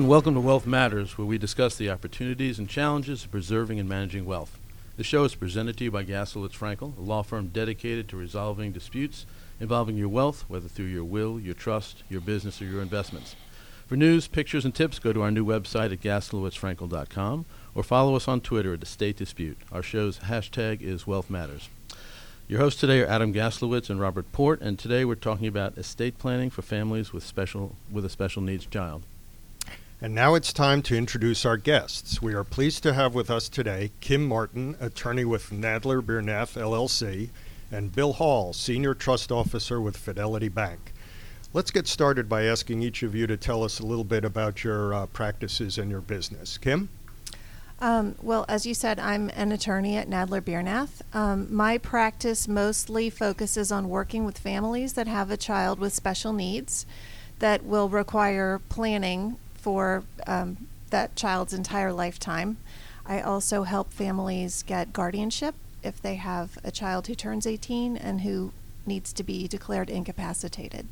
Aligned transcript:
and 0.00 0.08
welcome 0.08 0.32
to 0.32 0.40
Wealth 0.40 0.66
Matters, 0.66 1.18
where 1.18 1.26
we 1.26 1.36
discuss 1.36 1.76
the 1.76 1.90
opportunities 1.90 2.58
and 2.58 2.66
challenges 2.66 3.22
of 3.22 3.30
preserving 3.30 3.78
and 3.78 3.86
managing 3.86 4.24
wealth. 4.24 4.58
The 4.96 5.04
show 5.04 5.24
is 5.24 5.34
presented 5.34 5.76
to 5.76 5.84
you 5.84 5.90
by 5.90 6.04
Gaslowitz 6.04 6.56
Frankel, 6.56 6.96
a 6.96 7.02
law 7.02 7.22
firm 7.22 7.48
dedicated 7.48 8.08
to 8.08 8.16
resolving 8.16 8.72
disputes 8.72 9.26
involving 9.60 9.98
your 9.98 10.08
wealth, 10.08 10.46
whether 10.48 10.68
through 10.68 10.86
your 10.86 11.04
will, 11.04 11.38
your 11.38 11.52
trust, 11.52 12.02
your 12.08 12.22
business, 12.22 12.62
or 12.62 12.64
your 12.64 12.80
investments. 12.80 13.36
For 13.86 13.94
news, 13.94 14.26
pictures, 14.26 14.64
and 14.64 14.74
tips, 14.74 14.98
go 14.98 15.12
to 15.12 15.20
our 15.20 15.30
new 15.30 15.44
website 15.44 15.92
at 15.92 16.00
gaslowitzfrankel.com 16.00 17.44
or 17.74 17.82
follow 17.82 18.16
us 18.16 18.26
on 18.26 18.40
Twitter 18.40 18.72
at 18.72 18.82
Estate 18.82 19.18
Dispute. 19.18 19.58
Our 19.70 19.82
show's 19.82 20.20
hashtag 20.20 20.80
is 20.80 21.06
Wealth 21.06 21.28
Matters. 21.28 21.68
Your 22.48 22.60
hosts 22.60 22.80
today 22.80 23.02
are 23.02 23.06
Adam 23.06 23.34
Gaslowitz 23.34 23.90
and 23.90 24.00
Robert 24.00 24.32
Port, 24.32 24.62
and 24.62 24.78
today 24.78 25.04
we're 25.04 25.14
talking 25.14 25.46
about 25.46 25.76
estate 25.76 26.16
planning 26.16 26.48
for 26.48 26.62
families 26.62 27.12
with 27.12 27.22
special 27.22 27.76
with 27.92 28.06
a 28.06 28.08
special 28.08 28.40
needs 28.40 28.64
child. 28.64 29.02
And 30.02 30.14
now 30.14 30.34
it's 30.34 30.54
time 30.54 30.80
to 30.82 30.96
introduce 30.96 31.44
our 31.44 31.58
guests. 31.58 32.22
We 32.22 32.32
are 32.32 32.42
pleased 32.42 32.82
to 32.84 32.94
have 32.94 33.14
with 33.14 33.30
us 33.30 33.50
today 33.50 33.90
Kim 34.00 34.26
Martin, 34.26 34.74
attorney 34.80 35.26
with 35.26 35.50
Nadler 35.50 36.00
Biernath 36.00 36.58
LLC, 36.58 37.28
and 37.70 37.94
Bill 37.94 38.14
Hall, 38.14 38.54
senior 38.54 38.94
trust 38.94 39.30
officer 39.30 39.78
with 39.78 39.98
Fidelity 39.98 40.48
Bank. 40.48 40.94
Let's 41.52 41.70
get 41.70 41.86
started 41.86 42.30
by 42.30 42.44
asking 42.44 42.82
each 42.82 43.02
of 43.02 43.14
you 43.14 43.26
to 43.26 43.36
tell 43.36 43.62
us 43.62 43.78
a 43.78 43.84
little 43.84 44.04
bit 44.04 44.24
about 44.24 44.64
your 44.64 44.94
uh, 44.94 45.04
practices 45.04 45.76
and 45.76 45.90
your 45.90 46.00
business. 46.00 46.56
Kim? 46.56 46.88
Um, 47.78 48.14
well, 48.22 48.46
as 48.48 48.64
you 48.64 48.72
said, 48.72 48.98
I'm 48.98 49.28
an 49.34 49.52
attorney 49.52 49.98
at 49.98 50.08
Nadler 50.08 50.40
Biernath. 50.40 51.02
Um, 51.14 51.54
my 51.54 51.76
practice 51.76 52.48
mostly 52.48 53.10
focuses 53.10 53.70
on 53.70 53.90
working 53.90 54.24
with 54.24 54.38
families 54.38 54.94
that 54.94 55.08
have 55.08 55.30
a 55.30 55.36
child 55.36 55.78
with 55.78 55.92
special 55.92 56.32
needs 56.32 56.86
that 57.38 57.66
will 57.66 57.90
require 57.90 58.62
planning 58.70 59.36
for 59.60 60.04
um, 60.26 60.68
that 60.90 61.16
child's 61.16 61.52
entire 61.52 61.92
lifetime. 61.92 62.56
I 63.06 63.20
also 63.20 63.64
help 63.64 63.92
families 63.92 64.62
get 64.62 64.92
guardianship 64.92 65.54
if 65.82 66.00
they 66.00 66.16
have 66.16 66.58
a 66.62 66.70
child 66.70 67.06
who 67.06 67.14
turns 67.14 67.46
18 67.46 67.96
and 67.96 68.22
who 68.22 68.52
needs 68.86 69.12
to 69.14 69.22
be 69.22 69.48
declared 69.48 69.90
incapacitated. 69.90 70.86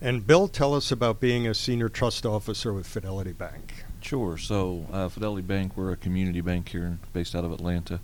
And 0.00 0.26
Bill, 0.26 0.48
tell 0.48 0.74
us 0.74 0.90
about 0.90 1.20
being 1.20 1.46
a 1.46 1.54
senior 1.54 1.90
trust 1.90 2.24
officer 2.24 2.72
with 2.72 2.86
Fidelity 2.86 3.32
Bank. 3.32 3.84
Sure. 4.00 4.38
So, 4.38 4.86
uh, 4.90 5.08
Fidelity 5.08 5.42
Bank, 5.42 5.76
we're 5.76 5.92
a 5.92 5.96
community 5.96 6.40
bank 6.40 6.70
here 6.70 6.98
based 7.12 7.34
out 7.34 7.44
of 7.44 7.52
Atlanta, 7.52 8.00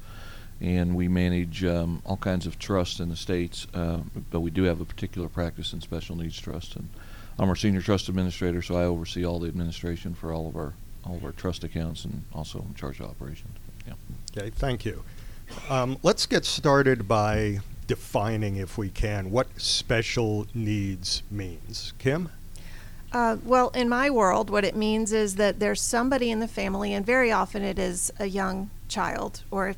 and 0.60 0.94
we 0.94 1.08
manage 1.08 1.64
um, 1.64 2.02
all 2.04 2.18
kinds 2.18 2.46
of 2.46 2.58
trusts 2.58 3.00
in 3.00 3.08
the 3.08 3.16
states. 3.16 3.66
Uh, 3.72 4.00
but 4.30 4.40
we 4.40 4.50
do 4.50 4.64
have 4.64 4.80
a 4.80 4.84
particular 4.84 5.28
practice 5.28 5.72
in 5.72 5.80
special 5.80 6.16
needs 6.16 6.38
trust, 6.38 6.76
and 6.76 6.90
I'm 7.38 7.48
our 7.48 7.56
senior 7.56 7.82
trust 7.82 8.08
administrator, 8.08 8.62
so 8.62 8.76
I 8.76 8.84
oversee 8.84 9.24
all 9.24 9.38
the 9.38 9.48
administration 9.48 10.14
for 10.14 10.32
all 10.32 10.48
of 10.48 10.56
our 10.56 10.72
all 11.04 11.16
of 11.16 11.24
our 11.24 11.32
trust 11.32 11.62
accounts 11.62 12.04
and 12.04 12.24
also 12.34 12.58
in 12.60 12.74
charge 12.74 12.98
of 12.98 13.10
operations. 13.10 13.56
Yeah. 13.86 13.92
Okay, 14.36 14.50
thank 14.50 14.84
you. 14.84 15.04
Um, 15.70 15.98
let's 16.02 16.26
get 16.26 16.44
started 16.44 17.06
by 17.06 17.60
defining, 17.86 18.56
if 18.56 18.76
we 18.76 18.88
can, 18.88 19.30
what 19.30 19.46
special 19.56 20.48
needs 20.52 21.22
means. 21.30 21.92
Kim? 21.98 22.30
Uh, 23.12 23.36
well, 23.44 23.68
in 23.68 23.88
my 23.88 24.10
world, 24.10 24.50
what 24.50 24.64
it 24.64 24.74
means 24.74 25.12
is 25.12 25.36
that 25.36 25.60
there's 25.60 25.80
somebody 25.80 26.30
in 26.30 26.40
the 26.40 26.48
family, 26.48 26.92
and 26.92 27.06
very 27.06 27.30
often 27.30 27.62
it 27.62 27.78
is 27.78 28.12
a 28.18 28.26
young 28.26 28.68
child 28.88 29.44
or 29.52 29.76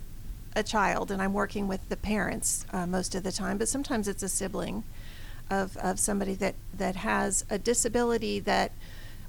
a 0.56 0.62
child, 0.62 1.10
and 1.10 1.20
I'm 1.20 1.34
working 1.34 1.68
with 1.68 1.86
the 1.90 1.96
parents 1.96 2.64
uh, 2.72 2.86
most 2.86 3.14
of 3.14 3.22
the 3.22 3.32
time, 3.32 3.58
but 3.58 3.68
sometimes 3.68 4.08
it's 4.08 4.22
a 4.22 4.28
sibling 4.28 4.82
of, 5.50 5.76
of 5.78 5.98
somebody 5.98 6.34
that, 6.34 6.54
that 6.74 6.96
has 6.96 7.44
a 7.50 7.58
disability 7.58 8.40
that 8.40 8.72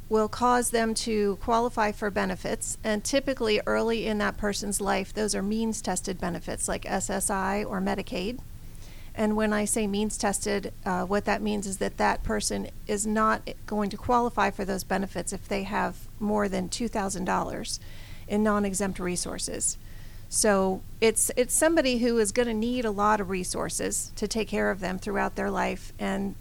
will 0.10 0.28
cause 0.28 0.72
them 0.72 0.94
to 0.96 1.38
qualify 1.38 1.92
for 1.92 2.10
benefits. 2.10 2.78
And 2.84 3.04
typically, 3.04 3.62
early 3.66 4.08
in 4.08 4.18
that 4.18 4.38
person's 4.38 4.82
life, 4.82 5.14
those 5.14 5.36
are 5.36 5.44
means 5.44 5.82
tested 5.82 6.20
benefits 6.20 6.68
like 6.68 6.84
SSI 6.84 7.70
or 7.70 7.80
Medicaid. 7.80 8.40
And 9.14 9.36
when 9.36 9.54
I 9.54 9.66
say 9.66 9.86
means 9.86 10.18
tested, 10.18 10.74
uh, 10.86 11.04
what 11.04 11.26
that 11.26 11.42
means 11.42 11.68
is 11.68 11.78
that 11.78 11.98
that 11.98 12.24
person 12.24 12.70
is 12.88 13.06
not 13.06 13.48
going 13.66 13.90
to 13.90 13.98
qualify 13.98 14.50
for 14.50 14.66
those 14.66 14.84
benefits 14.84 15.34
if 15.34 15.48
they 15.48 15.64
have 15.64 16.08
more 16.20 16.48
than 16.48 16.70
$2,000 16.70 17.80
in 18.28 18.44
non 18.44 18.66
exempt 18.66 19.00
resources. 19.00 19.78
So 20.30 20.82
it's 21.02 21.32
it's 21.36 21.56
somebody 21.56 21.98
who 21.98 22.20
is 22.20 22.32
going 22.32 22.48
to 22.48 22.54
need 22.54 22.86
a 22.86 22.92
lot 22.92 23.20
of 23.20 23.30
resources 23.30 24.12
to 24.16 24.28
take 24.28 24.48
care 24.48 24.70
of 24.70 24.80
them 24.80 25.00
throughout 25.00 25.36
their 25.36 25.50
life, 25.50 25.92
and 25.98 26.36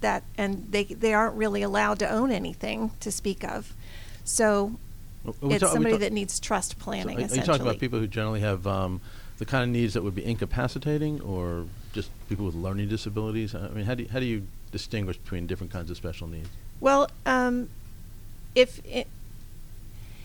that 0.00 0.22
and 0.38 0.68
they 0.70 0.84
they 0.84 1.12
aren't 1.12 1.34
really 1.34 1.62
allowed 1.62 1.98
to 1.98 2.08
own 2.08 2.30
anything 2.30 2.92
to 3.00 3.10
speak 3.10 3.42
of. 3.42 3.74
So 4.22 4.78
it's 5.24 5.42
we 5.42 5.58
somebody 5.58 5.92
talk- 5.92 6.00
that 6.00 6.12
needs 6.12 6.38
trust 6.38 6.78
planning. 6.78 7.18
So 7.28 7.34
are, 7.34 7.38
are 7.38 7.40
you 7.40 7.42
talking 7.42 7.62
about 7.62 7.80
people 7.80 7.98
who 7.98 8.06
generally 8.06 8.40
have 8.40 8.66
um, 8.66 9.00
the 9.38 9.44
kind 9.44 9.64
of 9.64 9.70
needs 9.70 9.94
that 9.94 10.02
would 10.02 10.14
be 10.14 10.24
incapacitating, 10.24 11.20
or 11.20 11.66
just 11.92 12.10
people 12.28 12.46
with 12.46 12.54
learning 12.54 12.88
disabilities? 12.88 13.54
I 13.54 13.68
mean, 13.68 13.84
how 13.84 13.94
do 13.94 14.04
you, 14.04 14.08
how 14.10 14.20
do 14.20 14.26
you 14.26 14.46
distinguish 14.70 15.16
between 15.16 15.46
different 15.46 15.72
kinds 15.72 15.90
of 15.90 15.96
special 15.96 16.28
needs? 16.28 16.48
Well, 16.80 17.10
um, 17.26 17.68
if 18.54 18.80
it, 18.86 19.08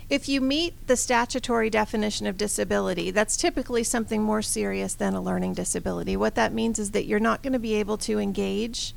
if 0.09 0.28
you 0.28 0.42
meet 0.42 0.74
the 0.88 0.97
statutory 0.97 1.70
definition 1.70 2.25
of 2.25 2.38
disability, 2.38 3.12
that's 3.12 3.38
typically 3.38 3.84
something 3.84 4.24
more 4.24 4.42
serious 4.42 4.96
than 4.96 5.14
a 5.14 5.22
learning 5.22 5.53
disability. 5.53 6.18
What 6.18 6.34
that 6.36 6.52
means 6.52 6.80
is 6.80 6.92
that 6.92 7.06
you're 7.06 7.20
not 7.20 7.44
going 7.44 7.53
to 7.53 7.59
be 7.59 7.75
able 7.75 7.97
to 8.00 8.18
engage 8.18 8.96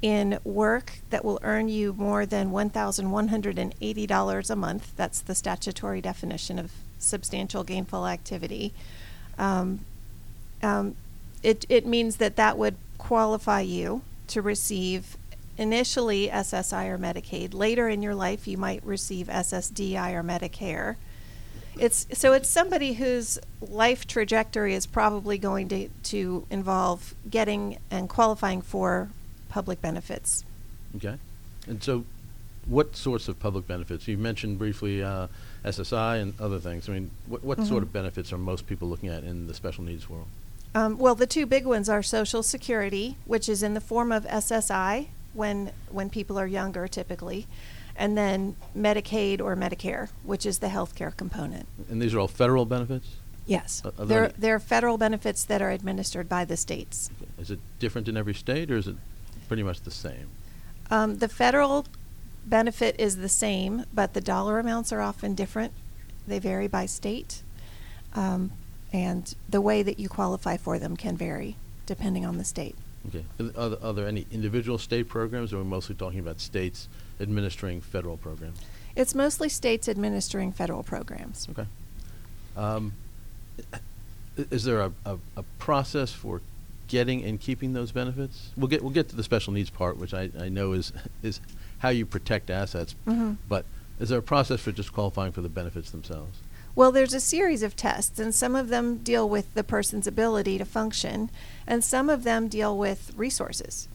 in 0.00 0.38
work 0.42 1.00
that 1.10 1.24
will 1.24 1.38
earn 1.42 1.68
you 1.68 1.92
more 1.94 2.26
than 2.26 2.50
$1,180 2.50 4.50
a 4.50 4.56
month. 4.56 4.92
That's 4.96 5.20
the 5.20 5.34
statutory 5.34 6.00
definition 6.00 6.58
of 6.58 6.72
substantial 6.98 7.64
gainful 7.64 8.06
activity. 8.06 8.72
Um, 9.38 9.80
um, 10.62 10.96
it, 11.42 11.66
it 11.68 11.86
means 11.86 12.16
that 12.16 12.36
that 12.36 12.56
would 12.56 12.76
qualify 12.96 13.60
you 13.60 14.00
to 14.28 14.40
receive 14.40 15.18
initially 15.58 16.28
SSI 16.28 16.88
or 16.88 16.98
Medicaid. 16.98 17.54
Later 17.54 17.88
in 17.88 18.02
your 18.02 18.14
life, 18.14 18.46
you 18.46 18.56
might 18.58 18.84
receive 18.84 19.28
SSDI 19.28 20.12
or 20.12 20.22
Medicare. 20.22 20.96
It's 21.78 22.06
so 22.12 22.32
it's 22.32 22.48
somebody 22.48 22.94
whose 22.94 23.38
life 23.60 24.06
trajectory 24.06 24.74
is 24.74 24.86
probably 24.86 25.38
going 25.38 25.68
to, 25.68 25.88
to 26.04 26.46
involve 26.50 27.14
getting 27.28 27.78
and 27.90 28.08
qualifying 28.08 28.62
for 28.62 29.10
public 29.48 29.80
benefits. 29.82 30.44
Okay, 30.96 31.16
and 31.66 31.82
so 31.82 32.04
what 32.66 32.94
sorts 32.94 33.26
of 33.26 33.40
public 33.40 33.66
benefits? 33.66 34.06
You 34.06 34.16
mentioned 34.16 34.58
briefly 34.58 35.02
uh, 35.02 35.26
SSI 35.64 36.22
and 36.22 36.34
other 36.40 36.60
things. 36.60 36.88
I 36.88 36.92
mean, 36.92 37.10
what, 37.26 37.42
what 37.44 37.58
sort 37.64 37.80
Mhm. 37.80 37.86
of 37.86 37.92
benefits 37.92 38.32
are 38.32 38.38
most 38.38 38.66
people 38.68 38.88
looking 38.88 39.08
at 39.08 39.24
in 39.24 39.48
the 39.48 39.54
special 39.54 39.82
needs 39.84 40.08
world? 40.08 40.26
Um, 40.76 40.96
well, 40.96 41.14
the 41.16 41.26
two 41.26 41.44
big 41.44 41.66
ones 41.66 41.88
are 41.88 42.02
Social 42.02 42.42
Security, 42.42 43.16
which 43.26 43.48
is 43.48 43.62
in 43.62 43.74
the 43.74 43.80
form 43.80 44.12
of 44.12 44.24
SSI 44.26 45.08
when 45.34 45.72
when 45.90 46.08
people 46.10 46.38
are 46.38 46.46
younger, 46.46 46.88
typically, 46.88 47.46
and 47.96 48.16
then 48.16 48.56
Medicaid 48.76 49.40
or 49.40 49.54
Medicare, 49.56 50.08
which 50.22 50.46
is 50.46 50.58
the 50.60 50.68
health 50.68 50.94
care 50.94 51.10
component. 51.10 51.66
And 51.90 52.00
these 52.00 52.14
are 52.14 52.20
all 52.20 52.28
federal 52.28 52.64
benefits. 52.64 53.16
Yes, 53.46 53.82
Are- 53.84 53.88
are 53.88 53.92
there 53.92 54.06
they're 54.06 54.24
any- 54.24 54.34
they're 54.38 54.60
federal 54.60 54.96
benefits 54.96 55.44
that 55.44 55.60
are 55.60 55.70
administered 55.70 56.28
by 56.28 56.44
the 56.44 56.56
states. 56.56 57.10
Is 57.38 57.50
it 57.50 57.60
different 57.78 58.08
in 58.08 58.16
every 58.16 58.34
state, 58.34 58.70
or 58.70 58.76
is 58.76 58.88
it 58.88 58.96
pretty 59.48 59.62
much 59.62 59.82
the 59.82 59.90
same? 59.90 60.28
Um, 60.90 61.18
the 61.18 61.28
federal 61.28 61.84
benefit 62.46 62.94
is 62.98 63.16
the 63.16 63.28
same, 63.28 63.84
but 63.92 64.14
the 64.14 64.20
dollar 64.20 64.58
amounts 64.58 64.92
are 64.92 65.00
often 65.00 65.34
different. 65.34 65.72
They 66.26 66.38
vary 66.38 66.68
by 66.68 66.86
state, 66.86 67.42
um, 68.14 68.52
and 68.92 69.34
the 69.48 69.60
way 69.60 69.82
that 69.82 69.98
you 69.98 70.08
qualify 70.08 70.56
for 70.56 70.78
them 70.78 70.96
can 70.96 71.16
vary 71.16 71.56
depending 71.86 72.24
on 72.24 72.38
the 72.38 72.44
state. 72.44 72.76
Okay. 73.08 73.24
Are, 73.38 73.42
th- 73.44 73.56
are, 73.56 73.68
there, 73.70 73.78
are 73.84 73.92
there 73.92 74.06
any 74.08 74.26
individual 74.30 74.78
state 74.78 75.08
programs, 75.08 75.52
or 75.52 75.56
are 75.58 75.62
we 75.62 75.68
mostly 75.68 75.94
talking 75.94 76.20
about 76.20 76.40
states 76.40 76.88
administering 77.20 77.80
federal 77.80 78.16
programs? 78.16 78.58
It's 78.96 79.14
mostly 79.14 79.48
states 79.48 79.88
administering 79.88 80.52
federal 80.52 80.82
programs. 80.82 81.46
Okay. 81.50 81.66
Um, 82.56 82.92
i- 83.72 83.78
is 84.50 84.64
there 84.64 84.80
a, 84.80 84.92
a, 85.04 85.18
a 85.36 85.42
process 85.58 86.12
for 86.12 86.40
getting 86.88 87.24
and 87.24 87.40
keeping 87.40 87.72
those 87.72 87.92
benefits? 87.92 88.50
We'll 88.56 88.68
get 88.68 88.82
we'll 88.82 88.90
get 88.92 89.08
to 89.10 89.16
the 89.16 89.22
special 89.22 89.52
needs 89.52 89.70
part, 89.70 89.96
which 89.96 90.12
I, 90.14 90.30
I 90.38 90.48
know 90.48 90.72
is 90.72 90.92
is 91.22 91.40
how 91.78 91.90
you 91.90 92.06
protect 92.06 92.50
assets. 92.50 92.94
Mhm. 93.06 93.36
But 93.48 93.64
is 94.00 94.08
there 94.08 94.18
a 94.18 94.22
process 94.22 94.60
for 94.60 94.72
just 94.72 94.92
qualifying 94.92 95.30
for 95.32 95.40
the 95.40 95.48
benefits 95.48 95.90
themselves? 95.90 96.38
Well, 96.76 96.90
there's 96.90 97.14
a 97.14 97.20
series 97.20 97.62
of 97.62 97.76
tests, 97.76 98.18
and 98.18 98.34
some 98.34 98.56
of 98.56 98.68
them 98.68 98.98
deal 98.98 99.28
with 99.28 99.54
the 99.54 99.62
person's 99.62 100.08
ability 100.08 100.58
to 100.58 100.64
function, 100.64 101.30
and 101.66 101.84
some 101.84 102.10
of 102.10 102.24
them 102.24 102.48
deal 102.48 102.76
with 102.76 103.12
resources. 103.16 103.88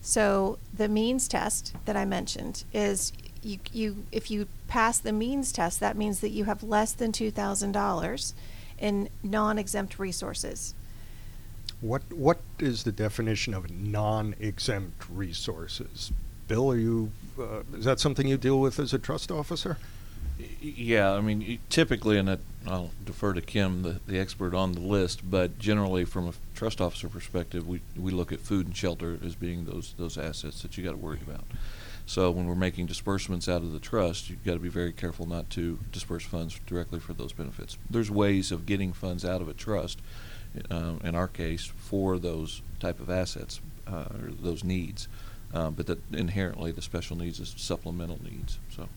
So 0.00 0.58
the 0.72 0.88
means 0.88 1.26
test 1.26 1.74
that 1.86 1.96
I 1.96 2.04
mentioned 2.04 2.62
is 2.72 3.12
you, 3.42 3.58
you 3.72 4.04
if 4.12 4.30
you 4.30 4.46
pass 4.68 4.98
the 4.98 5.12
means 5.12 5.50
test, 5.50 5.80
that 5.80 5.96
means 5.96 6.20
that 6.20 6.30
you 6.30 6.44
have 6.44 6.62
less 6.62 6.92
than 6.92 7.10
two 7.10 7.32
thousand 7.32 7.72
dollars 7.72 8.32
in 8.78 9.08
non-exempt 9.24 9.98
resources. 9.98 10.74
What 11.80 12.02
What 12.12 12.38
is 12.60 12.84
the 12.84 12.92
definition 12.92 13.54
of 13.54 13.70
non-exempt 13.70 15.04
resources? 15.10 16.12
Bill, 16.46 16.70
are 16.70 16.78
you? 16.78 17.10
Uh, 17.38 17.62
is 17.74 17.84
that 17.84 17.98
something 17.98 18.28
you 18.28 18.36
deal 18.36 18.60
with 18.60 18.78
as 18.78 18.94
a 18.94 18.98
trust 18.98 19.32
officer? 19.32 19.78
Yeah, 20.60 21.12
I 21.12 21.20
mean, 21.20 21.58
typically, 21.68 22.18
and 22.18 22.38
I'll 22.66 22.90
defer 23.04 23.32
to 23.32 23.40
Kim, 23.40 23.82
the, 23.82 24.00
the 24.06 24.18
expert 24.18 24.54
on 24.54 24.72
the 24.72 24.80
list, 24.80 25.28
but 25.28 25.58
generally, 25.58 26.04
from 26.04 26.28
a 26.28 26.32
trust 26.54 26.80
officer 26.80 27.08
perspective, 27.08 27.66
we, 27.66 27.80
we 27.96 28.10
look 28.10 28.32
at 28.32 28.40
food 28.40 28.66
and 28.66 28.76
shelter 28.76 29.18
as 29.24 29.34
being 29.34 29.64
those, 29.64 29.94
those 29.98 30.16
assets 30.16 30.62
that 30.62 30.76
you 30.76 30.84
got 30.84 30.92
to 30.92 30.96
worry 30.96 31.20
about. 31.26 31.44
So 32.06 32.30
when 32.30 32.46
we're 32.46 32.54
making 32.54 32.86
disbursements 32.86 33.48
out 33.48 33.62
of 33.62 33.72
the 33.72 33.80
trust, 33.80 34.30
you've 34.30 34.44
got 34.44 34.54
to 34.54 34.58
be 34.58 34.68
very 34.68 34.92
careful 34.92 35.26
not 35.26 35.50
to 35.50 35.78
disperse 35.92 36.24
funds 36.24 36.58
directly 36.66 37.00
for 37.00 37.12
those 37.12 37.32
benefits. 37.32 37.76
There's 37.90 38.10
ways 38.10 38.50
of 38.50 38.64
getting 38.64 38.92
funds 38.92 39.24
out 39.24 39.40
of 39.40 39.48
a 39.48 39.54
trust, 39.54 39.98
uh, 40.70 40.94
in 41.04 41.14
our 41.14 41.28
case, 41.28 41.66
for 41.76 42.18
those 42.18 42.62
type 42.80 43.00
of 43.00 43.10
assets, 43.10 43.60
uh, 43.86 44.06
or 44.14 44.30
those 44.40 44.64
needs. 44.64 45.08
Uh, 45.52 45.70
but 45.70 45.86
that 45.86 45.98
inherently, 46.12 46.72
the 46.72 46.82
special 46.82 47.16
needs 47.16 47.40
is 47.40 47.54
supplemental 47.56 48.18
needs, 48.22 48.58
so. 48.74 48.88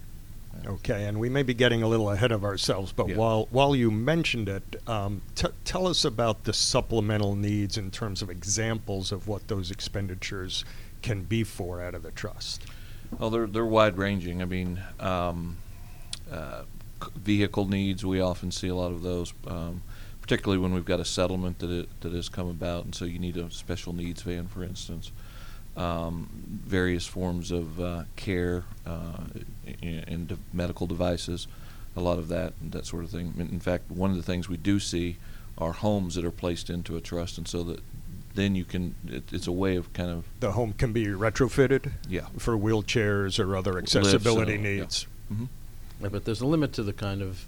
Okay, 0.65 1.06
and 1.06 1.19
we 1.19 1.30
may 1.30 1.44
be 1.44 1.53
getting 1.53 1.81
a 1.81 1.88
little 1.88 2.09
ahead 2.12 2.31
of 2.31 2.44
ourselves, 2.44 2.92
but 2.92 3.09
Yeah. 3.09 3.15
while 3.15 3.48
while 3.51 3.75
you 3.75 3.89
mentioned 3.89 4.48
it, 4.50 4.81
um, 4.88 5.21
t- 5.36 5.48
tell 5.65 5.88
us 5.88 6.06
about 6.06 6.44
the 6.44 6.53
supplemental 6.53 7.36
needs 7.36 7.77
in 7.77 7.89
terms 7.92 8.21
of 8.21 8.30
examples 8.30 9.12
of 9.12 9.27
what 9.27 9.48
those 9.48 9.71
expenditures 9.71 10.63
can 11.01 11.24
be 11.24 11.44
for 11.44 11.81
out 11.81 11.95
of 11.95 12.03
the 12.03 12.12
trust. 12.12 12.63
Well, 13.18 13.30
they're 13.30 13.48
they're 13.48 13.65
wide 13.65 13.98
ranging. 13.98 14.42
I 14.42 14.45
mean, 14.45 14.81
um, 15.00 15.57
uh, 16.31 16.63
c- 17.03 17.09
vehicle 17.15 17.68
needs 17.68 18.06
we 18.06 18.21
often 18.21 18.51
see 18.51 18.68
a 18.68 18.75
lot 18.75 18.92
of 18.92 19.01
those, 19.01 19.33
um, 19.48 19.81
particularly 20.21 20.62
when 20.62 20.74
we've 20.74 20.86
got 20.86 21.00
a 21.00 21.06
settlement 21.06 21.59
that 21.59 21.69
it, 21.71 21.89
that 22.01 22.13
has 22.13 22.30
come 22.30 22.48
about, 22.48 22.86
and 22.86 22.94
so 22.94 23.06
you 23.06 23.19
need 23.19 23.36
a 23.38 23.50
special 23.51 23.94
needs 23.94 24.21
van, 24.21 24.48
for 24.48 24.63
instance. 24.63 25.12
Um, 25.77 26.29
various 26.65 27.06
forms 27.07 27.50
of 27.51 27.79
uh, 27.79 28.03
care 28.18 28.63
uh, 28.85 29.23
and, 29.81 30.03
and 30.07 30.27
de- 30.27 30.38
medical 30.51 30.85
devices, 30.85 31.47
a 31.95 32.01
lot 32.01 32.19
of 32.19 32.27
that 32.27 32.53
that 32.71 32.85
sort 32.85 33.03
of 33.06 33.09
thing. 33.09 33.33
In 33.38 33.50
in 33.50 33.59
fact, 33.62 33.89
one 33.89 34.12
of 34.12 34.18
the 34.18 34.23
things 34.23 34.50
we 34.50 34.57
do 34.57 34.79
see 34.81 35.15
are 35.57 35.71
homes 35.71 36.15
that 36.15 36.25
are 36.25 36.31
placed 36.31 36.69
into 36.69 36.97
a 36.97 37.01
trust, 37.01 37.38
and 37.38 37.47
so 37.47 37.63
that 37.63 37.79
then 38.35 38.53
you 38.56 38.65
can. 38.65 38.95
It, 39.07 39.23
it's 39.31 39.47
a 39.47 39.51
way 39.51 39.77
of 39.77 39.91
kind 39.94 40.09
of 40.09 40.25
The 40.41 40.51
home 40.51 40.73
can 40.73 40.91
be 40.91 41.06
retrofitted 41.06 41.91
yeah 42.09 42.27
for 42.38 42.57
wheelchairs 42.57 43.39
or 43.39 43.56
other 43.56 43.74
Lifts, 43.74 43.95
accessibility 43.95 44.56
uh, 44.56 44.57
yeah. 44.57 44.79
needs. 44.81 45.07
hmm 45.29 45.45
Yeah, 46.01 46.09
But 46.09 46.25
there's 46.25 46.41
a 46.41 46.47
limit 46.47 46.74
to 46.74 46.83
the 46.83 46.94
kind 46.94 47.21
of, 47.21 47.45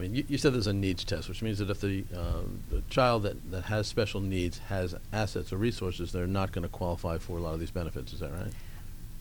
I 0.00 0.04
mean, 0.04 0.14
you, 0.14 0.24
you 0.28 0.38
said 0.38 0.54
there's 0.54 0.66
a 0.66 0.72
needs 0.72 1.04
test, 1.04 1.28
which 1.28 1.42
means 1.42 1.58
that 1.58 1.68
if 1.68 1.82
the, 1.82 2.04
uh, 2.16 2.40
the 2.70 2.80
child 2.88 3.24
that, 3.24 3.50
that 3.50 3.64
has 3.64 3.86
special 3.86 4.22
needs 4.22 4.56
has 4.68 4.94
assets 5.12 5.52
or 5.52 5.58
resources, 5.58 6.10
they're 6.10 6.26
not 6.26 6.52
going 6.52 6.62
to 6.62 6.70
qualify 6.70 7.18
for 7.18 7.36
a 7.36 7.40
lot 7.40 7.52
of 7.52 7.60
these 7.60 7.70
benefits. 7.70 8.14
Is 8.14 8.20
that 8.20 8.32
right? 8.32 8.52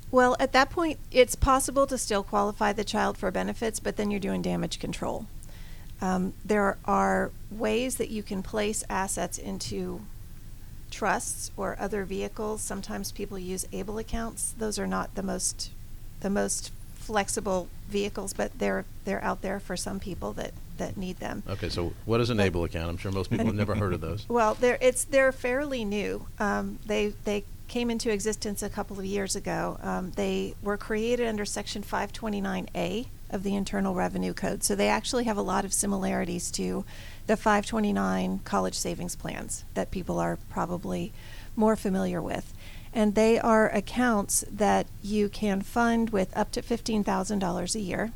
Well, 0.10 0.38
at 0.40 0.54
that 0.54 0.70
point, 0.70 0.98
it's 1.12 1.36
possible 1.36 1.86
to 1.88 1.98
still 1.98 2.24
qualify 2.24 2.72
the 2.72 2.86
child 2.86 3.18
for 3.18 3.30
benefits, 3.30 3.82
but 3.82 3.98
then 3.98 4.10
you're 4.10 4.22
doing 4.22 4.42
damage 4.42 4.80
control. 4.80 5.26
Um, 6.02 6.34
there 6.46 6.78
are 6.86 7.32
ways 7.52 7.98
that 7.98 8.10
you 8.10 8.24
can 8.24 8.42
place 8.42 8.86
assets 8.90 9.38
into 9.38 10.00
trusts 10.92 11.52
or 11.58 11.76
other 11.78 12.06
vehicles. 12.06 12.62
Sometimes 12.62 13.12
people 13.12 13.38
use 13.38 13.68
able 13.74 13.98
accounts. 13.98 14.56
Those 14.58 14.80
are 14.80 14.88
not 14.88 15.16
the 15.16 15.24
most 15.24 15.72
the 16.22 16.30
most 16.30 16.72
flexible 16.96 17.68
vehicles, 17.90 18.34
but 18.34 18.58
they're 18.58 18.86
they're 19.04 19.24
out 19.24 19.42
there 19.42 19.60
for 19.60 19.76
some 19.76 20.00
people 20.00 20.32
that 20.34 20.54
that 20.80 20.98
need 20.98 21.18
them. 21.18 21.44
Okay, 21.48 21.70
so 21.70 21.94
what 22.06 22.20
is 22.20 22.30
an 22.30 22.40
ABLE 22.40 22.64
account? 22.66 22.90
I'm 22.90 22.98
sure 22.98 23.12
most 23.12 23.30
people 23.30 23.46
have 23.46 23.56
never 23.56 23.76
heard 23.76 23.94
of 23.94 24.02
those. 24.02 24.26
Well, 24.40 24.54
they're 24.56 24.78
it's 24.82 25.04
they're 25.06 25.32
fairly 25.32 25.86
new. 25.86 26.28
Um, 26.40 26.80
they 26.86 27.14
they 27.24 27.44
came 27.68 27.90
into 27.90 28.12
existence 28.12 28.64
a 28.64 28.70
couple 28.70 29.00
of 29.00 29.06
years 29.06 29.36
ago. 29.36 29.78
Um, 29.82 30.12
they 30.12 30.56
were 30.62 30.78
created 30.78 31.28
under 31.28 31.46
Section 31.46 31.84
529A 31.84 33.08
of 33.30 33.44
the 33.44 33.56
Internal 33.56 33.94
Revenue 33.94 34.34
Code, 34.34 34.64
so 34.64 34.76
they 34.76 34.90
actually 34.90 35.26
have 35.26 35.38
a 35.38 35.42
lot 35.42 35.66
of 35.66 35.74
similarities 35.74 36.52
to 36.52 36.84
the 37.28 37.38
529 37.38 38.40
college 38.44 38.76
savings 38.76 39.16
plans 39.16 39.64
that 39.76 39.92
people 39.92 40.20
are 40.20 40.38
probably 40.50 41.14
more 41.56 41.76
familiar 41.76 42.22
with. 42.22 42.54
And 42.92 43.14
they 43.14 43.40
are 43.40 43.70
accounts 43.70 44.44
that 44.52 44.88
you 45.04 45.30
can 45.30 45.62
fund 45.62 46.10
with 46.10 46.36
up 46.36 46.52
to 46.54 46.62
$15,000 46.62 47.76
a 47.76 47.80
year. 47.80 48.12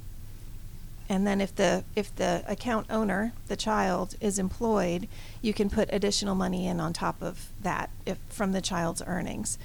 And 1.10 1.28
then 1.28 1.42
if 1.42 1.56
the 1.56 1.84
if 1.96 2.16
the 2.16 2.44
account 2.48 2.88
owner, 2.90 3.34
the 3.48 3.56
child, 3.56 4.16
is 4.22 4.40
employed, 4.40 5.08
you 5.42 5.54
can 5.54 5.70
put 5.70 5.90
additional 5.92 6.36
money 6.36 6.66
in 6.68 6.80
on 6.80 6.94
top 6.94 7.22
of 7.22 7.50
that 7.62 7.90
if 8.06 8.18
from 8.30 8.52
the 8.52 8.62
child's 8.62 9.02
earnings. 9.06 9.58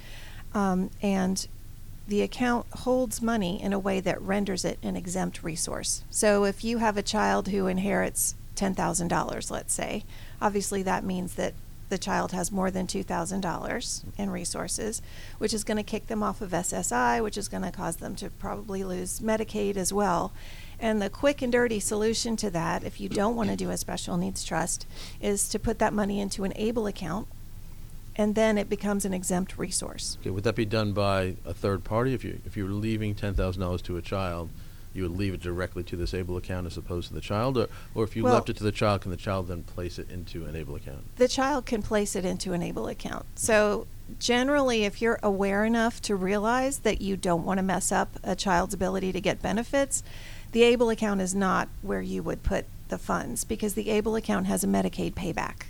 Um, 0.53 0.89
and 1.01 1.47
the 2.07 2.21
account 2.23 2.65
holds 2.71 3.21
money 3.21 3.61
in 3.61 3.71
a 3.71 3.79
way 3.79 3.99
that 3.99 4.21
renders 4.21 4.65
it 4.65 4.79
an 4.81 4.95
exempt 4.95 5.43
resource. 5.43 6.03
So 6.09 6.43
if 6.43 6.63
you 6.63 6.79
have 6.79 6.97
a 6.97 7.03
child 7.03 7.49
who 7.49 7.67
inherits 7.67 8.35
$10,000, 8.55 9.51
let's 9.51 9.73
say, 9.73 10.03
obviously 10.41 10.81
that 10.83 11.03
means 11.03 11.35
that 11.35 11.53
the 11.89 11.97
child 11.97 12.31
has 12.31 12.51
more 12.51 12.71
than 12.71 12.87
$2,000 12.87 14.03
in 14.17 14.29
resources, 14.29 15.01
which 15.37 15.53
is 15.53 15.63
going 15.63 15.77
to 15.77 15.83
kick 15.83 16.07
them 16.07 16.23
off 16.23 16.41
of 16.41 16.51
SSI, 16.51 17.21
which 17.21 17.37
is 17.37 17.47
going 17.47 17.63
to 17.63 17.71
cause 17.71 17.97
them 17.97 18.15
to 18.15 18.29
probably 18.29 18.83
lose 18.83 19.19
Medicaid 19.19 19.75
as 19.75 19.91
well. 19.91 20.31
And 20.79 21.01
the 21.01 21.09
quick 21.09 21.41
and 21.41 21.51
dirty 21.51 21.79
solution 21.79 22.35
to 22.37 22.49
that, 22.51 22.83
if 22.83 22.99
you 23.01 23.09
don't 23.09 23.35
want 23.35 23.49
to 23.49 23.55
do 23.55 23.69
a 23.69 23.77
special 23.77 24.15
needs 24.17 24.43
trust, 24.43 24.85
is 25.21 25.49
to 25.49 25.59
put 25.59 25.79
that 25.79 25.93
money 25.93 26.19
into 26.19 26.43
an 26.45 26.53
ABLE 26.55 26.87
account, 26.87 27.27
and 28.15 28.35
then 28.35 28.57
it 28.57 28.69
becomes 28.69 29.03
an 29.05 29.13
exempt 29.13 29.57
resource. 29.57 30.17
Okay, 30.21 30.29
would 30.29 30.43
that 30.45 30.55
be 30.55 30.65
done 30.65 30.93
by 30.93 31.35
a 31.45 31.53
third 31.53 31.83
party? 31.83 32.13
If 32.13 32.23
you 32.23 32.39
if 32.45 32.55
you 32.55 32.63
were 32.65 32.71
leaving 32.71 33.13
ten 33.15 33.33
thousand 33.33 33.61
dollars 33.61 33.81
to 33.83 33.97
a 33.97 34.01
child, 34.01 34.49
you 34.93 35.03
would 35.03 35.17
leave 35.17 35.33
it 35.33 35.41
directly 35.41 35.83
to 35.83 35.95
this 35.95 36.13
ABLE 36.13 36.37
account 36.37 36.65
as 36.65 36.75
opposed 36.77 37.09
to 37.09 37.13
the 37.13 37.21
child, 37.21 37.57
or 37.57 37.67
or 37.93 38.03
if 38.05 38.15
you 38.15 38.23
Well- 38.23 38.33
left 38.35 38.49
it 38.49 38.55
to 38.57 38.63
the 38.63 38.71
child, 38.71 39.01
can 39.01 39.11
the 39.11 39.17
child 39.17 39.47
then 39.49 39.63
place 39.63 39.99
it 39.99 40.09
into 40.09 40.45
an 40.45 40.55
ABLE 40.55 40.75
account? 40.75 41.15
the 41.17 41.27
child 41.27 41.65
can 41.65 41.81
place 41.81 42.15
it 42.15 42.23
into 42.25 42.53
an 42.53 42.61
ABLE 42.63 42.87
account. 42.87 43.25
So 43.35 43.85
generally, 44.19 44.85
if 44.85 45.01
you're 45.01 45.19
aware 45.21 45.63
enough 45.65 46.01
to 46.03 46.15
realize 46.15 46.79
that 46.79 47.01
you 47.01 47.15
don't 47.15 47.45
want 47.45 47.57
to 47.59 47.63
mess 47.63 47.91
up 47.91 48.17
a 48.23 48.35
child's 48.35 48.73
ability 48.73 49.11
to 49.11 49.21
get 49.21 49.41
benefits, 49.41 50.03
the 50.51 50.63
ABLE 50.63 50.89
account 50.89 51.21
is 51.21 51.35
not 51.35 51.69
where 51.81 52.01
you 52.01 52.23
would 52.23 52.43
put 52.43 52.65
the 52.89 52.97
funds 52.97 53.43
because 53.43 53.75
the 53.75 53.89
ABLE 53.89 54.15
account 54.15 54.47
has 54.47 54.63
a 54.63 54.67
Medicaid 54.67 55.13
payback 55.13 55.67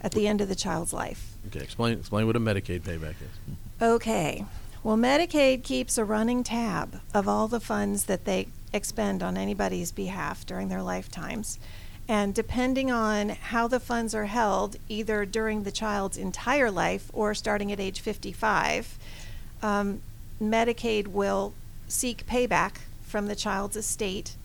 at 0.00 0.12
the 0.12 0.26
end 0.26 0.40
of 0.40 0.48
the 0.48 0.54
child's 0.54 0.92
life. 0.92 1.36
Okay, 1.48 1.60
explain 1.60 1.98
explain 1.98 2.26
what 2.26 2.36
a 2.36 2.40
Medicaid 2.40 2.80
payback 2.80 3.14
is. 3.20 3.54
Okay. 3.80 4.44
Well, 4.82 4.96
Medicaid 4.96 5.64
keeps 5.64 5.98
a 5.98 6.04
running 6.04 6.44
tab 6.44 7.00
of 7.12 7.28
all 7.28 7.48
the 7.48 7.60
funds 7.60 8.04
that 8.04 8.24
they 8.24 8.48
expend 8.72 9.22
on 9.22 9.36
anybody's 9.36 9.92
behalf 9.92 10.46
during 10.46 10.68
their 10.68 10.82
lifetimes. 10.82 11.58
And 12.06 12.34
depending 12.34 12.90
on 12.90 13.30
how 13.30 13.68
the 13.68 13.80
funds 13.80 14.14
are 14.14 14.26
held, 14.26 14.76
either 14.88 15.26
during 15.26 15.64
the 15.64 15.70
child's 15.70 16.16
entire 16.16 16.70
life 16.70 17.10
or 17.12 17.34
starting 17.34 17.70
at 17.70 17.80
age 17.80 18.00
55, 18.00 18.98
um, 19.62 20.00
Medicaid 20.40 21.08
will 21.08 21.52
seek 21.86 22.26
payback 22.26 22.76
from 23.08 23.26
the 23.26 23.36
child's 23.36 23.76
estate, 23.76 24.36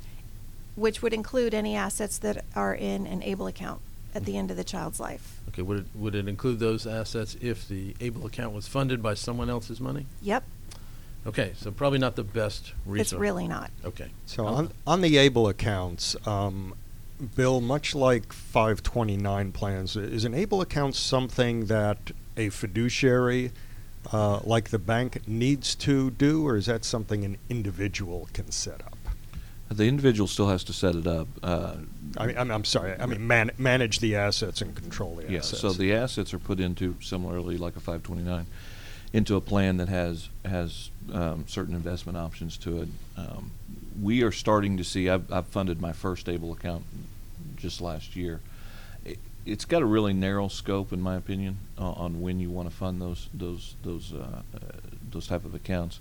which 0.76 1.02
would 1.02 1.14
include 1.14 1.54
any 1.54 1.76
assets 1.76 2.18
that 2.20 2.44
are 2.56 2.74
in 2.74 3.06
an 3.06 3.22
ABLE 3.24 3.48
account 3.48 3.82
at 4.16 4.26
the 4.26 4.38
end 4.38 4.52
of 4.52 4.58
the 4.58 4.64
child's 4.64 5.00
life. 5.00 5.42
Okay, 5.50 5.62
would 5.62 5.80
it 5.80 5.86
would 5.96 6.16
it 6.16 6.28
include 6.28 6.60
those 6.60 6.88
assets 6.88 7.36
if 7.42 7.68
the 7.68 7.96
ABLE 8.00 8.26
account 8.26 8.54
was 8.54 8.68
funded 8.68 9.04
by 9.04 9.14
someone 9.14 9.50
else's 9.50 9.80
money? 9.80 10.06
Yep, 10.22 10.44
Okay, 11.26 11.54
so 11.56 11.72
probably 11.72 12.00
not 12.00 12.16
the 12.16 12.24
best 12.24 12.74
resource. 12.86 13.14
it's 13.14 13.20
really 13.20 13.48
not. 13.48 13.72
Okay. 13.86 14.10
So 14.26 14.46
on, 14.46 14.72
on 14.86 15.02
the 15.02 15.18
ABLE 15.18 15.48
accounts, 15.48 16.16
um, 16.28 16.74
Bill, 17.36 17.62
much 17.62 17.96
like 17.96 18.34
529 18.34 19.52
plans, 19.54 19.96
is 19.96 20.26
an 20.26 20.34
ABLE 20.34 20.62
account 20.62 20.96
something 20.96 21.68
that 21.68 22.12
a 22.36 22.50
fiduciary, 22.50 23.52
uh, 24.12 24.40
like 24.44 24.70
the 24.70 24.80
bank, 24.80 25.28
needs 25.28 25.76
to 25.76 26.12
do, 26.12 26.46
or 26.48 26.56
is 26.56 26.66
that 26.66 26.84
something 26.84 27.24
an 27.24 27.38
individual 27.50 28.28
can 28.34 28.52
set 28.52 28.82
up? 28.86 28.98
The 29.70 29.86
individual 29.86 30.28
still 30.28 30.50
has 30.50 30.64
to 30.66 30.74
set 30.74 30.96
it 30.96 31.08
up. 31.08 31.28
Uh, 31.42 31.76
I 32.18 32.28
mean, 32.28 32.38
I'm, 32.38 32.52
I'm 32.52 32.66
sorry, 32.66 32.96
I 33.00 33.06
mean, 33.06 33.26
man, 33.26 33.52
manage 33.58 34.00
the 34.00 34.16
assets 34.16 34.62
and 34.62 34.76
control 34.76 35.16
the 35.16 35.32
yeah, 35.32 35.40
assets. 35.40 35.62
so 35.62 35.72
the 35.72 35.94
assets 35.94 36.34
are 36.34 36.40
put 36.40 36.60
into 36.60 36.96
similarly 37.02 37.58
like 37.58 37.76
a 37.76 37.80
529, 37.80 38.46
into 39.14 39.36
a 39.36 39.42
plan 39.42 39.78
that 39.78 39.90
has 39.90 40.30
has 40.46 40.92
um, 41.12 41.46
certain 41.48 41.74
investment 41.74 42.18
options 42.18 42.58
to 42.58 42.82
it. 42.82 42.90
Um, 43.18 43.52
we 44.02 44.22
are 44.24 44.32
starting 44.32 44.78
to 44.78 44.84
see. 44.84 45.10
I've, 45.10 45.32
I've 45.32 45.48
funded 45.48 45.82
my 45.82 45.94
first 45.94 46.30
able 46.30 46.52
account 46.52 46.84
just 47.56 47.82
last 47.82 48.16
year. 48.16 48.42
It, 49.46 49.52
it's 49.52 49.66
got 49.66 49.82
a 49.82 49.86
really 49.86 50.14
narrow 50.14 50.48
scope, 50.48 50.94
in 50.94 51.02
my 51.02 51.16
opinion, 51.16 51.58
uh, 51.78 51.92
on 51.92 52.22
when 52.22 52.40
you 52.40 52.50
want 52.50 52.70
to 52.70 52.76
fund 52.76 53.02
those 53.02 53.30
those 53.34 53.76
those 53.84 54.14
uh, 54.14 54.42
uh, 54.56 54.60
those 55.12 55.28
type 55.28 55.46
of 55.46 55.56
accounts. 55.56 56.00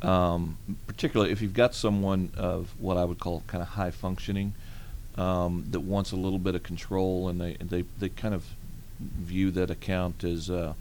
Um, 0.00 0.58
particularly 0.86 1.32
if 1.32 1.42
you've 1.42 1.54
got 1.54 1.74
someone 1.74 2.30
of 2.36 2.72
what 2.78 2.96
I 2.96 3.04
would 3.04 3.18
call 3.18 3.42
kind 3.48 3.62
of 3.62 3.70
high 3.70 3.90
functioning 3.90 4.54
um, 5.16 5.64
that 5.72 5.80
wants 5.80 6.12
a 6.12 6.16
little 6.16 6.38
bit 6.38 6.54
of 6.54 6.62
control, 6.62 7.28
and 7.28 7.40
they 7.40 7.54
they 7.54 7.84
they 7.98 8.08
kind 8.08 8.34
of 8.34 8.44
view 9.00 9.50
that 9.52 9.70
account 9.70 10.24
as 10.24 10.50
uh, 10.50 10.74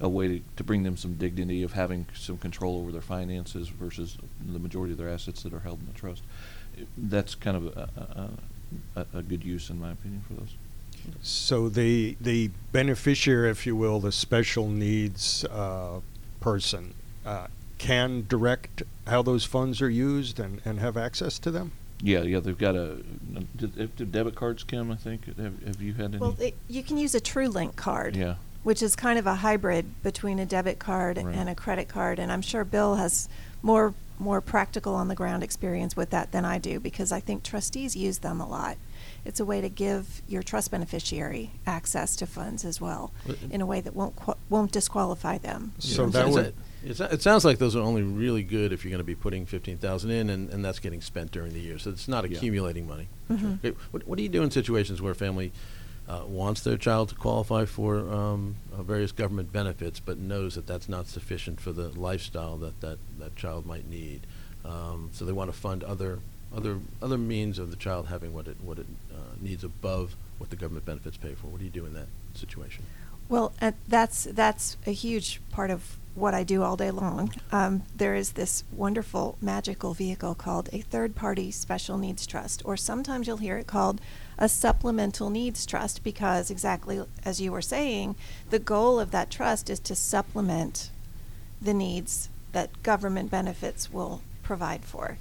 a 0.00 0.08
way 0.08 0.28
to, 0.28 0.40
to 0.56 0.64
bring 0.64 0.82
them 0.82 0.96
some 0.96 1.14
dignity 1.14 1.62
of 1.62 1.72
having 1.72 2.06
some 2.14 2.36
control 2.36 2.78
over 2.78 2.90
their 2.90 3.00
finances 3.00 3.68
versus 3.68 4.16
the 4.44 4.58
majority 4.58 4.92
of 4.92 4.98
their 4.98 5.08
assets 5.08 5.42
that 5.42 5.52
are 5.52 5.60
held 5.60 5.80
in 5.80 5.86
the 5.86 5.92
trust. 5.92 6.22
That's 6.96 7.34
kind 7.34 7.56
of 7.56 7.66
a, 7.76 8.30
a, 8.96 9.06
a 9.18 9.22
good 9.22 9.44
use, 9.44 9.70
in 9.70 9.80
my 9.80 9.92
opinion, 9.92 10.24
for 10.26 10.34
those. 10.34 10.54
So 11.22 11.68
the 11.68 12.16
the 12.20 12.50
beneficiary, 12.72 13.50
if 13.50 13.66
you 13.66 13.76
will, 13.76 14.00
the 14.00 14.12
special 14.12 14.68
needs 14.68 15.44
uh, 15.44 16.00
person, 16.40 16.94
uh, 17.24 17.46
can 17.78 18.26
direct 18.28 18.82
how 19.06 19.22
those 19.22 19.44
funds 19.44 19.82
are 19.82 19.90
used 19.90 20.38
and, 20.38 20.60
and 20.64 20.78
have 20.80 20.96
access 20.96 21.38
to 21.40 21.50
them. 21.50 21.72
Yeah, 22.00 22.22
yeah, 22.22 22.40
they've 22.40 22.58
got 22.58 22.74
a, 22.74 22.96
did, 23.56 23.96
do 23.96 24.04
debit 24.04 24.34
cards, 24.34 24.64
Kim, 24.64 24.90
I 24.90 24.96
think, 24.96 25.26
have, 25.36 25.62
have 25.62 25.80
you 25.80 25.92
had 25.94 26.06
any? 26.06 26.18
Well, 26.18 26.36
it, 26.40 26.56
you 26.68 26.82
can 26.82 26.98
use 26.98 27.14
a 27.14 27.20
TrueLink 27.20 27.76
card. 27.76 28.16
Yeah. 28.16 28.36
Which 28.64 28.80
is 28.82 28.94
kind 28.94 29.18
of 29.18 29.26
a 29.26 29.36
hybrid 29.36 30.02
between 30.04 30.38
a 30.38 30.46
debit 30.46 30.78
card 30.78 31.16
Right. 31.16 31.34
and 31.34 31.48
a 31.48 31.54
credit 31.54 31.88
card, 31.88 32.20
and 32.20 32.30
I'm 32.30 32.42
sure 32.42 32.64
Bill 32.64 32.94
has 32.96 33.28
more 33.62 33.94
more 34.18 34.40
practical 34.40 34.94
on 34.94 35.08
the 35.08 35.16
ground 35.16 35.42
experience 35.42 35.96
with 35.96 36.10
that 36.10 36.30
than 36.30 36.44
I 36.44 36.58
do 36.58 36.78
because 36.78 37.10
I 37.10 37.18
think 37.18 37.42
trustees 37.42 37.96
use 37.96 38.18
them 38.18 38.40
a 38.40 38.48
lot. 38.48 38.76
It's 39.24 39.38
a 39.40 39.44
way 39.44 39.60
to 39.60 39.68
give 39.68 40.20
your 40.28 40.42
trust 40.42 40.70
beneficiary 40.72 41.52
access 41.66 42.16
to 42.16 42.26
funds 42.26 42.64
as 42.64 42.80
well, 42.80 43.12
in 43.50 43.60
a 43.60 43.66
way 43.66 43.80
that 43.80 43.94
won't 43.94 44.16
qu- 44.16 44.34
won't 44.50 44.72
disqualify 44.72 45.38
them. 45.38 45.72
So 45.78 46.06
that 46.08 46.28
would- 46.28 46.54
it's- 46.84 47.12
it 47.12 47.22
sounds 47.22 47.44
like 47.44 47.58
those 47.58 47.76
are 47.76 47.80
only 47.80 48.02
really 48.02 48.42
good 48.42 48.72
if 48.72 48.84
you're 48.84 48.90
going 48.90 48.98
to 48.98 49.04
be 49.04 49.14
putting 49.14 49.46
fifteen 49.46 49.78
thousand 49.78 50.10
in, 50.10 50.28
and, 50.28 50.50
and 50.50 50.64
that's 50.64 50.80
getting 50.80 51.00
spent 51.00 51.30
during 51.30 51.52
the 51.52 51.60
year. 51.60 51.78
So 51.78 51.90
it's 51.90 52.08
not 52.08 52.28
Yeah. 52.28 52.36
accumulating 52.36 52.86
money. 52.88 53.06
Mhm. 53.30 53.58
Okay, 53.64 53.76
What, 53.92 54.06
what 54.08 54.16
do 54.16 54.22
you 54.24 54.28
do 54.28 54.42
in 54.42 54.50
situations 54.50 55.00
where 55.00 55.12
a 55.12 55.16
family 55.16 55.52
uh, 56.08 56.22
wants 56.26 56.62
their 56.62 56.76
child 56.76 57.10
to 57.10 57.14
qualify 57.14 57.64
for 57.64 58.12
um, 58.12 58.56
uh, 58.76 58.82
various 58.82 59.12
government 59.12 59.52
benefits, 59.52 60.00
but 60.00 60.18
knows 60.18 60.56
that 60.56 60.66
that's 60.66 60.88
not 60.88 61.06
sufficient 61.06 61.60
for 61.60 61.70
the 61.72 61.90
lifestyle 61.90 62.56
that 62.58 62.80
that, 62.80 62.98
that 63.20 63.36
child 63.36 63.64
might 63.66 63.88
need? 63.88 64.26
Um, 64.64 65.10
so 65.12 65.24
they 65.24 65.32
want 65.32 65.52
to 65.52 65.56
fund 65.56 65.84
other 65.84 66.18
other 66.56 66.78
other 67.00 67.18
means 67.18 67.58
of 67.58 67.70
the 67.70 67.76
child 67.76 68.06
having 68.08 68.32
what 68.32 68.46
it 68.48 68.56
what 68.62 68.78
it 68.78 68.86
uh, 69.12 69.34
needs 69.40 69.64
above 69.64 70.16
what 70.38 70.50
the 70.50 70.56
government 70.56 70.84
benefits 70.84 71.16
pay 71.16 71.34
for. 71.34 71.46
What 71.46 71.58
do 71.58 71.64
you 71.64 71.70
do 71.70 71.86
in 71.86 71.94
that 71.94 72.08
situation? 72.34 72.84
Well, 73.28 73.52
and 73.60 73.74
that's 73.88 74.24
that's 74.24 74.76
a 74.86 74.92
huge 74.92 75.40
part 75.50 75.70
of 75.70 75.96
what 76.14 76.34
I 76.34 76.44
do 76.44 76.62
all 76.62 76.76
day 76.76 76.90
long. 76.90 77.32
Um, 77.50 77.84
there 77.96 78.14
is 78.14 78.32
this 78.32 78.64
wonderful 78.70 79.38
magical 79.40 79.94
vehicle 79.94 80.34
called 80.34 80.68
a 80.70 80.82
third-party 80.82 81.50
special 81.52 81.96
needs 81.96 82.26
trust, 82.26 82.60
or 82.66 82.76
sometimes 82.76 83.26
you'll 83.26 83.38
hear 83.38 83.56
it 83.56 83.66
called 83.66 83.98
a 84.36 84.46
supplemental 84.46 85.30
needs 85.30 85.64
trust, 85.64 86.04
because 86.04 86.50
exactly 86.50 87.02
as 87.24 87.40
you 87.40 87.50
were 87.50 87.62
saying, 87.62 88.14
the 88.50 88.58
goal 88.58 89.00
of 89.00 89.10
that 89.10 89.30
trust 89.30 89.70
is 89.70 89.80
to 89.80 89.94
supplement 89.94 90.90
the 91.62 91.72
needs 91.72 92.28
that 92.52 92.82
government 92.82 93.30
benefits 93.30 93.90
will 93.90 94.20
provide 94.42 94.84
for. 94.84 95.16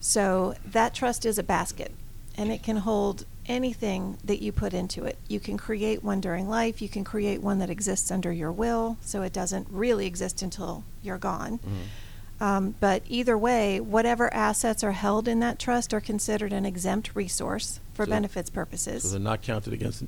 So 0.00 0.54
that 0.64 0.94
trust 0.94 1.26
is 1.26 1.38
a 1.38 1.42
basket, 1.42 1.92
and 2.36 2.50
it 2.50 2.62
can 2.62 2.78
hold 2.78 3.24
anything 3.46 4.16
that 4.24 4.40
you 4.40 4.52
put 4.52 4.72
into 4.72 5.04
it. 5.04 5.18
You 5.28 5.40
can 5.40 5.56
create 5.58 6.02
one 6.04 6.20
during 6.20 6.48
life, 6.48 6.80
you 6.80 6.88
can 6.88 7.04
create 7.04 7.42
one 7.42 7.58
that 7.58 7.68
exists 7.70 8.10
under 8.10 8.32
your 8.32 8.52
will, 8.52 8.96
so 9.02 9.22
it 9.22 9.32
doesn't 9.32 9.66
really 9.70 10.06
exist 10.06 10.40
until 10.42 10.84
you're 11.02 11.18
gone. 11.18 11.58
Mhm. 11.58 12.42
Um, 12.44 12.74
but 12.80 13.02
either 13.08 13.36
way, 13.36 13.80
whatever 13.80 14.32
assets 14.32 14.82
are 14.82 14.92
held 14.92 15.28
in 15.28 15.40
that 15.40 15.58
trust 15.58 15.92
are 15.92 16.00
considered 16.00 16.52
an 16.54 16.64
exempt 16.64 17.10
resource 17.14 17.80
for 17.92 18.06
So- 18.06 18.10
benefits 18.10 18.48
purposes. 18.48 19.02
So 19.02 19.10
they're 19.10 19.20
not 19.20 19.42
counted 19.42 19.72
against, 19.74 20.04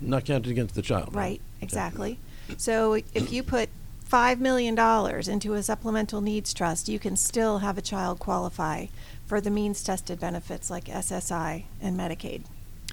not 0.00 0.24
counted 0.26 0.50
against 0.50 0.74
the 0.74 0.82
child. 0.82 1.14
Right, 1.14 1.40
Okay. 1.58 1.64
exactly. 1.64 2.18
So 2.58 2.94
if 3.14 3.32
you 3.32 3.42
put 3.42 3.70
five 4.04 4.38
million 4.40 4.74
dollars 4.74 5.28
into 5.28 5.54
a 5.54 5.62
supplemental 5.62 6.20
needs 6.20 6.52
trust, 6.52 6.88
you 6.88 6.98
can 6.98 7.16
still 7.16 7.58
have 7.60 7.78
a 7.78 7.82
child 7.82 8.18
qualify 8.18 8.86
for 9.26 9.40
the 9.40 9.50
means 9.50 9.82
tested 9.82 10.20
benefits 10.20 10.70
like 10.70 10.84
SSI 10.84 11.64
and 11.80 11.98
Medicaid. 11.98 12.42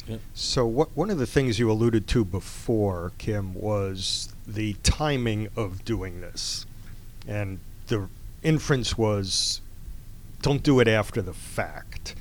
Yeah. 0.08 0.18
So 0.34 0.66
what 0.66 0.96
one 0.96 1.10
of 1.10 1.18
the 1.18 1.28
things 1.28 1.60
you 1.60 1.72
alluded 1.72 2.08
to 2.08 2.26
before, 2.26 3.12
Kim, 3.18 3.54
was 3.54 4.34
the 4.48 4.74
timing 4.84 5.50
of 5.56 5.86
doing 5.86 6.22
this, 6.22 6.66
and 7.28 7.60
the 7.88 8.08
inference 8.42 8.98
was, 8.98 9.62
don't 10.42 10.64
do 10.64 10.80
it 10.80 10.88
after 10.88 11.22
the 11.22 11.34
fact. 11.34 12.16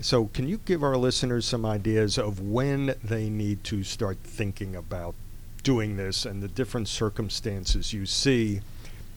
So 0.00 0.26
can 0.26 0.46
you 0.46 0.60
give 0.64 0.84
our 0.84 0.96
listeners 0.96 1.44
some 1.44 1.66
ideas 1.66 2.18
of 2.18 2.40
when 2.40 2.94
they 3.02 3.28
need 3.28 3.64
to 3.64 3.82
start 3.82 4.18
thinking 4.22 4.76
about 4.76 5.16
doing 5.64 5.96
this 5.96 6.24
and 6.24 6.40
the 6.40 6.48
different 6.48 6.86
circumstances 6.86 7.92
you 7.92 8.06
see 8.06 8.60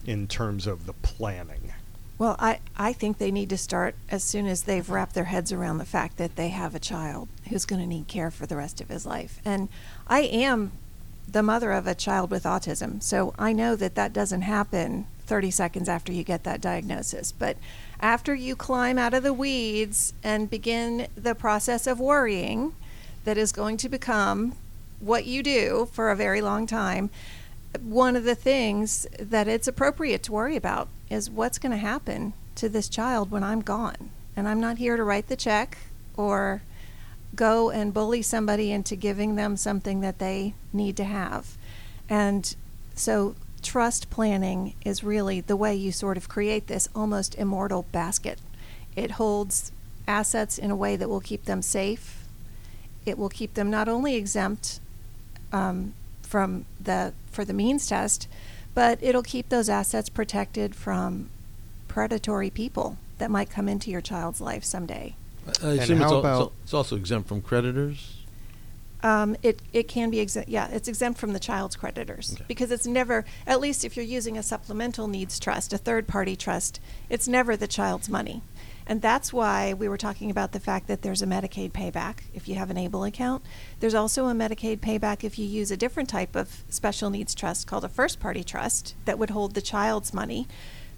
in 0.06 0.26
terms 0.26 0.66
of 0.66 0.86
the 0.86 0.92
planning? 0.94 1.72
Well, 2.18 2.36
I, 2.38 2.60
I 2.76 2.92
think 2.92 3.18
they 3.18 3.30
need 3.30 3.50
to 3.50 3.58
start 3.58 3.94
as 4.10 4.22
soon 4.22 4.46
as 4.46 4.62
they've 4.62 4.88
wrapped 4.88 5.14
their 5.14 5.24
heads 5.24 5.52
around 5.52 5.78
the 5.78 5.84
fact 5.84 6.18
that 6.18 6.36
they 6.36 6.48
have 6.48 6.74
a 6.74 6.78
child 6.78 7.28
who's 7.48 7.64
going 7.64 7.80
to 7.80 7.86
need 7.86 8.06
care 8.06 8.30
for 8.30 8.46
the 8.46 8.56
rest 8.56 8.80
of 8.80 8.88
his 8.88 9.04
life. 9.04 9.40
And 9.44 9.68
I 10.06 10.20
am 10.20 10.72
the 11.26 11.42
mother 11.42 11.72
of 11.72 11.86
a 11.86 11.94
child 11.94 12.30
with 12.30 12.44
autism, 12.44 13.02
so 13.02 13.34
I 13.38 13.52
know 13.52 13.74
that 13.76 13.94
that 13.94 14.12
doesn't 14.12 14.42
happen 14.42 15.06
30 15.26 15.50
seconds 15.50 15.88
after 15.88 16.12
you 16.12 16.22
get 16.22 16.44
that 16.44 16.60
diagnosis. 16.60 17.32
But 17.32 17.56
after 18.00 18.34
you 18.34 18.54
climb 18.54 18.98
out 18.98 19.14
of 19.14 19.22
the 19.22 19.32
weeds 19.32 20.12
and 20.22 20.50
begin 20.50 21.06
the 21.16 21.34
process 21.34 21.86
of 21.86 21.98
worrying 21.98 22.74
that 23.24 23.38
is 23.38 23.52
going 23.52 23.76
to 23.78 23.88
become 23.88 24.54
what 25.00 25.24
you 25.24 25.42
do 25.42 25.88
for 25.92 26.10
a 26.10 26.16
very 26.16 26.40
long 26.40 26.66
time, 26.66 27.10
one 27.80 28.16
of 28.16 28.24
the 28.24 28.34
things 28.34 29.06
that 29.18 29.48
it's 29.48 29.66
appropriate 29.66 30.22
to 30.24 30.32
worry 30.32 30.56
about 30.56 30.88
is 31.12 31.30
what's 31.30 31.58
going 31.58 31.72
to 31.72 31.78
happen 31.78 32.32
to 32.54 32.68
this 32.68 32.88
child 32.88 33.30
when 33.30 33.44
I'm 33.44 33.60
gone. 33.60 34.10
And 34.34 34.48
I'm 34.48 34.60
not 34.60 34.78
here 34.78 34.96
to 34.96 35.04
write 35.04 35.28
the 35.28 35.36
check 35.36 35.78
or 36.16 36.62
go 37.34 37.70
and 37.70 37.94
bully 37.94 38.22
somebody 38.22 38.72
into 38.72 38.96
giving 38.96 39.36
them 39.36 39.56
something 39.56 40.00
that 40.00 40.18
they 40.18 40.54
need 40.72 40.96
to 40.96 41.04
have. 41.04 41.56
And 42.08 42.54
so 42.94 43.34
trust 43.62 44.10
planning 44.10 44.74
is 44.84 45.04
really 45.04 45.40
the 45.40 45.56
way 45.56 45.74
you 45.74 45.92
sort 45.92 46.16
of 46.16 46.28
create 46.28 46.66
this 46.66 46.88
almost 46.94 47.34
immortal 47.36 47.86
basket. 47.92 48.38
It 48.96 49.12
holds 49.12 49.72
assets 50.08 50.58
in 50.58 50.70
a 50.70 50.76
way 50.76 50.96
that 50.96 51.08
will 51.08 51.20
keep 51.20 51.44
them 51.44 51.62
safe. 51.62 52.24
It 53.06 53.18
will 53.18 53.28
keep 53.28 53.54
them 53.54 53.70
not 53.70 53.88
only 53.88 54.16
exempt 54.16 54.80
um, 55.52 55.94
from 56.22 56.64
the 56.80 57.12
for 57.30 57.44
the 57.44 57.54
means 57.54 57.86
test, 57.86 58.28
but 58.74 58.98
it'll 59.02 59.22
keep 59.22 59.48
those 59.48 59.68
assets 59.68 60.08
protected 60.08 60.74
from 60.74 61.30
predatory 61.88 62.50
people 62.50 62.96
that 63.18 63.30
might 63.30 63.50
come 63.50 63.68
into 63.68 63.90
your 63.90 64.00
child's 64.00 64.40
life 64.40 64.64
someday. 64.64 65.14
I 65.62 65.70
And 65.72 65.80
assume 65.80 65.96
it's, 66.02 66.04
how 66.10 66.14
al- 66.14 66.18
about- 66.20 66.52
it's 66.62 66.74
also 66.74 66.96
exempt 66.96 67.28
from 67.28 67.42
creditors. 67.42 68.18
Um, 69.04 69.34
it, 69.42 69.60
it 69.72 69.88
can 69.88 70.10
be 70.10 70.20
exempt, 70.20 70.48
yeah, 70.48 70.68
it's 70.70 70.86
exempt 70.86 71.18
from 71.18 71.32
the 71.32 71.40
child's 71.40 71.74
creditors. 71.74 72.34
Okay. 72.34 72.44
Because 72.46 72.70
it's 72.70 72.86
never, 72.86 73.24
at 73.48 73.60
least 73.60 73.84
if 73.84 73.96
you're 73.96 74.06
using 74.06 74.38
a 74.38 74.44
supplemental 74.44 75.08
needs 75.08 75.40
trust, 75.40 75.72
a 75.72 75.78
third 75.78 76.06
party 76.06 76.36
trust, 76.36 76.78
it's 77.10 77.26
never 77.26 77.56
the 77.56 77.66
child's 77.66 78.08
money. 78.08 78.42
And 78.92 79.00
that's 79.00 79.32
why 79.32 79.72
we 79.72 79.88
were 79.88 79.96
talking 79.96 80.30
about 80.30 80.52
the 80.52 80.60
fact 80.60 80.86
that 80.88 81.00
there's 81.00 81.22
a 81.22 81.26
Medicaid 81.26 81.72
payback 81.72 82.24
if 82.34 82.46
you 82.46 82.56
have 82.56 82.68
an 82.68 82.76
ABLE 82.76 83.04
account. 83.04 83.42
There's 83.80 83.94
also 83.94 84.26
a 84.26 84.34
Medicaid 84.34 84.80
payback 84.80 85.24
if 85.24 85.38
you 85.38 85.46
use 85.46 85.70
a 85.70 85.78
different 85.78 86.10
type 86.10 86.36
of 86.36 86.62
special 86.68 87.08
needs 87.08 87.34
trust 87.34 87.66
called 87.66 87.84
a 87.84 87.88
first 87.88 88.20
party 88.20 88.44
trust 88.44 88.94
that 89.06 89.18
would 89.18 89.30
hold 89.30 89.54
the 89.54 89.62
child's 89.62 90.12
money. 90.12 90.46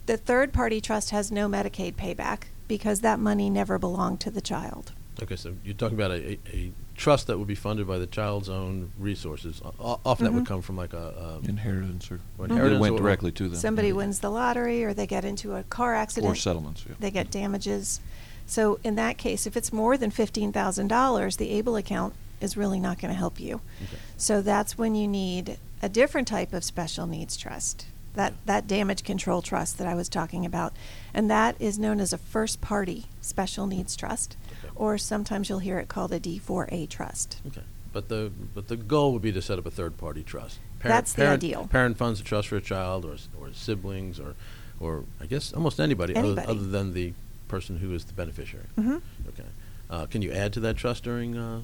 The 0.07 0.17
third 0.17 0.53
party 0.53 0.81
trust 0.81 1.11
has 1.11 1.31
no 1.31 1.49
Medicaid 1.49 1.95
payback 1.95 2.47
because 2.67 3.03
that 3.03 3.21
money 3.21 3.49
never 3.49 3.79
belonged 3.79 4.19
to 4.23 4.31
the 4.33 4.41
child. 4.41 4.91
Okay, 5.23 5.37
so 5.37 5.55
you're 5.63 5.77
talking 5.77 5.97
about 5.97 6.11
a, 6.11 6.37
a, 6.53 6.73
trust 6.97 7.27
that 7.27 7.39
would 7.39 7.49
be 7.49 7.55
funded 7.55 7.87
by 7.87 7.99
the 7.99 8.07
child's 8.07 8.49
own 8.49 8.93
resources. 8.99 9.61
O- 9.65 9.75
o- 9.81 10.01
often 10.05 10.25
that 10.25 10.33
would 10.33 10.45
Mhm. 10.45 10.49
come 10.49 10.63
from 10.63 10.77
like 10.77 10.93
a, 10.93 11.41
a 11.43 11.49
Inheritance 11.49 12.11
or, 12.11 12.21
Or 12.39 12.47
it 12.47 12.51
inheritance 12.51 12.81
went 12.81 12.95
or- 12.95 12.99
directly 12.99 13.33
to 13.33 13.49
them. 13.49 13.59
Somebody 13.59 13.91
Mhm. 13.91 13.97
wins 13.97 14.21
the 14.21 14.31
lottery 14.31 14.85
or 14.85 14.95
they 14.95 15.07
get 15.07 15.25
into 15.25 15.55
a 15.57 15.63
car 15.65 15.95
accident. 15.95 16.33
Or 16.33 16.37
settlements, 16.37 16.85
yeah. 16.89 16.95
They 17.01 17.11
get 17.11 17.31
damages. 17.31 18.01
So 18.47 18.79
in 18.85 18.95
that 18.97 19.19
case, 19.19 19.47
if 19.47 19.57
it's 19.57 19.73
more 19.73 19.97
than 19.97 20.11
fifteen 20.11 20.53
thousand 20.53 20.89
dollars, 20.89 21.37
the 21.37 21.51
ABLE 21.51 21.77
account 21.77 22.15
is 22.41 22.57
really 22.57 22.79
not 22.81 22.99
going 23.01 23.13
to 23.13 23.19
help 23.19 23.41
you. 23.41 23.61
Okay. 23.83 23.97
So 24.17 24.43
that's 24.43 24.77
when 24.77 24.95
you 24.95 25.09
need 25.09 25.59
a 25.83 25.89
different 25.89 26.29
type 26.29 26.53
of 26.53 26.63
special 26.65 27.07
needs 27.07 27.37
trust. 27.37 27.87
That 28.15 28.35
that 28.47 28.69
damage 28.69 29.03
control 29.03 29.43
trust 29.43 29.79
that 29.79 29.87
I 29.89 29.95
was 29.95 30.09
talking 30.09 30.47
about, 30.47 30.73
and 31.13 31.29
that 31.31 31.57
is 31.59 31.79
known 31.79 31.99
as 32.01 32.13
a 32.13 32.19
first 32.19 32.61
party 32.61 33.07
special 33.21 33.67
needs 33.67 33.97
trust, 33.97 34.37
Okay. 34.44 34.44
Or 34.77 34.99
sometimes 34.99 35.49
you'll 35.49 35.59
hear 35.61 35.79
it 35.79 35.89
called 35.89 36.13
a 36.13 36.21
D4A 36.21 36.89
trust. 36.89 37.39
Okay, 37.47 37.63
but 37.93 38.09
the 38.09 38.31
but 38.55 38.69
the 38.69 38.77
goal 38.77 39.13
would 39.13 39.23
be 39.23 39.33
to 39.33 39.43
set 39.43 39.59
up 39.59 39.67
a 39.67 39.71
third 39.71 39.97
party 39.99 40.23
trust. 40.23 40.59
That's 40.83 41.13
the 41.15 41.23
parent, 41.23 41.43
ideal. 41.45 41.69
Parent 41.71 41.97
funds 41.97 42.21
a 42.21 42.25
trust 42.25 42.49
for 42.49 42.57
a 42.57 42.61
child, 42.61 43.05
or 43.05 43.17
or 43.41 43.53
siblings, 43.53 44.21
or 44.21 44.35
or 44.81 45.05
I 45.21 45.27
guess 45.27 45.53
almost 45.53 45.81
anybody, 45.81 46.15
Anybody. 46.15 46.41
Other, 46.43 46.51
other 46.61 46.67
than 46.69 46.93
the 46.95 47.13
person 47.49 47.79
who 47.79 47.95
is 47.95 48.05
the 48.05 48.13
beneficiary. 48.15 48.67
Mhm. 48.79 49.01
Okay, 49.29 49.49
uh, 49.91 50.07
can 50.07 50.21
you 50.23 50.33
add 50.33 50.53
to 50.55 50.61
that 50.61 50.77
trust 50.77 51.05
during 51.05 51.37
uh, 51.39 51.61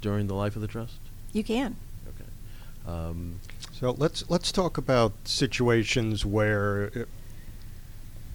during 0.00 0.26
the 0.28 0.34
life 0.34 0.54
of 0.56 0.62
the 0.62 0.68
trust? 0.68 0.94
You 1.32 1.42
can. 1.44 1.76
Okay. 2.08 2.90
Um, 2.92 3.40
So 3.72 3.92
let's 3.98 4.28
let's 4.28 4.52
talk 4.52 4.76
about 4.78 5.12
situations 5.24 6.24
where 6.26 6.90
i- 6.94 7.04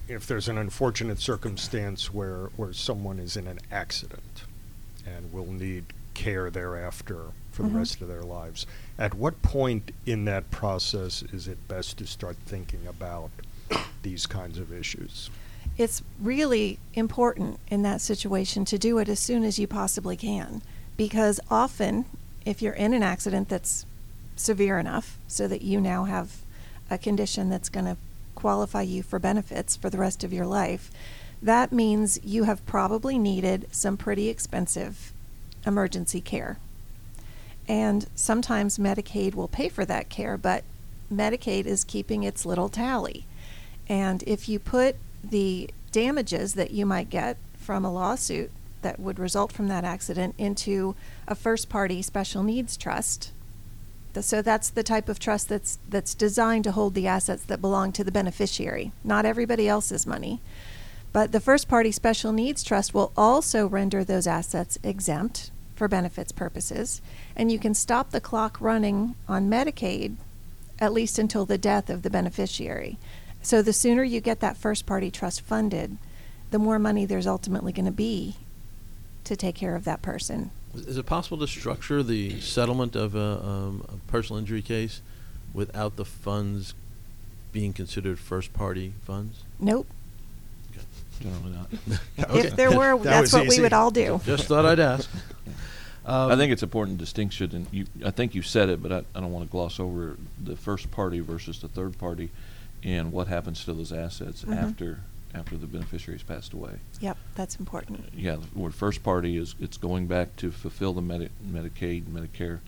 if 0.08 0.28
there's 0.28 0.48
an 0.48 0.58
unfortunate 0.58 1.20
circumstance 1.20 2.14
where 2.14 2.50
where 2.56 2.74
someone 2.74 3.20
is 3.20 3.36
in 3.38 3.48
an 3.48 3.60
accident 3.72 4.44
and 5.06 5.32
will 5.34 5.52
need 5.52 5.86
care 6.14 6.50
thereafter 6.50 7.28
for 7.52 7.64
Mhm. 7.64 7.72
the 7.72 7.78
rest 7.78 8.02
of 8.02 8.08
their 8.08 8.24
lives. 8.24 8.66
At 8.98 9.14
what 9.14 9.42
point 9.42 9.92
in 10.06 10.26
that 10.26 10.50
process 10.52 11.24
is 11.34 11.48
it 11.48 11.68
best 11.68 11.98
to 11.98 12.08
start 12.08 12.38
thinking 12.46 12.86
about 12.88 13.32
these 14.02 14.26
kinds 14.26 14.58
of 14.58 14.72
issues? 14.72 15.30
It's 15.78 16.02
really 16.22 16.80
important 16.94 17.60
in 17.70 17.82
that 17.82 18.00
situation 18.02 18.64
to 18.66 18.78
do 18.78 18.98
it 18.98 19.10
as 19.10 19.20
soon 19.20 19.44
as 19.44 19.60
you 19.60 19.68
possibly 19.68 20.16
can. 20.16 20.62
Because 20.96 21.40
often, 21.52 22.06
if 22.46 22.62
you're 22.62 22.74
in 22.74 22.94
an 22.94 23.04
accident 23.04 23.50
that's 23.50 23.86
severe 24.38 24.80
enough 24.80 25.18
so 25.28 25.48
that 25.48 25.62
you 25.62 25.82
now 25.82 26.06
have 26.06 26.38
a 26.90 26.98
condition 26.98 27.50
that's 27.50 27.68
going 27.70 27.86
to 27.86 27.98
qualify 28.46 28.84
you 28.84 29.02
for 29.02 29.18
benefits 29.18 29.76
for 29.76 29.90
the 29.90 29.98
rest 29.98 30.24
of 30.24 30.32
your 30.32 30.46
life, 30.46 30.92
that 31.42 31.72
means 31.72 32.20
you 32.24 32.44
have 32.44 32.64
probably 32.68 33.18
needed 33.18 33.68
some 33.72 33.98
pretty 33.98 34.30
expensive 34.30 35.12
emergency 35.66 36.22
care. 36.22 36.60
And 37.68 38.06
sometimes 38.14 38.78
Medicaid 38.78 39.34
will 39.34 39.48
pay 39.48 39.68
for 39.68 39.84
that 39.86 40.10
care, 40.10 40.38
but 40.38 40.64
Medicaid 41.12 41.66
is 41.66 41.84
keeping 41.84 42.22
its 42.22 42.46
little 42.46 42.70
tally. 42.70 43.26
And 43.90 44.22
if 44.28 44.48
you 44.48 44.60
put 44.60 44.98
the 45.24 45.72
damages 45.92 46.54
that 46.54 46.70
you 46.70 46.86
might 46.86 47.10
get 47.10 47.38
from 47.58 47.84
a 47.84 47.92
lawsuit 47.92 48.52
that 48.84 49.00
would 49.00 49.18
result 49.18 49.52
from 49.52 49.70
that 49.70 49.84
accident 49.84 50.36
into 50.38 50.96
a 51.28 51.34
first 51.34 51.68
party 51.68 52.04
special 52.04 52.44
needs 52.44 52.78
trust, 52.78 53.32
so 54.24 54.42
that's 54.42 54.70
the 54.70 54.84
type 54.84 55.10
of 55.10 55.20
trust 55.20 55.50
that's 55.50 55.80
that's 55.90 56.16
designed 56.16 56.64
to 56.64 56.72
hold 56.72 56.94
the 56.94 57.08
assets 57.08 57.44
that 57.44 57.62
belong 57.62 57.92
to 57.92 58.04
the 58.04 58.12
beneficiary, 58.12 58.92
not 59.04 59.26
everybody 59.26 59.68
else's 59.68 60.08
money. 60.08 60.40
But 61.12 61.32
the 61.32 61.40
first 61.40 61.68
party 61.68 61.92
special 61.92 62.32
needs 62.32 62.64
trust 62.64 62.94
will 62.94 63.12
also 63.18 63.68
render 63.68 64.04
those 64.04 64.28
assets 64.28 64.78
exempt 64.84 65.52
for 65.76 65.88
benefits 65.88 66.32
purposes, 66.32 67.02
and 67.36 67.52
you 67.52 67.60
can 67.60 67.74
stop 67.74 68.12
the 68.12 68.22
clock 68.22 68.58
running 68.60 69.16
on 69.28 69.50
Medicaid 69.50 70.16
at 70.80 70.94
least 70.94 71.18
until 71.18 71.46
the 71.46 71.58
death 71.58 71.90
of 71.90 72.02
the 72.02 72.10
beneficiary. 72.10 72.98
So 73.42 73.62
the 73.62 73.74
sooner 73.74 74.04
you 74.04 74.22
get 74.22 74.40
that 74.40 74.58
first 74.58 74.86
party 74.86 75.12
trust 75.12 75.42
funded, 75.42 75.98
the 76.52 76.60
more 76.60 76.80
money 76.80 77.06
there's 77.06 77.28
ultimately 77.28 77.72
going 77.72 77.86
to 77.86 77.92
be 77.92 78.36
to 79.24 79.36
take 79.36 79.56
care 79.56 79.76
of 79.76 79.86
that 79.86 80.02
person. 80.02 80.52
Is 80.78 80.98
it 80.98 81.06
possible 81.06 81.38
to 81.40 81.48
structure 81.48 82.04
the 82.04 82.40
settlement 82.42 82.96
of 82.96 83.16
a, 83.16 83.44
um, 83.46 83.86
a 83.88 84.12
personal 84.12 84.40
injury 84.40 84.62
case 84.62 85.02
without 85.54 85.96
the 85.96 86.06
funds 86.06 86.74
being 87.52 87.74
considered 87.74 88.20
first-party 88.20 88.94
funds? 89.04 89.44
Nope. 89.60 89.88
Generally 91.22 91.52
not. 91.52 92.00
Okay. 92.30 92.48
If 92.48 92.56
there 92.58 92.78
were, 92.78 92.98
That 92.98 93.04
that's 93.04 93.22
was 93.22 93.34
what 93.34 93.42
we 93.44 93.48
easy. 93.48 93.62
would 93.62 93.74
all 93.74 93.90
do. 93.92 94.20
Just 94.26 94.46
thought 94.48 94.66
I'd 94.66 94.80
ask. 94.80 95.10
Um, 96.06 96.32
I 96.32 96.36
think 96.36 96.52
it's 96.52 96.64
important 96.64 96.98
distinction, 96.98 97.52
and 97.56 97.68
you, 97.72 97.86
I 98.06 98.12
think 98.12 98.36
you 98.36 98.42
said 98.42 98.70
it, 98.70 98.84
but 98.84 98.92
I, 98.92 98.98
I 99.16 99.22
don't 99.22 99.32
want 99.32 99.46
to 99.46 99.52
gloss 99.52 99.80
over 99.80 100.18
the 100.44 100.56
first 100.58 100.92
party 100.92 101.20
versus 101.22 101.60
the 101.60 101.68
third 101.70 101.98
party, 101.98 102.32
and 102.84 103.12
what 103.14 103.28
happens 103.28 103.64
to 103.66 103.74
those 103.74 103.94
assets 103.94 104.44
Mhm. 104.44 104.62
after 104.62 105.00
after 105.36 105.58
the 105.58 105.68
beneficiary's 105.68 106.24
passed 106.24 106.54
away. 106.54 106.72
Yep, 107.00 107.18
that's 107.36 107.56
important. 107.58 108.06
Yeah, 108.16 108.38
the 108.38 108.60
word 108.60 108.74
first 108.74 109.04
party 109.04 109.38
is 109.38 109.56
it's 109.60 109.78
going 109.78 110.08
back 110.08 110.36
to 110.38 110.52
fulfill 110.52 110.94
the 110.94 111.02
Medi- 111.02 111.30
Medicaid, 111.46 112.06
Medicare 112.06 112.60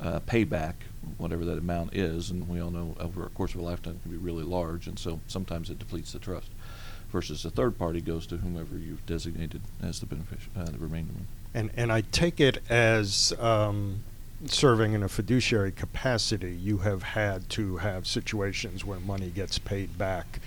uh, 0.00 0.20
payback, 0.20 0.74
whatever 1.18 1.44
that 1.44 1.58
amount 1.58 1.94
is, 1.94 2.30
and 2.30 2.48
we 2.48 2.60
all 2.60 2.70
know 2.70 2.96
over 3.00 3.24
a 3.24 3.28
course 3.30 3.54
of 3.54 3.60
a 3.60 3.62
lifetime 3.62 3.94
it 3.94 4.02
can 4.02 4.10
be 4.10 4.16
really 4.16 4.44
large, 4.44 4.86
and 4.86 4.98
so 4.98 5.20
sometimes 5.26 5.70
it 5.70 5.78
depletes 5.78 6.12
the 6.12 6.18
trust. 6.18 6.48
Versus 7.10 7.42
the 7.42 7.50
third 7.50 7.76
party 7.76 8.00
goes 8.00 8.24
to 8.28 8.36
whomever 8.36 8.78
you've 8.78 9.04
designated 9.04 9.60
as 9.82 9.98
the 9.98 10.06
beneficiary, 10.06 10.50
uh, 10.56 10.70
the 10.70 10.78
remainder. 10.78 11.12
And 11.52 11.70
and 11.76 11.90
I 11.90 12.02
take 12.02 12.38
it 12.38 12.62
as 12.70 13.32
um, 13.40 14.04
serving 14.46 14.92
in 14.92 15.02
a 15.02 15.08
fiduciary 15.08 15.72
capacity, 15.72 16.52
you 16.52 16.78
have 16.78 17.02
had 17.02 17.48
to 17.50 17.78
have 17.78 18.06
situations 18.06 18.84
where 18.84 19.00
money 19.00 19.30
gets 19.30 19.58
paid 19.58 19.98
back 19.98 20.40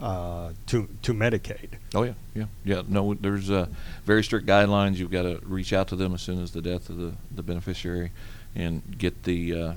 uh, 0.00 0.52
to 0.66 0.88
to 1.02 1.12
Medicaid. 1.14 1.70
Oh 1.94 2.02
yeah, 2.04 2.14
yeah, 2.34 2.44
yeah. 2.64 2.82
No, 2.88 3.14
there's 3.14 3.50
uh, 3.50 3.66
very 4.04 4.24
strict 4.24 4.46
guidelines. 4.46 4.96
You've 4.96 5.10
got 5.10 5.22
to 5.22 5.40
reach 5.44 5.72
out 5.72 5.88
to 5.88 5.96
them 5.96 6.14
as 6.14 6.22
soon 6.22 6.42
as 6.42 6.52
the 6.52 6.62
death 6.62 6.88
of 6.88 6.96
the, 6.96 7.12
the 7.34 7.42
beneficiary, 7.42 8.10
and 8.54 8.82
get 8.98 9.24
the 9.24 9.54
uh, 9.60 9.72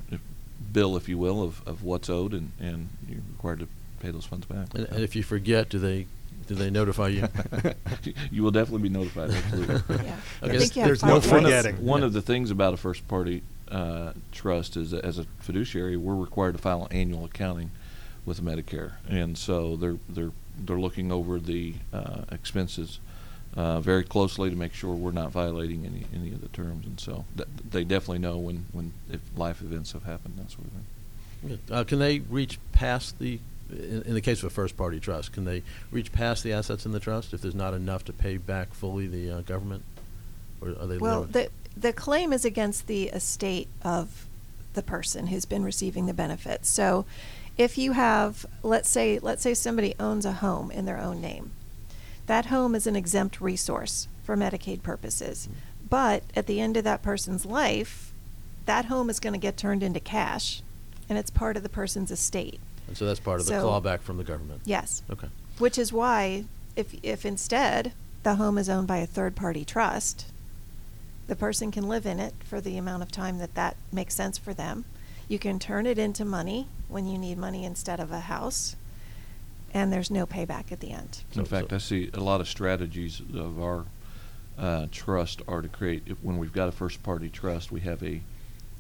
bill, 0.72 0.96
if 0.96 1.10
you 1.10 1.18
will, 1.18 1.44
of, 1.44 1.62
of 1.68 1.84
what's 1.84 2.10
owed, 2.10 2.34
and, 2.34 2.52
and 2.60 2.90
you're 3.08 3.20
required 3.32 3.60
to 3.60 3.68
pay 4.00 4.12
those 4.12 4.26
funds 4.26 4.46
back. 4.46 4.74
And, 4.74 4.86
and 4.88 5.04
if 5.04 5.16
you 5.16 5.24
forget, 5.24 5.70
do 5.70 5.80
they 5.80 6.08
do 6.48 6.56
they 6.56 6.70
notify 6.70 7.08
you? 7.10 7.28
you 8.32 8.44
will 8.44 8.52
definitely 8.52 8.90
be 8.90 8.94
notified. 8.94 9.32
Absolutely. 9.32 9.96
Yeah. 10.06 10.16
I 10.42 10.46
Okay, 10.48 10.58
think 10.60 10.74
there's 10.74 11.04
no 11.04 11.20
days. 11.20 11.32
one 11.32 11.40
of, 11.40 11.44
forgetting. 11.46 11.86
one 11.86 12.00
Yeah. 12.02 12.08
of 12.08 12.14
the 12.14 12.22
things 12.22 12.52
about 12.52 12.74
a 12.74 12.78
first 12.78 13.08
party 13.08 13.44
uh, 13.72 14.12
trust 14.34 14.76
is 14.78 14.94
as 14.94 15.18
a 15.20 15.24
fiduciary, 15.40 15.96
we're 15.98 16.16
required 16.16 16.54
to 16.54 16.58
file 16.62 16.86
an 16.86 16.92
annual 16.98 17.24
accounting 17.26 17.72
with 18.26 18.42
Medicare, 18.42 18.94
and 19.10 19.38
so 19.38 19.76
they're 19.76 19.98
they're 20.10 20.32
they're 20.66 20.80
looking 20.80 21.12
over 21.12 21.40
the 21.40 21.74
uh, 21.92 22.22
expenses 22.32 23.00
uh, 23.56 23.80
very 23.80 24.04
closely 24.04 24.50
to 24.50 24.56
make 24.56 24.74
sure 24.74 24.94
we're 24.94 25.12
not 25.12 25.32
violating 25.32 25.86
any 25.86 26.06
any 26.14 26.34
of 26.34 26.42
the 26.42 26.48
terms, 26.50 26.86
and 26.86 27.00
so 27.00 27.26
th- 27.36 27.50
they 27.70 27.84
definitely 27.84 28.20
know 28.20 28.38
when 28.38 28.66
when 28.72 28.94
if 29.12 29.22
life 29.36 29.62
events 29.62 29.92
have 29.92 30.04
happened, 30.04 30.36
that 30.38 30.50
sort 30.52 30.66
of 30.66 30.72
thing. 30.72 31.60
Uh, 31.70 31.84
can 31.84 32.00
they 32.00 32.20
reach 32.20 32.58
past 32.72 33.20
the, 33.20 33.38
in, 33.70 34.02
in 34.04 34.14
the 34.14 34.22
case 34.22 34.40
of 34.40 34.46
a 34.46 34.50
first-party 34.50 35.00
trust, 35.02 35.34
can 35.34 35.44
they 35.44 35.62
reach 35.92 36.14
past 36.14 36.42
the 36.42 36.54
assets 36.54 36.86
in 36.86 36.94
the 36.94 37.02
trust 37.02 37.34
if 37.34 37.42
there's 37.42 37.54
not 37.54 37.74
enough 37.74 38.06
to 38.06 38.14
pay 38.14 38.38
back 38.38 38.74
fully 38.74 39.08
the 39.08 39.30
uh, 39.30 39.42
government, 39.42 39.84
or 40.62 40.70
are 40.70 40.88
they 40.88 40.98
Well, 40.98 41.22
limited? 41.22 41.52
the, 41.76 41.82
the 41.82 41.92
claim 41.92 42.32
is 42.32 42.46
against 42.46 42.88
the 42.88 43.10
estate 43.10 43.68
of 43.84 44.26
the 44.74 44.82
person 44.82 45.28
who's 45.28 45.44
been 45.44 45.66
receiving 45.66 46.06
the 46.06 46.14
benefits. 46.14 46.70
So 46.70 47.06
if 47.58 47.78
you 47.78 47.92
have, 47.94 48.46
let's 48.64 48.90
say, 48.90 49.20
let's 49.20 49.42
say 49.42 49.54
somebody 49.54 49.94
owns 50.00 50.26
a 50.26 50.34
home 50.34 50.72
in 50.72 50.86
their 50.86 51.00
own 51.00 51.22
name. 51.22 51.52
That 52.26 52.48
home 52.48 52.74
is 52.74 52.88
an 52.88 52.96
exempt 52.96 53.42
resource 53.42 54.08
for 54.24 54.36
Medicaid 54.36 54.82
purposes. 54.82 55.48
Mm-hmm. 55.48 55.88
But 55.90 56.24
at 56.36 56.48
the 56.48 56.60
end 56.60 56.78
of 56.78 56.84
that 56.86 57.04
person's 57.04 57.46
life, 57.46 58.12
that 58.66 58.86
home 58.86 59.10
is 59.10 59.20
going 59.20 59.34
to 59.34 59.40
get 59.40 59.58
turned 59.58 59.84
into 59.84 60.00
cash, 60.00 60.62
and 61.10 61.18
it's 61.18 61.30
part 61.30 61.58
of 61.58 61.64
the 61.64 61.70
person's 61.70 62.12
estate. 62.12 62.60
and 62.88 62.98
so 62.98 63.06
that's 63.06 63.20
part 63.20 63.40
of 63.40 63.46
the 63.46 63.54
clawback 63.54 64.02
from 64.02 64.18
the 64.18 64.24
government. 64.24 64.62
Yes. 64.66 65.04
Okay. 65.12 65.28
Which 65.60 65.78
is 65.78 65.94
why, 65.94 66.46
if, 66.76 66.96
if 67.04 67.26
instead 67.26 67.92
the 68.24 68.36
home 68.36 68.58
is 68.58 68.70
owned 68.70 68.88
by 68.88 68.98
a 68.98 69.06
third 69.06 69.36
party 69.36 69.66
trust, 69.66 70.28
the 71.28 71.36
person 71.36 71.72
can 71.72 71.88
live 71.88 72.06
in 72.06 72.20
it 72.20 72.34
for 72.44 72.60
the 72.60 72.78
amount 72.78 73.04
of 73.04 73.12
time 73.12 73.38
that 73.38 73.56
that 73.56 73.76
makes 73.92 74.16
sense 74.16 74.38
for 74.38 74.54
them. 74.54 74.86
You 75.28 75.40
can 75.40 75.60
turn 75.60 75.86
it 75.86 75.98
into 75.98 76.26
money 76.26 76.68
when 76.88 77.08
you 77.08 77.18
need 77.18 77.38
money 77.38 77.64
instead 77.66 78.00
of 78.00 78.12
a 78.12 78.20
house, 78.22 78.76
and 79.74 79.92
there's 79.92 80.12
no 80.12 80.26
payback 80.26 80.72
at 80.72 80.80
the 80.80 80.92
end. 80.92 81.24
In 81.34 81.40
So- 81.40 81.46
fact, 81.46 81.70
so- 81.70 81.76
I 81.76 81.80
see 81.80 82.10
a 82.14 82.20
lot 82.20 82.42
of 82.42 82.48
strategies 82.48 83.22
of 83.34 83.62
our 83.62 83.86
uh, 84.58 84.86
trust 84.92 85.42
are 85.48 85.62
to 85.64 85.68
create. 85.68 86.04
If, 86.06 86.18
when 86.24 86.38
we've 86.38 86.54
got 86.54 86.68
a 86.70 86.72
first-party 86.72 87.30
trust, 87.30 87.72
we 87.72 87.80
have 87.82 88.04
a 88.04 88.22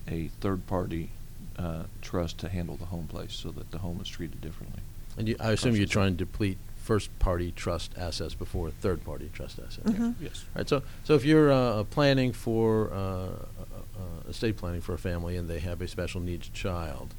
a 0.07 0.27
third-party 0.41 1.09
uh, 1.57 1.83
trust 2.01 2.37
to 2.39 2.49
handle 2.49 2.75
the 2.75 2.85
home 2.85 3.07
place, 3.07 3.31
so 3.33 3.49
that 3.51 3.71
the 3.71 3.77
home 3.77 3.99
is 4.01 4.07
treated 4.09 4.41
differently. 4.41 4.81
And 5.17 5.29
you, 5.29 5.35
I 5.39 5.51
assume 5.53 5.75
you're 5.77 5.85
trying 5.87 6.11
to 6.13 6.17
deplete 6.25 6.57
first-party 6.83 7.53
trust 7.55 7.93
assets 7.97 8.33
before 8.35 8.69
third-party 8.69 9.29
trust 9.33 9.59
assets. 9.59 9.77
Mhm. 9.77 10.15
Yes. 10.21 10.43
All 10.55 10.59
right. 10.59 10.67
So, 10.69 10.83
so 11.05 11.13
if 11.15 11.23
you're 11.23 11.51
uh, 11.53 11.85
planning 11.85 12.33
for 12.33 12.91
uh, 12.93 13.29
estate 14.33 14.57
planning 14.57 14.81
for 14.81 14.93
a 14.93 14.97
family 14.97 15.37
and 15.37 15.49
they 15.49 15.59
have 15.59 15.81
a 15.81 15.87
special 15.87 16.19
needs 16.19 16.49
child, 16.49 17.13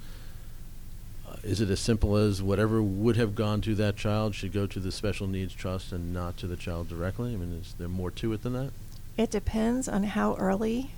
uh, 1.29 1.37
is 1.43 1.61
it 1.61 1.71
as 1.71 1.81
simple 1.81 2.17
as 2.17 2.43
whatever 2.43 2.83
would 2.83 3.17
have 3.17 3.35
gone 3.35 3.61
to 3.63 3.75
that 3.77 3.97
child 3.97 4.35
should 4.35 4.53
go 4.53 4.67
to 4.67 4.81
the 4.81 4.93
special 4.93 5.27
needs 5.27 5.55
trust 5.55 5.93
and 5.93 6.13
not 6.13 6.37
to 6.37 6.47
the 6.47 6.57
child 6.57 6.89
directly? 6.89 7.33
I 7.33 7.37
mean, 7.37 7.59
is 7.61 7.75
there 7.79 7.89
more 7.89 8.11
to 8.13 8.33
it 8.33 8.43
than 8.43 8.53
that? 8.53 8.71
It 9.17 9.31
depends 9.31 9.89
on 9.89 10.03
how 10.05 10.37
early 10.37 10.91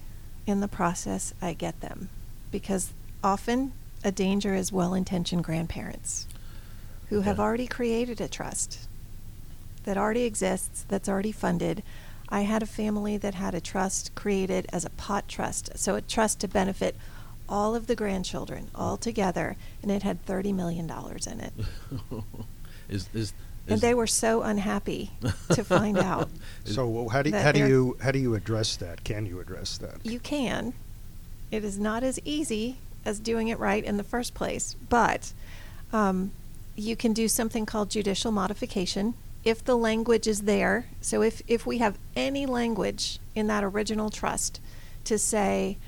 in 0.47 0.61
the 0.61 0.69
process 0.69 1.35
I 1.43 1.53
get 1.53 1.81
them, 1.81 2.09
because 2.51 2.93
often 3.23 3.73
a 4.05 4.11
danger 4.11 4.55
is 4.55 4.73
well 4.73 4.95
intentioned 4.95 5.45
grandparents 5.45 6.27
who 7.09 7.21
have 7.21 7.39
already 7.39 7.67
created 7.67 8.21
a 8.21 8.29
trust 8.29 8.89
that 9.85 9.97
already 9.97 10.25
exists, 10.25 10.85
that's 10.89 11.09
already 11.09 11.33
funded. 11.33 11.83
I 12.29 12.43
had 12.43 12.63
a 12.63 12.67
family 12.67 13.17
that 13.19 13.35
had 13.35 13.55
a 13.55 13.61
trust 13.61 14.15
created 14.15 14.67
as 14.73 14.85
a 14.85 14.91
pot 14.91 15.29
trust, 15.29 15.71
so 15.77 15.95
a 15.95 16.01
trust 16.01 16.41
to 16.41 16.49
benefit 16.49 16.97
all 17.49 17.75
of 17.75 17.87
the 17.87 17.95
grandchildren 17.95 18.69
all 18.75 18.97
together, 18.97 19.57
and 19.83 19.91
it 19.91 20.03
had 20.03 20.25
$30 20.27 20.53
million 20.55 20.91
in 20.91 21.41
it. 21.41 21.53
is 22.89 23.09
is 23.15 23.33
And 23.69 23.81
they 23.81 23.95
were 23.95 24.07
so 24.07 24.43
unhappy 24.43 25.11
to 25.51 25.63
find 25.65 25.99
out. 26.13 26.29
Is- 26.65 26.75
So 26.75 27.09
how 27.09 27.23
do 27.23 27.31
that 27.31 27.43
how 27.45 27.53
do 27.53 27.67
you 27.67 27.97
how 28.01 28.11
do 28.11 28.19
you 28.19 28.35
address 28.35 28.77
that? 28.77 29.05
Can 29.05 29.27
you 29.27 29.41
address 29.41 29.79
that? 29.79 30.05
You 30.05 30.19
can. 30.21 30.73
It 31.51 31.63
is 31.65 31.79
not 31.79 32.03
as 32.03 32.19
easy 32.25 32.77
as 33.05 33.21
doing 33.21 33.49
it 33.49 33.59
right 33.59 33.85
in 33.85 33.97
the 33.97 34.05
first 34.05 34.35
place. 34.35 34.75
But 34.89 35.33
um, 35.93 36.33
you 36.75 36.97
can 36.97 37.13
do 37.13 37.29
something 37.29 37.65
called 37.67 37.91
judicial 37.91 38.33
modification 38.33 39.15
if 39.47 39.65
the 39.65 39.77
language 39.77 40.27
is 40.27 40.43
there. 40.43 40.87
So 41.01 41.23
if, 41.23 41.41
if 41.47 41.65
we 41.65 41.79
have 41.79 41.97
any 42.17 42.45
language 42.47 43.21
in 43.35 43.47
that 43.47 43.63
original 43.63 44.11
trust 44.11 44.61
to 45.05 45.17
say 45.19 45.79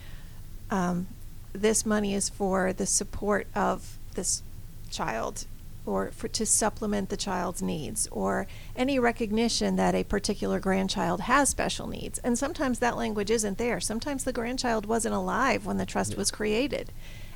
um, 0.70 1.08
this 1.52 1.84
money 1.84 2.14
is 2.14 2.28
for 2.28 2.72
the 2.72 2.86
support 2.86 3.48
of 3.56 3.98
this 4.14 4.42
child 4.90 5.44
or 5.84 6.12
for 6.12 6.28
to 6.28 6.46
supplement 6.46 7.08
the 7.08 7.16
child's 7.16 7.60
needs 7.60 8.06
or 8.12 8.46
any 8.76 8.96
recognition 8.98 9.74
that 9.74 9.94
a 9.94 10.04
particular 10.04 10.60
grandchild 10.60 11.22
has 11.22 11.48
special 11.48 11.86
needs 11.88 12.18
and 12.20 12.38
sometimes 12.38 12.78
that 12.78 12.96
language 12.96 13.30
isn't 13.30 13.58
there 13.58 13.80
sometimes 13.80 14.24
the 14.24 14.32
grandchild 14.32 14.86
wasn't 14.86 15.14
alive 15.14 15.64
when 15.66 15.78
the 15.78 15.86
trust 15.86 16.12
Yeah. 16.12 16.18
was 16.18 16.30
created 16.30 16.90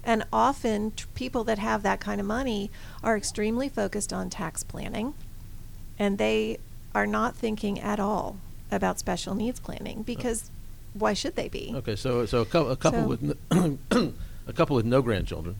and 0.04 0.24
often 0.32 0.90
t- 0.92 1.04
people 1.14 1.44
that 1.44 1.58
have 1.58 1.82
that 1.82 2.00
kind 2.00 2.20
of 2.20 2.26
money 2.26 2.70
are 3.02 3.16
extremely 3.16 3.68
focused 3.68 4.12
on 4.12 4.28
tax 4.28 4.62
planning 4.62 5.14
and 6.02 6.18
they 6.18 6.58
are 6.94 7.06
not 7.06 7.34
thinking 7.36 7.80
at 7.80 7.98
all 8.00 8.36
about 8.70 8.98
special 8.98 9.34
needs 9.34 9.60
planning 9.60 10.02
because 10.02 10.50
why 10.94 11.12
should 11.14 11.36
they 11.36 11.48
be 11.48 11.72
Okay, 11.76 11.96
so 11.96 12.26
so 12.26 12.42
a, 12.42 12.44
cou- 12.44 12.68
a 12.68 12.76
couple 12.76 13.02
So- 13.02 13.08
with 13.08 13.36
n- 13.50 14.14
a 14.46 14.52
couple 14.52 14.76
with 14.76 14.84
no 14.86 15.00
grandchildren 15.02 15.56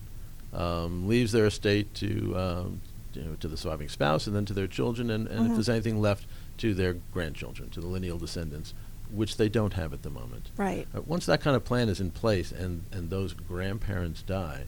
um, 0.53 1.07
leaves 1.07 1.31
their 1.31 1.45
estate 1.47 1.93
to 1.95 2.37
um, 2.37 2.81
you 3.13 3.21
know, 3.23 3.35
to 3.39 3.47
the 3.47 3.57
surviving 3.57 3.89
spouse 3.89 4.25
and 4.27 4.35
then 4.35 4.45
to 4.45 4.53
their 4.53 4.67
children, 4.67 5.09
and, 5.11 5.27
and 5.27 5.45
if 5.45 5.51
Mhm. 5.51 5.55
there's 5.55 5.69
anything 5.69 6.01
left 6.01 6.25
to 6.57 6.73
their 6.73 6.95
grandchildren, 7.13 7.69
to 7.71 7.79
the 7.79 7.85
lineal 7.87 8.17
descendants, 8.17 8.73
which 9.11 9.37
they 9.37 9.49
don't 9.49 9.73
have 9.73 9.93
at 9.93 10.01
the 10.03 10.09
moment. 10.09 10.49
right 10.57 10.87
Uh, 10.95 11.01
once 11.05 11.25
that 11.27 11.39
kind 11.41 11.55
of 11.55 11.63
plan 11.63 11.89
is 11.89 11.99
in 11.99 12.09
place 12.11 12.51
and 12.51 12.83
and 12.91 13.09
those 13.09 13.33
grandparents 13.33 14.21
die, 14.23 14.63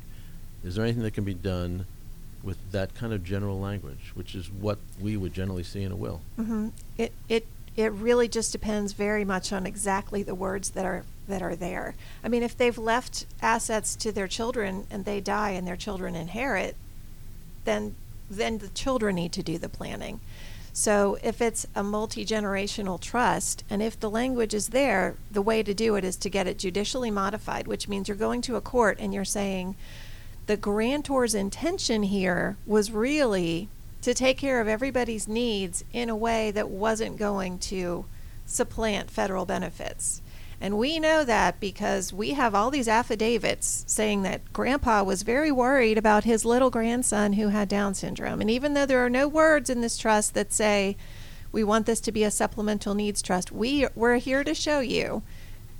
is 0.63 0.75
there 0.75 0.85
anything 0.85 1.03
that 1.03 1.13
can 1.13 1.23
be 1.23 1.33
done 1.33 1.85
with 2.45 2.71
that 2.71 2.93
kind 2.95 3.11
of 3.11 3.23
general 3.23 3.59
language, 3.59 4.11
which 4.13 4.35
is 4.35 4.49
what 4.49 4.77
we 5.01 5.17
would 5.17 5.33
generally 5.33 5.63
see 5.63 5.83
in 5.83 5.91
a 5.91 5.95
will? 5.95 6.21
hmm 6.35 6.69
It 6.97 7.11
it 7.27 7.47
it 7.75 7.91
really 7.91 8.29
just 8.29 8.51
depends 8.53 8.93
very 8.93 9.25
much 9.25 9.51
on 9.51 9.65
exactly 9.65 10.23
the 10.23 10.35
words 10.35 10.69
that 10.71 10.85
are 10.85 11.03
that 11.27 11.41
are 11.41 11.55
there. 11.55 11.95
I 12.23 12.29
mean, 12.29 12.43
if 12.43 12.55
they've 12.55 12.77
left 12.77 13.25
assets 13.41 13.95
to 13.97 14.11
their 14.11 14.27
children 14.27 14.85
and 14.89 15.03
they 15.03 15.19
die 15.19 15.49
and 15.51 15.67
their 15.67 15.75
children 15.75 16.15
inherit, 16.15 16.75
then 17.65 17.95
then 18.29 18.59
the 18.59 18.69
children 18.69 19.15
need 19.15 19.33
to 19.33 19.43
do 19.43 19.57
the 19.57 19.69
planning. 19.69 20.19
So 20.71 21.17
if 21.23 21.41
it's 21.41 21.65
a 21.73 21.83
multi 21.83 22.25
generational 22.25 22.99
trust 22.99 23.63
and 23.69 23.81
if 23.81 23.99
the 23.99 24.09
language 24.09 24.53
is 24.53 24.69
there, 24.69 25.15
the 25.31 25.41
way 25.41 25.63
to 25.63 25.73
do 25.73 25.95
it 25.95 26.03
is 26.03 26.17
to 26.17 26.29
get 26.29 26.47
it 26.47 26.57
judicially 26.59 27.11
modified, 27.11 27.65
which 27.67 27.87
means 27.87 28.07
you're 28.07 28.17
going 28.17 28.41
to 28.41 28.57
a 28.57 28.61
court 28.61 28.97
and 28.99 29.13
you're 29.13 29.23
saying 29.25 29.75
the 30.47 30.57
grantor's 30.57 31.33
intention 31.33 32.03
here 32.03 32.57
was 32.65 32.91
really 32.91 33.69
to 34.01 34.13
take 34.13 34.37
care 34.37 34.61
of 34.61 34.67
everybody's 34.67 35.27
needs 35.27 35.83
in 35.91 36.09
a 36.09 36.15
way 36.15 36.51
that 36.51 36.69
wasn't 36.69 37.17
going 37.17 37.57
to 37.57 38.05
supplant 38.45 39.09
federal 39.09 39.45
benefits. 39.45 40.21
And 40.61 40.77
we 40.77 40.99
know 40.99 41.23
that 41.25 41.59
because 41.59 42.13
we 42.13 42.31
have 42.31 42.55
all 42.55 42.69
these 42.69 42.87
affidavits 42.87 43.83
saying 43.87 44.21
that 44.21 44.53
grandpa 44.53 45.03
was 45.03 45.23
very 45.23 45.51
worried 45.51 45.97
about 45.97 46.23
his 46.23 46.45
little 46.45 46.69
grandson 46.69 47.33
who 47.33 47.49
had 47.49 47.67
Down 47.67 47.93
syndrome. 47.93 48.39
And 48.39 48.49
even 48.49 48.73
though 48.73 48.85
there 48.85 49.03
are 49.03 49.09
no 49.09 49.27
words 49.27 49.69
in 49.69 49.81
this 49.81 49.97
trust 49.97 50.33
that 50.33 50.53
say 50.53 50.95
we 51.51 51.63
want 51.63 51.85
this 51.85 51.99
to 52.01 52.11
be 52.11 52.23
a 52.23 52.31
supplemental 52.31 52.93
needs 52.93 53.21
trust, 53.21 53.51
we, 53.51 53.87
we're 53.95 54.17
here 54.17 54.43
to 54.43 54.53
show 54.53 54.79
you 54.79 55.23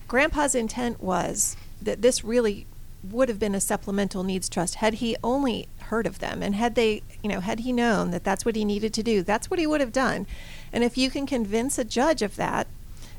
grandpa's 0.07 0.55
intent 0.55 1.01
was 1.01 1.55
that 1.81 2.01
this 2.01 2.23
really 2.23 2.65
would 3.11 3.29
have 3.29 3.39
been 3.39 3.55
a 3.55 3.61
supplemental 3.61 4.23
needs 4.23 4.47
trust 4.49 4.75
had 4.75 4.95
he 4.95 5.15
only 5.23 5.67
heard 5.89 6.07
of 6.07 6.19
them 6.19 6.41
and 6.43 6.55
had 6.55 6.75
they 6.75 7.01
you 7.23 7.29
know 7.29 7.39
had 7.39 7.59
he 7.61 7.71
known 7.71 8.11
that 8.11 8.23
that's 8.23 8.45
what 8.45 8.55
he 8.55 8.65
needed 8.65 8.93
to 8.93 9.03
do 9.03 9.21
that's 9.21 9.49
what 9.49 9.59
he 9.59 9.67
would 9.67 9.81
have 9.81 9.91
done 9.91 10.25
and 10.73 10.83
if 10.83 10.97
you 10.97 11.09
can 11.09 11.25
convince 11.25 11.77
a 11.77 11.83
judge 11.83 12.21
of 12.21 12.35
that 12.35 12.67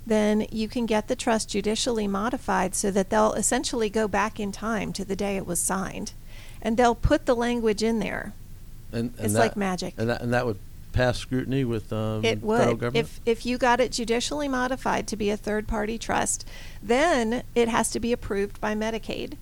then 0.07 0.47
you 0.53 0.69
can 0.69 0.87
get 0.87 1.09
the 1.09 1.17
trust 1.17 1.49
judicially 1.51 2.07
modified 2.07 2.75
so 2.75 2.91
that 2.91 3.11
they'll 3.11 3.33
essentially 3.35 3.89
go 3.91 4.07
back 4.07 4.39
in 4.39 4.53
time 4.53 4.93
to 4.93 5.05
the 5.05 5.17
day 5.17 5.37
it 5.37 5.47
was 5.47 5.59
signed 5.59 6.13
and 6.63 6.77
they'll 6.77 6.95
put 6.95 7.27
the 7.27 7.35
language 7.37 7.83
in 7.83 7.99
there 7.99 8.33
And, 8.93 9.13
and 9.17 9.25
It's 9.27 9.35
that- 9.35 9.41
like 9.41 9.57
magic. 9.57 9.95
And 9.99 10.09
that 10.11 10.23
and 10.23 10.33
that 10.33 10.47
would 10.47 10.59
pass 10.93 11.19
scrutiny 11.19 11.63
with 11.63 11.93
um, 11.93 12.25
It 12.25 12.41
federal 12.41 12.49
would. 12.71 12.79
government. 12.81 12.97
If, 12.97 13.21
if 13.27 13.45
you 13.45 13.59
got 13.59 13.81
it 13.81 13.93
judicially 13.93 14.49
modified 14.49 15.07
to 15.09 15.17
be 15.17 15.29
a 15.29 15.37
third 15.37 15.69
party 15.69 15.99
trust, 15.99 16.49
then 16.83 17.43
it 17.55 17.69
has 17.69 17.91
to 17.91 18.01
be 18.01 18.13
approved 18.15 18.59
by 18.63 18.75
Medicaid. 18.75 19.35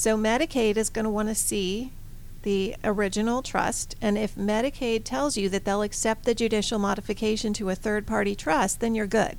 So 0.00 0.16
Medicaid 0.16 0.78
is 0.78 0.88
going 0.88 1.04
to 1.04 1.10
want 1.10 1.28
to 1.28 1.34
see 1.34 1.92
the 2.40 2.74
original 2.82 3.42
trust, 3.42 3.96
and 4.00 4.16
if 4.16 4.34
Medicaid 4.34 5.04
tells 5.04 5.36
you 5.36 5.50
that 5.50 5.66
they'll 5.66 5.82
accept 5.82 6.24
the 6.24 6.34
judicial 6.34 6.78
modification 6.78 7.52
to 7.52 7.68
a 7.68 7.74
third 7.74 8.06
party 8.06 8.34
trust, 8.34 8.80
then 8.80 8.94
you're 8.94 9.06
good. 9.06 9.36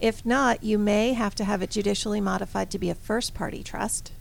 If 0.00 0.24
not, 0.24 0.64
you 0.64 0.78
may 0.78 1.12
have 1.12 1.34
to 1.34 1.44
have 1.44 1.60
it 1.60 1.68
judicially 1.68 2.22
modified 2.22 2.70
to 2.70 2.78
be 2.78 2.88
a 2.88 2.94
first 2.94 3.34
party 3.34 3.62
trust, 3.62 4.12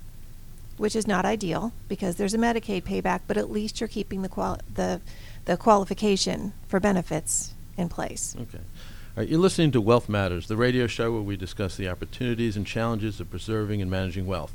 which 0.76 0.94
is 0.94 1.08
not 1.08 1.24
ideal 1.24 1.72
because 1.88 2.18
there's 2.18 2.34
a 2.34 2.38
Medicaid 2.38 2.84
payback, 2.84 3.22
but 3.26 3.38
at 3.38 3.50
least 3.50 3.80
you're 3.80 3.88
keeping 3.88 4.24
the 4.24 4.30
qual- 4.30 4.60
the 4.76 5.00
the 5.46 5.56
qualification 5.56 6.52
for 6.68 6.82
benefits 6.82 7.54
in 7.78 7.88
place. 7.88 8.36
Okay. 8.38 8.58
All 8.58 9.24
right, 9.24 9.30
you're 9.30 9.40
listening 9.40 9.72
to 9.72 9.80
Wealth 9.80 10.10
Matters, 10.10 10.48
the 10.48 10.58
radio 10.58 10.86
show 10.86 11.14
where 11.14 11.22
we 11.22 11.38
discuss 11.38 11.78
the 11.78 11.88
opportunities 11.88 12.58
and 12.58 12.68
challenges 12.68 13.22
of 13.22 13.30
preserving 13.30 13.82
and 13.82 13.90
managing 13.90 14.28
wealth. 14.28 14.54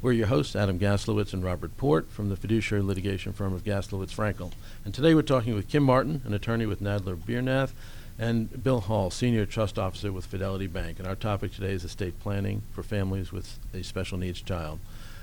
We're 0.00 0.12
your 0.12 0.28
hosts, 0.28 0.54
Adam 0.54 0.78
Gaslowitz 0.78 1.32
and 1.32 1.42
Robert 1.42 1.76
Port 1.76 2.08
from 2.08 2.28
the 2.28 2.36
fiduciary 2.36 2.84
litigation 2.84 3.32
firm 3.32 3.52
of 3.52 3.64
Gaslowitz 3.64 4.14
Frankel. 4.14 4.52
And 4.84 4.94
today 4.94 5.12
we're 5.12 5.22
talking 5.22 5.56
with 5.56 5.66
Kim 5.66 5.82
Martin, 5.82 6.22
an 6.24 6.32
attorney 6.32 6.66
with 6.66 6.80
Nadler 6.80 7.16
Biernath, 7.16 7.72
and 8.16 8.62
Bill 8.62 8.82
Hall, 8.82 9.10
senior 9.10 9.44
trust 9.44 9.76
officer 9.76 10.12
with 10.12 10.24
Fidelity 10.24 10.68
Bank. 10.68 11.00
And 11.00 11.08
our 11.08 11.16
topic 11.16 11.52
today 11.52 11.72
is 11.72 11.82
estate 11.82 12.20
planning 12.20 12.62
for 12.72 12.84
families 12.84 13.32
with 13.32 13.58
a 13.74 13.82
special 13.82 14.18
needs 14.18 14.40
child. 14.40 14.78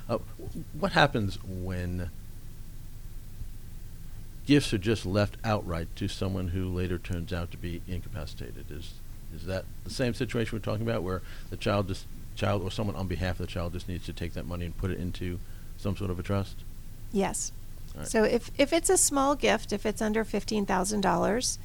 Uh, 0.09 0.17
what 0.77 0.91
happens 0.91 1.41
when 1.41 2.09
gifts 4.45 4.73
are 4.73 4.77
just 4.77 5.05
left 5.05 5.37
outright 5.45 5.87
to 5.95 6.09
someone 6.09 6.49
who 6.49 6.67
later 6.67 6.97
turns 6.97 7.31
out 7.31 7.49
to 7.51 7.57
be 7.57 7.81
incapacitated. 7.87 8.65
Is 8.69 8.95
is 9.33 9.45
that 9.45 9.65
the 9.83 9.89
same 9.89 10.13
situation 10.13 10.57
we're 10.57 10.63
talking 10.63 10.87
about, 10.87 11.03
where 11.03 11.21
the 11.49 11.57
child 11.57 11.87
just 11.87 12.05
child 12.35 12.61
or 12.61 12.71
someone 12.71 12.95
on 12.95 13.07
behalf 13.07 13.39
of 13.39 13.45
the 13.45 13.51
child 13.51 13.73
just 13.73 13.87
needs 13.87 14.05
to 14.05 14.13
take 14.13 14.33
that 14.33 14.45
money 14.45 14.65
and 14.65 14.77
put 14.77 14.91
it 14.91 14.99
into 14.99 15.39
some 15.77 15.95
sort 15.95 16.11
of 16.11 16.19
a 16.19 16.23
trust? 16.23 16.57
Yes. 17.11 17.51
Right. 17.95 18.07
So 18.07 18.23
if, 18.23 18.51
if 18.57 18.73
it's 18.73 18.89
a 18.89 18.97
small 18.97 19.35
gift, 19.35 19.71
if 19.71 19.85
it's 19.85 20.01
under 20.01 20.25
$15,000, 20.25 21.57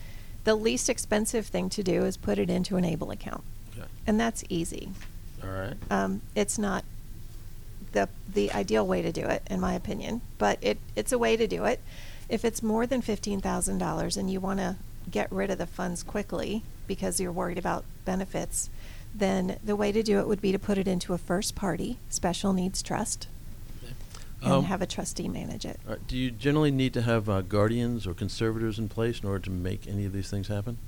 the 0.44 0.54
least 0.54 0.88
expensive 0.88 1.46
thing 1.46 1.68
to 1.70 1.83
do 1.83 2.04
is 2.04 2.16
put 2.16 2.38
it 2.38 2.48
into 2.48 2.76
an 2.76 2.85
ABLE 2.85 3.11
account. 3.11 3.42
Okay. 3.76 3.87
And 4.06 4.18
that's 4.18 4.44
easy. 4.48 4.90
All 5.42 5.50
right. 5.50 5.74
Um, 5.90 6.22
it's 6.35 6.59
not 6.59 6.85
the 7.92 8.09
the 8.33 8.52
ideal 8.52 8.87
way 8.87 9.02
to 9.02 9.11
do 9.11 9.22
it, 9.22 9.42
in 9.50 9.61
my 9.61 9.74
opinion, 9.74 10.20
but 10.38 10.59
it, 10.61 10.78
it's 10.94 11.12
a 11.12 11.18
way 11.18 11.37
to 11.37 11.46
do 11.46 11.64
it. 11.64 11.80
If 12.28 12.44
it's 12.44 12.62
more 12.62 12.87
than 12.87 13.02
fifteen 13.02 13.40
thousand 13.40 13.78
dollars 13.78 14.16
and 14.16 14.30
you 14.30 14.40
want 14.40 14.61
to 14.61 14.76
get 15.11 15.30
rid 15.33 15.50
of 15.50 15.59
the 15.59 15.66
funds 15.66 16.02
quickly 16.02 16.62
because 16.87 17.20
you're 17.20 17.33
worried 17.33 17.59
about 17.59 17.85
benefits, 18.04 18.70
then 19.14 19.59
the 19.64 19.77
way 19.77 19.92
to 19.92 20.03
do 20.03 20.18
it 20.20 20.27
would 20.29 20.40
be 20.40 20.53
to 20.53 20.59
put 20.59 20.79
it 20.79 20.87
into 20.88 21.12
a 21.12 21.18
first 21.18 21.55
party 21.55 21.99
special 22.09 22.53
needs 22.53 22.83
trust 22.83 23.27
and 24.42 24.53
Um, 24.53 24.64
have 24.64 24.81
a 24.81 24.87
trustee 24.87 25.29
manage 25.29 25.66
it. 25.66 25.79
right, 25.87 25.99
Do 26.09 26.16
you 26.16 26.31
generally 26.31 26.70
need 26.70 26.94
to 26.94 27.03
have 27.03 27.29
uh, 27.29 27.42
guardians 27.42 28.07
or 28.07 28.14
conservators 28.14 28.79
in 28.79 28.88
place 28.88 29.20
in 29.20 29.29
order 29.29 29.44
to 29.44 29.51
make 29.51 29.87
any 29.87 30.07
of 30.07 30.12
these 30.14 30.31
things 30.31 30.49
happen? 30.49 30.79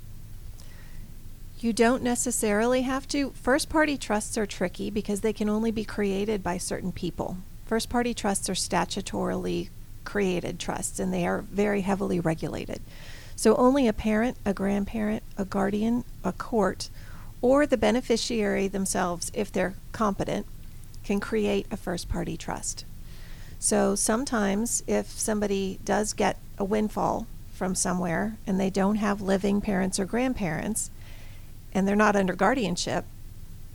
You 1.61 1.73
don't 1.73 2.03
necessarily 2.03 2.83
have 2.83 3.07
to. 3.09 3.31
First 3.33 3.69
party 3.69 3.97
trusts 3.99 4.37
are 4.39 4.47
tricky 4.47 4.91
because 4.91 5.21
they 5.21 5.33
can 5.33 5.49
only 5.49 5.71
be 5.71 5.85
created 5.85 6.43
by 6.43 6.59
certain 6.59 6.93
people. 6.93 7.37
First 7.67 7.89
party 7.89 8.15
trusts 8.15 8.49
are 8.49 8.55
statutorily 8.55 9.69
created 10.05 10.59
trusts 10.59 10.99
and 10.99 11.13
they 11.13 11.27
are 11.27 11.43
very 11.43 11.83
heavily 11.83 12.19
regulated. 12.19 12.81
So 13.37 13.55
only 13.57 13.87
a 13.87 13.93
parent, 13.93 14.37
a 14.45 14.53
grandparent, 14.55 15.23
a 15.39 15.45
guardian, 15.45 16.05
a 16.25 16.33
court, 16.33 16.89
or 17.43 17.67
the 17.67 17.77
beneficiary 17.77 18.69
themselves, 18.69 19.31
if 19.35 19.53
they're 19.53 19.75
competent, 19.91 20.47
can 21.05 21.21
create 21.21 21.67
a 21.71 21.77
first 21.77 22.09
party 22.09 22.37
trust. 22.37 22.85
So 23.59 23.95
sometimes, 23.95 24.83
if 24.87 25.11
somebody 25.11 25.79
does 25.85 26.13
get 26.13 26.39
a 26.59 26.65
windfall 26.65 27.27
from 27.53 27.75
somewhere 27.75 28.37
and 28.47 28.59
they 28.59 28.71
don't 28.71 28.97
have 28.97 29.21
living 29.21 29.61
parents 29.61 30.01
or 30.01 30.05
grandparents, 30.05 30.91
and 31.75 31.87
they're 31.87 31.97
not 31.97 32.17
under 32.17 32.35
guardianship, 32.35 33.05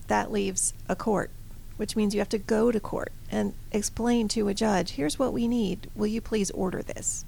that 0.08 0.32
leaves 0.32 0.74
a 0.88 0.96
court, 0.96 1.30
which 1.78 1.96
means 1.96 2.14
you 2.14 2.20
have 2.22 2.30
to 2.30 2.38
go 2.38 2.72
to 2.72 2.80
court 2.80 3.12
and 3.30 3.54
explain 3.72 4.28
to 4.30 4.48
a 4.48 4.54
judge, 4.54 4.92
here's 4.92 5.20
what 5.20 5.34
we 5.34 5.48
need. 5.48 5.90
Will 5.96 6.08
you 6.08 6.22
please 6.22 6.52
order 6.52 6.82
this? 6.82 7.26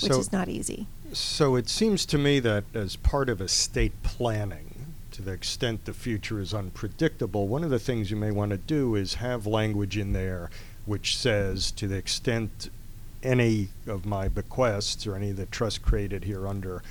Which 0.00 0.12
So- 0.12 0.20
is 0.20 0.32
not 0.32 0.48
easy. 0.48 0.86
So 1.12 1.56
it 1.56 1.68
seems 1.68 2.06
to 2.06 2.16
me 2.16 2.40
that 2.40 2.64
as 2.72 2.96
part 2.96 3.28
of 3.28 3.42
estate 3.42 3.92
planning, 4.02 4.71
to 5.12 5.22
the 5.22 5.32
extent 5.32 5.84
the 5.84 5.92
future 5.92 6.40
is 6.40 6.52
unpredictable, 6.54 7.48
one 7.48 7.64
of 7.64 7.70
the 7.70 7.78
things 7.78 8.10
you 8.10 8.16
may 8.16 8.30
want 8.30 8.50
to 8.50 8.56
do 8.56 8.94
is 8.94 9.14
have 9.14 9.46
language 9.46 9.96
in 9.96 10.12
there 10.12 10.50
which 10.84 11.16
says 11.16 11.70
to 11.70 11.86
the 11.86 11.96
extent 11.96 12.68
any 13.22 13.68
of 13.86 14.04
my 14.04 14.26
bequests 14.28 15.06
or 15.06 15.14
any 15.14 15.30
of 15.30 15.36
the 15.36 15.46
trust 15.46 15.82
created 15.82 16.24
here 16.24 16.48
under 16.48 16.82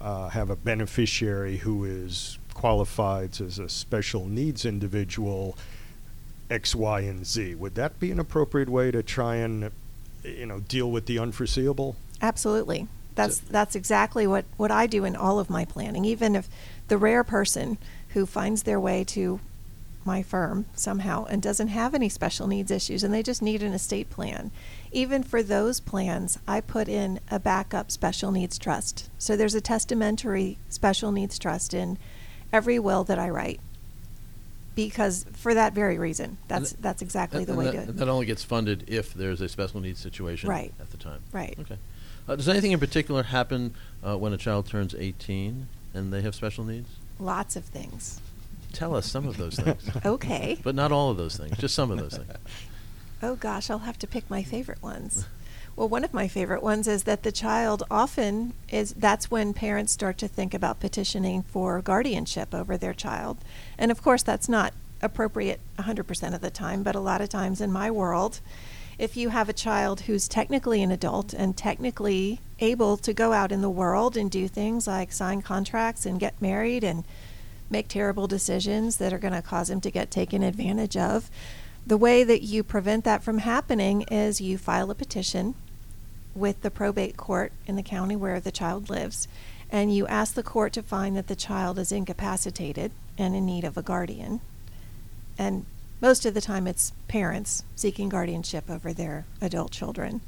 uh, 0.00 0.28
have 0.28 0.50
a 0.50 0.56
beneficiary 0.56 1.58
who 1.58 1.84
is 1.84 2.38
qualified 2.54 3.40
as 3.40 3.58
a 3.58 3.68
special 3.68 4.26
needs 4.26 4.64
individual, 4.64 5.56
X, 6.50 6.74
Y, 6.74 7.00
and 7.00 7.24
Z. 7.24 7.54
Would 7.56 7.74
that 7.76 7.98
be 8.00 8.10
an 8.10 8.18
appropriate 8.18 8.68
way 8.68 8.90
to 8.90 9.02
try 9.02 9.36
and, 9.36 9.70
you 10.24 10.46
know, 10.46 10.60
deal 10.60 10.90
with 10.90 11.06
the 11.06 11.18
unforeseeable? 11.18 11.96
Absolutely. 12.20 12.88
That's 13.14 13.36
So- 13.36 13.44
that's 13.50 13.74
exactly 13.76 14.26
what, 14.26 14.44
what 14.56 14.70
I 14.70 14.86
do 14.86 15.04
in 15.04 15.14
all 15.16 15.38
of 15.38 15.50
my 15.50 15.64
planning. 15.64 16.04
Even 16.04 16.34
if 16.36 16.48
the 16.88 16.98
rare 16.98 17.24
person 17.24 17.78
who 18.10 18.26
finds 18.26 18.62
their 18.64 18.80
way 18.80 19.04
to 19.04 19.40
my 20.04 20.22
firm 20.22 20.64
somehow 20.74 21.24
and 21.26 21.42
doesn't 21.42 21.68
have 21.68 21.94
any 21.94 22.08
special 22.08 22.46
needs 22.46 22.70
issues 22.70 23.04
and 23.04 23.12
they 23.12 23.22
just 23.22 23.42
need 23.42 23.62
an 23.62 23.74
estate 23.74 24.08
plan. 24.08 24.50
Even 24.90 25.22
for 25.22 25.42
those 25.42 25.80
plans, 25.80 26.38
I 26.48 26.62
put 26.62 26.88
in 26.88 27.20
a 27.30 27.38
backup 27.38 27.90
special 27.90 28.30
needs 28.32 28.58
trust. 28.58 29.10
So 29.18 29.36
there's 29.36 29.54
a 29.54 29.60
testamentary 29.60 30.56
special 30.70 31.12
needs 31.12 31.38
trust 31.38 31.74
in 31.74 31.98
every 32.52 32.78
will 32.78 33.04
that 33.04 33.18
I 33.18 33.28
write. 33.28 33.60
Because 34.74 35.26
for 35.32 35.52
that 35.54 35.74
very 35.74 35.98
reason. 35.98 36.38
That's 36.46 36.72
And- 36.72 36.82
that's 36.82 37.02
exactly 37.02 37.40
and- 37.40 37.46
the 37.48 37.52
and 37.52 37.58
way 37.58 37.70
that, 37.76 37.86
to 37.86 37.92
that 37.92 38.08
only 38.08 38.24
gets 38.26 38.44
funded 38.44 38.84
if 38.86 39.12
there's 39.12 39.40
a 39.42 39.48
special 39.48 39.80
needs 39.80 40.00
situation 40.00 40.48
Right. 40.48 40.72
at 40.80 40.90
the 40.90 40.96
time. 40.96 41.20
Right. 41.32 41.56
Okay. 41.60 41.76
Uh, 42.28 42.36
does 42.36 42.48
anything 42.48 42.72
in 42.72 42.78
particular 42.78 43.24
happen 43.24 43.74
uh, 44.02 44.16
when 44.16 44.32
a 44.32 44.36
child 44.38 44.66
turns 44.66 44.94
18 44.94 45.66
and 45.94 46.12
they 46.12 46.22
have 46.22 46.34
special 46.34 46.64
needs? 46.64 46.88
lots 47.20 47.56
of 47.56 47.64
things. 47.64 48.20
Tell 48.72 48.94
us 48.94 49.10
some 49.10 49.26
of 49.26 49.36
those 49.38 49.56
things. 49.56 49.90
Okay. 50.04 50.58
But 50.62 50.74
not 50.74 50.92
all 50.92 51.10
of 51.10 51.16
those 51.16 51.36
things, 51.36 51.56
just 51.58 51.74
some 51.74 51.90
of 51.90 51.98
those 51.98 52.16
things. 52.16 52.30
Oh 53.20 53.34
gosh, 53.34 53.68
I'll 53.68 53.80
have 53.80 53.98
to 53.98 54.06
pick 54.06 54.30
my 54.30 54.44
favorite 54.44 54.80
ones. 54.80 55.26
Well, 55.74 55.88
one 55.88 56.04
of 56.04 56.14
my 56.14 56.28
favorite 56.28 56.62
ones 56.62 56.86
is 56.86 57.02
that 57.02 57.24
the 57.24 57.32
child 57.32 57.82
often 57.90 58.52
is 58.68 58.94
that's 58.94 59.28
when 59.28 59.52
parents 59.54 59.92
start 59.92 60.18
to 60.18 60.28
think 60.28 60.54
about 60.54 60.78
petitioning 60.78 61.42
for 61.42 61.82
guardianship 61.82 62.54
over 62.54 62.76
their 62.76 62.94
child. 62.94 63.38
And 63.76 63.90
of 63.90 64.04
course, 64.04 64.22
that's 64.22 64.48
not 64.48 64.72
appropriate 65.02 65.58
100% 65.80 66.32
of 66.32 66.40
the 66.40 66.50
time, 66.50 66.84
but 66.84 66.94
a 66.94 67.00
lot 67.00 67.20
of 67.20 67.28
times 67.28 67.60
in 67.60 67.72
my 67.72 67.90
world, 67.90 68.40
if 68.98 69.16
you 69.16 69.28
have 69.28 69.48
a 69.48 69.52
child 69.52 70.02
who's 70.02 70.26
technically 70.26 70.82
an 70.82 70.90
adult 70.90 71.32
and 71.32 71.56
technically 71.56 72.40
able 72.58 72.96
to 72.96 73.12
go 73.14 73.32
out 73.32 73.52
in 73.52 73.62
the 73.62 73.70
world 73.70 74.16
and 74.16 74.30
do 74.30 74.48
things 74.48 74.86
like 74.86 75.12
sign 75.12 75.40
contracts 75.40 76.04
and 76.04 76.18
get 76.18 76.42
married 76.42 76.82
and 76.82 77.04
make 77.70 77.86
terrible 77.86 78.26
decisions 78.26 78.96
that 78.96 79.12
are 79.12 79.18
going 79.18 79.34
to 79.34 79.42
cause 79.42 79.70
him 79.70 79.80
to 79.80 79.90
get 79.90 80.10
taken 80.10 80.42
advantage 80.42 80.96
of, 80.96 81.30
the 81.86 81.96
way 81.96 82.24
that 82.24 82.42
you 82.42 82.62
prevent 82.62 83.04
that 83.04 83.22
from 83.22 83.38
happening 83.38 84.02
is 84.10 84.40
you 84.40 84.58
file 84.58 84.90
a 84.90 84.94
petition 84.94 85.54
with 86.34 86.60
the 86.62 86.70
probate 86.70 87.16
court 87.16 87.52
in 87.66 87.76
the 87.76 87.82
county 87.82 88.16
where 88.16 88.40
the 88.40 88.52
child 88.52 88.90
lives, 88.90 89.28
and 89.70 89.94
you 89.94 90.06
ask 90.06 90.34
the 90.34 90.42
court 90.42 90.72
to 90.72 90.82
find 90.82 91.16
that 91.16 91.28
the 91.28 91.36
child 91.36 91.78
is 91.78 91.92
incapacitated 91.92 92.90
and 93.16 93.34
in 93.34 93.46
need 93.46 93.64
of 93.64 93.76
a 93.76 93.82
guardian. 93.82 94.40
And 95.38 95.66
most 96.00 96.24
of 96.26 96.34
the 96.34 96.40
time, 96.40 96.66
it's 96.66 96.92
parents 97.08 97.64
seeking 97.76 98.08
guardianship 98.08 98.68
over 98.70 98.92
their 98.92 99.24
adult 99.40 99.70
children. 99.72 100.20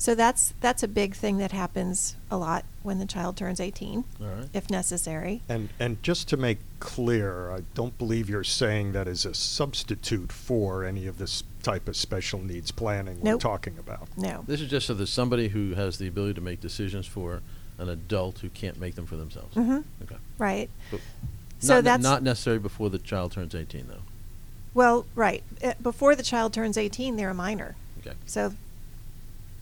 So 0.00 0.14
that's 0.14 0.54
that's 0.60 0.84
a 0.84 0.88
big 0.88 1.14
thing 1.16 1.38
that 1.38 1.50
happens 1.50 2.14
a 2.30 2.36
lot 2.36 2.64
when 2.84 3.00
the 3.00 3.04
child 3.04 3.36
turns 3.36 3.58
18, 3.58 4.04
All 4.20 4.26
right. 4.28 4.48
if 4.54 4.70
necessary. 4.70 5.42
And 5.48 5.70
and 5.80 6.00
just 6.04 6.28
to 6.28 6.36
make 6.36 6.58
clear, 6.78 7.50
I 7.50 7.62
don't 7.74 7.98
believe 7.98 8.30
you're 8.30 8.44
saying 8.44 8.92
that 8.92 9.08
is 9.08 9.26
a 9.26 9.34
substitute 9.34 10.30
for 10.30 10.84
any 10.84 11.08
of 11.08 11.18
this 11.18 11.42
type 11.64 11.88
of 11.88 11.96
special 11.96 12.40
needs 12.40 12.70
planning 12.70 13.20
we're 13.20 13.38
talking 13.38 13.76
about. 13.76 14.06
No. 14.16 14.44
This 14.46 14.60
is 14.60 14.70
just 14.70 14.86
so 14.86 14.94
there's 14.94 15.10
somebody 15.10 15.48
who 15.48 15.74
has 15.74 15.98
the 15.98 16.06
ability 16.06 16.34
to 16.34 16.40
make 16.40 16.60
decisions 16.60 17.04
for 17.06 17.42
an 17.78 17.88
adult 17.88 18.38
who 18.38 18.50
can't 18.50 18.78
make 18.78 18.94
them 18.94 19.04
for 19.06 19.16
themselves. 19.16 19.56
Mhm. 19.56 19.82
Okay. 20.04 20.16
Right. 20.38 20.70
But 20.92 21.00
So 21.58 21.74
not, 21.76 21.84
that's 21.84 22.02
not 22.04 22.22
necessarily 22.22 22.60
before 22.60 22.88
the 22.88 22.98
child 22.98 23.32
turns 23.32 23.52
18, 23.52 23.88
though. 23.88 24.02
Well, 24.78 25.06
right. 25.16 25.42
Uh, 25.62 25.72
Before 25.82 26.14
the 26.14 26.22
child 26.22 26.52
turns 26.52 26.78
18, 26.78 27.16
they're 27.16 27.30
a 27.30 27.34
minor. 27.34 27.74
Okay. 28.00 28.14
So 28.26 28.54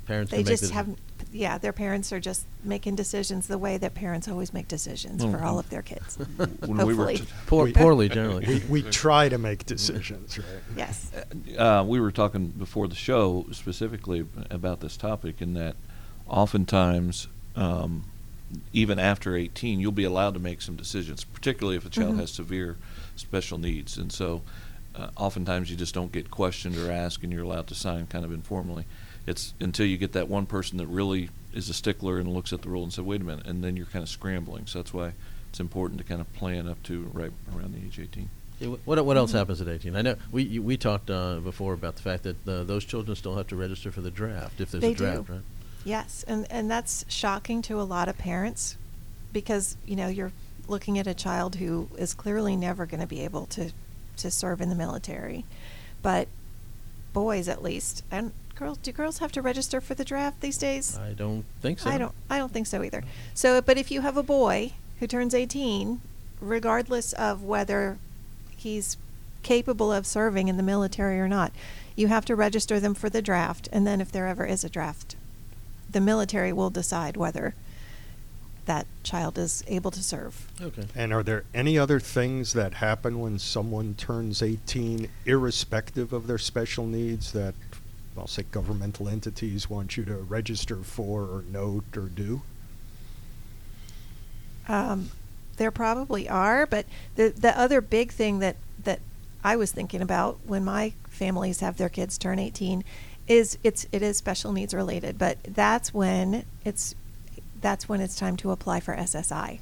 Parents 0.06 0.30
they 0.30 0.38
can 0.38 0.44
make 0.44 0.52
just 0.60 0.68
the- 0.68 0.74
haven't 0.74 0.98
yeah 1.32 1.58
their 1.58 1.72
parents 1.72 2.12
are 2.12 2.20
just 2.20 2.44
making 2.62 2.94
decisions 2.94 3.46
the 3.48 3.58
way 3.58 3.76
that 3.78 3.94
parents 3.94 4.28
always 4.28 4.52
make 4.54 4.68
decisions 4.68 5.22
for 5.24 5.38
Mhm. 5.38 5.42
all 5.42 5.58
of 5.58 5.68
their 5.70 5.82
kids 5.82 6.16
When 6.36 6.76
we 6.86 6.94
were 6.94 7.06
hopefully 7.06 7.16
t- 7.18 7.24
Poor, 7.46 7.64
We- 7.64 7.72
poorly, 7.72 8.08
generally. 8.08 8.46
We, 8.46 8.82
we 8.82 8.90
try 8.90 9.28
to 9.28 9.36
make 9.38 9.66
decisions, 9.66 10.38
right? 10.38 10.46
yes 10.76 11.10
Uh, 11.58 11.82
we 11.86 11.98
were 11.98 12.12
talking 12.12 12.48
before 12.48 12.86
the 12.86 12.94
show 12.94 13.46
specifically 13.52 14.24
about 14.50 14.80
this 14.80 14.96
topic, 14.96 15.40
and 15.40 15.56
that 15.56 15.74
oftentimes, 16.28 17.26
um, 17.56 18.04
even 18.72 18.98
after 18.98 19.34
18, 19.36 19.80
you'll 19.80 19.92
be 19.92 20.04
allowed 20.04 20.34
to 20.34 20.40
make 20.40 20.62
some 20.62 20.76
decisions, 20.76 21.24
particularly 21.24 21.76
if 21.76 21.84
a 21.84 21.90
child 21.90 22.14
Mhm. 22.14 22.20
has 22.20 22.30
severe 22.30 22.76
special 23.16 23.58
needs. 23.58 23.98
And 23.98 24.12
so, 24.12 24.42
uh, 24.96 25.10
oftentimes, 25.16 25.70
you 25.70 25.76
just 25.76 25.94
don't 25.94 26.10
get 26.12 26.30
questioned 26.30 26.76
or 26.76 26.90
asked, 26.90 27.22
and 27.22 27.32
you're 27.32 27.42
allowed 27.44 27.66
to 27.68 27.74
sign 27.74 28.06
kind 28.06 28.24
of 28.24 28.32
informally. 28.32 28.84
It's 29.26 29.54
until 29.60 29.86
you 29.86 29.96
get 29.98 30.12
that 30.12 30.28
one 30.28 30.46
person 30.46 30.78
that 30.78 30.86
really 30.86 31.30
is 31.52 31.68
a 31.68 31.74
stickler 31.74 32.18
and 32.18 32.32
looks 32.32 32.52
at 32.52 32.62
the 32.62 32.68
rule 32.68 32.82
and 32.84 32.92
says, 32.92 33.04
"Wait 33.04 33.20
a 33.20 33.24
minute," 33.24 33.46
and 33.46 33.62
then 33.62 33.76
you're 33.76 33.86
kind 33.86 34.02
of 34.02 34.08
scrambling. 34.08 34.66
So 34.66 34.78
that's 34.78 34.94
why 34.94 35.12
it's 35.50 35.60
important 35.60 35.98
to 35.98 36.04
kind 36.04 36.20
of 36.20 36.32
plan 36.34 36.68
up 36.68 36.82
to 36.84 37.10
right 37.12 37.32
around 37.54 37.74
the 37.74 37.78
age 37.86 37.98
18. 37.98 38.28
Yeah, 38.60 38.68
What, 38.86 39.04
what 39.04 39.16
else 39.16 39.32
happens 39.32 39.60
at 39.60 39.68
18? 39.68 39.96
I 39.96 40.02
know 40.02 40.16
we 40.32 40.58
we 40.58 40.76
talked 40.76 41.10
uh, 41.10 41.40
before 41.40 41.74
about 41.74 41.96
the 41.96 42.02
fact 42.02 42.22
that 42.22 42.48
uh, 42.48 42.62
those 42.64 42.84
children 42.84 43.14
still 43.16 43.36
have 43.36 43.48
to 43.48 43.56
register 43.56 43.90
for 43.92 44.00
the 44.00 44.10
draft 44.10 44.60
if 44.60 44.70
there's 44.70 44.80
They 44.82 44.92
a 44.92 44.94
draft, 44.94 45.26
do. 45.26 45.32
right? 45.34 45.42
yes 45.84 46.24
and 46.26 46.46
and 46.50 46.68
that's 46.70 47.04
shocking 47.08 47.62
to 47.62 47.80
a 47.80 47.84
lot 47.84 48.08
of 48.08 48.18
parents 48.18 48.76
because 49.32 49.76
you 49.86 49.94
know 49.94 50.08
you're 50.08 50.32
looking 50.68 50.98
at 50.98 51.06
a 51.06 51.14
child 51.14 51.56
who 51.56 51.88
is 51.96 52.12
clearly 52.14 52.56
never 52.56 52.86
going 52.86 53.00
to 53.00 53.06
be 53.06 53.20
able 53.22 53.46
to 53.46 53.70
to 54.16 54.30
serve 54.30 54.60
in 54.60 54.68
the 54.68 54.74
military 54.74 55.44
but 56.02 56.28
boys 57.12 57.48
at 57.48 57.62
least 57.62 58.02
and 58.10 58.32
girls 58.54 58.78
do 58.78 58.92
girls 58.92 59.18
have 59.18 59.32
to 59.32 59.42
register 59.42 59.80
for 59.80 59.94
the 59.94 60.04
draft 60.04 60.40
these 60.40 60.58
days 60.58 60.98
I 60.98 61.12
don't 61.12 61.44
think 61.60 61.78
so. 61.78 61.90
I 61.90 61.98
don't. 61.98 62.14
I 62.30 62.38
don't 62.38 62.52
think 62.52 62.66
so 62.66 62.82
either. 62.82 63.02
So, 63.34 63.60
but 63.60 63.76
if 63.78 63.90
you 63.90 64.00
have 64.00 64.16
a 64.16 64.22
boy 64.22 64.72
who 64.98 65.06
turns 65.06 65.34
18, 65.34 66.00
regardless 66.40 67.12
of 67.14 67.42
whether 67.42 67.98
he's 68.56 68.96
capable 69.42 69.92
of 69.92 70.06
serving 70.06 70.48
in 70.48 70.56
the 70.56 70.62
military 70.62 71.20
or 71.20 71.28
not, 71.28 71.52
you 71.94 72.08
have 72.08 72.24
to 72.26 72.34
register 72.34 72.80
them 72.80 72.94
for 72.94 73.10
the 73.10 73.22
draft, 73.22 73.68
and 73.72 73.86
then 73.86 74.00
if 74.00 74.10
there 74.10 74.26
ever 74.26 74.44
is 74.46 74.64
a 74.64 74.70
draft, 74.70 75.16
the 75.90 76.00
military 76.00 76.52
will 76.52 76.70
decide 76.70 77.16
whether 77.16 77.54
that 78.66 78.86
child 79.02 79.38
is 79.38 79.64
able 79.66 79.90
to 79.90 80.02
serve. 80.02 80.50
Okay. 80.60 80.84
And 80.94 81.12
are 81.12 81.22
there 81.22 81.44
any 81.54 81.78
other 81.78 81.98
things 81.98 82.52
that 82.52 82.74
happen 82.74 83.20
when 83.20 83.38
someone 83.38 83.94
turns 83.94 84.42
18, 84.42 85.08
irrespective 85.24 86.12
of 86.12 86.26
their 86.26 86.38
special 86.38 86.86
needs, 86.86 87.32
that 87.32 87.54
I'll 88.18 88.26
say 88.26 88.44
governmental 88.50 89.08
entities 89.08 89.70
want 89.70 89.96
you 89.96 90.04
to 90.04 90.16
register 90.16 90.76
for 90.76 91.22
or 91.22 91.44
note 91.50 91.96
or 91.96 92.08
do? 92.08 92.42
Um, 94.68 95.10
there 95.56 95.70
probably 95.70 96.28
are, 96.28 96.66
but 96.66 96.86
the 97.14 97.28
the 97.28 97.58
other 97.58 97.80
big 97.80 98.12
thing 98.12 98.40
that 98.40 98.56
that 98.82 99.00
I 99.44 99.56
was 99.56 99.70
thinking 99.70 100.02
about 100.02 100.38
when 100.44 100.64
my 100.64 100.92
families 101.08 101.60
have 101.60 101.76
their 101.76 101.88
kids 101.88 102.18
turn 102.18 102.38
18 102.38 102.84
is 103.28 103.58
it's 103.62 103.86
it 103.92 104.02
is 104.02 104.16
special 104.16 104.52
needs 104.52 104.74
related, 104.74 105.18
but 105.18 105.38
that's 105.44 105.94
when 105.94 106.44
it's 106.64 106.94
that's 107.60 107.88
when 107.88 108.00
it's 108.00 108.16
time 108.16 108.36
to 108.38 108.50
apply 108.50 108.80
for 108.80 108.94
SSI, 108.94 109.60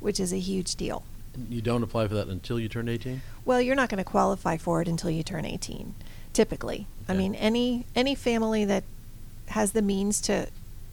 which 0.00 0.20
is 0.20 0.32
a 0.32 0.38
huge 0.38 0.76
deal. 0.76 1.04
You 1.48 1.60
don't 1.60 1.82
apply 1.82 2.08
for 2.08 2.14
that 2.14 2.28
until 2.28 2.58
you 2.58 2.68
turn 2.68 2.88
18? 2.88 3.22
Well, 3.44 3.60
you're 3.60 3.76
not 3.76 3.88
going 3.88 3.98
to 3.98 4.04
qualify 4.04 4.56
for 4.56 4.82
it 4.82 4.88
until 4.88 5.10
you 5.10 5.22
turn 5.22 5.44
18, 5.44 5.94
typically. 6.32 6.86
I 7.08 7.14
mean, 7.14 7.34
any 7.34 7.86
any 7.96 8.14
family 8.14 8.64
that 8.64 8.84
has 9.48 9.72
the 9.72 9.82
means 9.82 10.20
to 10.22 10.48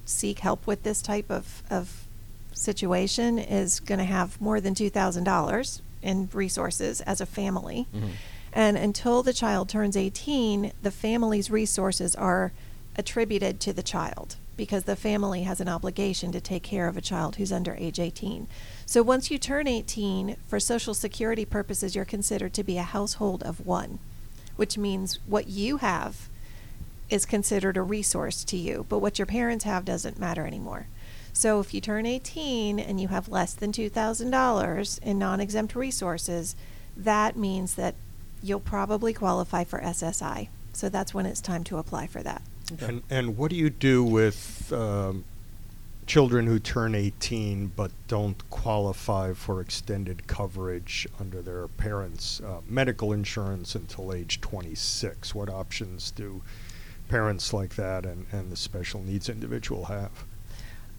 seek 0.06 0.40
help 0.40 0.66
with 0.66 0.84
this 0.84 1.02
type 1.02 1.30
of, 1.30 1.62
of 1.70 2.08
situation 2.54 3.38
is 3.38 3.80
going 3.80 4.00
to 4.00 4.06
have 4.06 4.42
more 4.42 4.60
than 4.60 4.74
$2,000 4.74 5.82
in 6.02 6.30
resources 6.34 7.02
as 7.02 7.22
a 7.22 7.26
family. 7.26 7.88
Mhm. 7.94 8.10
And 8.54 8.78
until 8.78 9.22
the 9.22 9.34
child 9.34 9.70
turns 9.70 9.96
18, 9.96 10.72
the 10.82 10.90
family's 10.92 11.52
resources 11.52 12.16
are 12.16 12.52
attributed 12.96 13.60
to 13.60 13.74
the 13.74 13.84
child 13.84 14.38
because 14.58 14.84
the 14.84 14.96
family 14.96 15.44
has 15.44 15.62
an 15.62 15.70
obligation 15.70 16.32
to 16.32 16.42
take 16.42 16.64
care 16.64 16.88
of 16.88 16.98
a 16.98 17.02
child 17.02 17.36
who's 17.36 17.52
under 17.52 17.76
age 17.76 18.00
18. 18.00 18.48
So 18.86 19.04
once 19.04 19.32
you 19.32 19.38
turn 19.38 19.68
18, 19.68 20.36
for 20.48 20.60
Social 20.60 20.94
Security 20.94 21.46
purposes, 21.46 21.96
you're 21.96 22.06
considered 22.06 22.54
to 22.56 22.64
be 22.64 22.78
a 22.78 22.84
household 22.84 23.44
of 23.44 23.66
one, 23.66 24.00
which 24.56 24.78
means 24.78 25.20
what 25.28 25.48
you 25.48 25.78
have 25.78 26.28
is 27.10 27.26
considered 27.26 27.78
a 27.78 27.82
resource 27.82 28.44
to 28.44 28.58
you, 28.58 28.86
but 28.90 29.00
what 29.00 29.20
your 29.20 29.26
parents 29.26 29.64
have 29.64 29.86
doesn't 29.86 30.20
matter 30.20 30.46
anymore. 30.46 30.88
So 31.32 31.60
if 31.60 31.74
you 31.74 31.80
turn 31.80 32.06
18 32.06 32.80
and 32.80 33.00
you 33.00 33.10
have 33.10 33.30
less 33.30 33.54
than 33.54 33.72
$2,000 33.72 35.04
in 35.04 35.20
non 35.20 35.40
exempt 35.40 35.76
resources, 35.76 36.56
that 36.98 37.38
means 37.38 37.76
that 37.76 37.94
you'll 38.42 38.60
probably 38.60 39.14
qualify 39.14 39.64
for 39.64 39.80
SSI, 39.80 40.50
So 40.74 40.90
that's 40.90 41.14
when 41.14 41.26
it's 41.26 41.42
time 41.42 41.64
to 41.66 41.78
apply 41.78 42.08
for 42.08 42.24
that. 42.24 42.42
And, 42.82 43.04
and 43.10 43.38
what 43.38 43.50
do 43.50 43.56
you 43.56 43.70
do 43.70 44.04
with 44.04 44.72
um, 44.74 45.24
children 46.06 46.48
who 46.48 46.60
turn 46.60 46.96
18 46.96 47.72
but 47.76 47.92
don't 48.08 48.50
qualify 48.50 49.34
for 49.34 49.62
extended 49.62 50.28
coverage 50.28 51.08
under 51.20 51.42
their 51.42 51.68
parents' 51.68 52.42
uh, 52.42 52.62
medical 52.68 53.14
insurance 53.14 53.76
until 53.76 54.14
age 54.14 54.42
26? 54.42 55.34
What 55.34 55.50
options 55.50 56.12
do 56.12 56.42
parents 57.10 57.54
like 57.54 57.76
that 57.76 58.06
and, 58.06 58.26
and 58.32 58.52
the 58.52 58.58
special 58.58 59.02
needs 59.02 59.30
individual 59.30 59.86
have? 59.86 60.12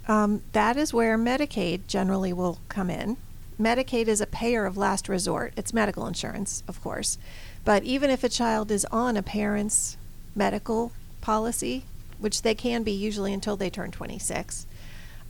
Um, 0.07 0.43
that 0.53 0.79
is 0.79 0.95
where 0.95 1.19
Medicaid 1.19 1.87
generally 1.87 2.33
will 2.33 2.59
come 2.69 2.89
in. 2.89 3.19
Medicaid 3.61 4.09
is 4.09 4.21
a 4.21 4.27
payer 4.27 4.65
of 4.65 4.77
last 4.77 5.09
resort. 5.09 5.53
It's 5.57 5.75
medical 5.75 6.07
insurance, 6.07 6.63
of 6.67 6.81
course. 6.81 7.19
But 7.65 7.83
even 7.83 8.09
if 8.09 8.25
a 8.25 8.29
child 8.29 8.71
is 8.71 8.87
on 8.87 9.17
a 9.17 9.23
parent's 9.23 9.97
medical 10.35 10.93
policy, 11.29 11.85
which 12.19 12.41
they 12.41 12.55
can 12.55 12.83
be 12.83 12.91
usually 12.91 13.35
until 13.35 13.55
they 13.55 13.69
turn 13.69 13.91
26, 13.91 14.67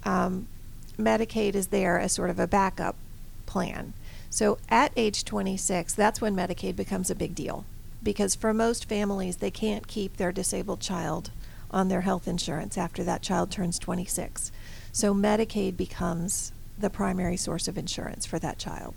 um, 0.04 0.46
Medicaid 0.96 1.56
is 1.56 1.66
there 1.66 1.98
as 1.98 2.12
sort 2.12 2.30
of 2.30 2.38
a 2.38 2.46
backup 2.46 2.94
plan. 3.46 3.94
So 4.30 4.58
at 4.68 4.92
age 4.94 5.24
26, 5.24 5.94
that's 5.94 6.20
when 6.20 6.36
Medicaid 6.36 6.76
becomes 6.76 7.10
a 7.10 7.16
big 7.16 7.34
deal. 7.34 7.64
Because 8.00 8.36
for 8.36 8.54
most 8.54 8.84
families, 8.84 9.38
they 9.38 9.50
can't 9.50 9.88
keep 9.88 10.18
their 10.18 10.30
disabled 10.30 10.78
child 10.78 11.32
on 11.68 11.88
their 11.88 12.02
health 12.02 12.28
insurance 12.28 12.78
after 12.78 13.02
that 13.02 13.20
child 13.20 13.50
turns 13.50 13.76
26. 13.76 14.52
So 14.92 15.12
Medicaid 15.12 15.76
becomes 15.76 16.52
the 16.78 16.90
primary 16.90 17.36
source 17.36 17.66
of 17.66 17.76
insurance 17.76 18.24
for 18.24 18.38
that 18.38 18.60
child. 18.60 18.94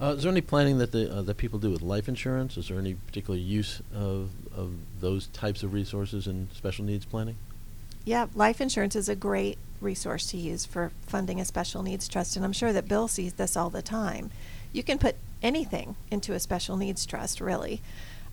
Uh, 0.00 0.14
is 0.16 0.22
there 0.22 0.32
any 0.32 0.42
planning 0.42 0.78
that 0.78 0.92
the 0.92 1.12
uh, 1.12 1.22
that 1.22 1.36
people 1.38 1.58
do 1.58 1.70
with 1.70 1.80
life 1.80 2.08
insurance? 2.08 2.56
Is 2.56 2.68
there 2.68 2.78
any 2.78 2.94
particular 2.94 3.38
use 3.38 3.80
of 3.94 4.30
of 4.54 4.74
those 5.00 5.28
types 5.28 5.62
of 5.62 5.72
resources 5.72 6.26
in 6.26 6.48
special 6.54 6.84
needs 6.84 7.04
planning? 7.04 7.36
Yeah, 8.04 8.26
life 8.34 8.60
insurance 8.60 8.94
is 8.94 9.08
a 9.08 9.16
great 9.16 9.58
resource 9.80 10.26
to 10.28 10.36
use 10.36 10.64
for 10.64 10.92
funding 11.06 11.40
a 11.40 11.44
special 11.44 11.82
needs 11.82 12.08
trust, 12.08 12.36
and 12.36 12.44
I'm 12.44 12.52
sure 12.52 12.72
that 12.72 12.88
Bill 12.88 13.08
sees 13.08 13.34
this 13.34 13.56
all 13.56 13.70
the 13.70 13.82
time. 13.82 14.30
You 14.72 14.82
can 14.82 14.98
put 14.98 15.16
anything 15.42 15.96
into 16.10 16.34
a 16.34 16.40
special 16.40 16.76
needs 16.76 17.06
trust, 17.06 17.40
really. 17.40 17.80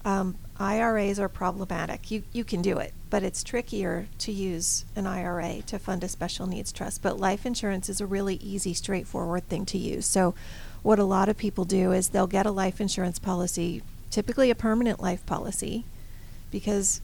Um, 0.05 0.35
IRAs 0.59 1.17
are 1.17 1.29
problematic. 1.29 2.11
You 2.11 2.23
you 2.33 2.43
can 2.43 2.61
do 2.61 2.77
it, 2.77 2.93
but 3.09 3.23
it's 3.23 3.41
trickier 3.41 4.07
to 4.19 4.33
use 4.33 4.83
an 4.97 5.07
IRA 5.07 5.61
to 5.67 5.79
fund 5.79 6.03
a 6.03 6.09
special 6.09 6.45
needs 6.45 6.73
trust. 6.73 7.01
But 7.01 7.19
life 7.19 7.45
insurance 7.45 7.87
is 7.87 8.01
a 8.01 8.05
really 8.05 8.35
easy, 8.35 8.73
straightforward 8.73 9.47
thing 9.47 9.65
to 9.67 9.77
use. 9.77 10.05
So, 10.05 10.35
what 10.83 10.99
a 10.99 11.03
lot 11.03 11.29
of 11.29 11.37
people 11.37 11.65
do 11.65 11.91
is 11.91 12.09
they'll 12.09 12.27
get 12.27 12.45
a 12.45 12.51
life 12.51 12.79
insurance 12.79 13.17
policy, 13.17 13.81
typically 14.11 14.49
a 14.49 14.55
permanent 14.55 15.01
life 15.01 15.25
policy, 15.25 15.85
because 16.51 17.01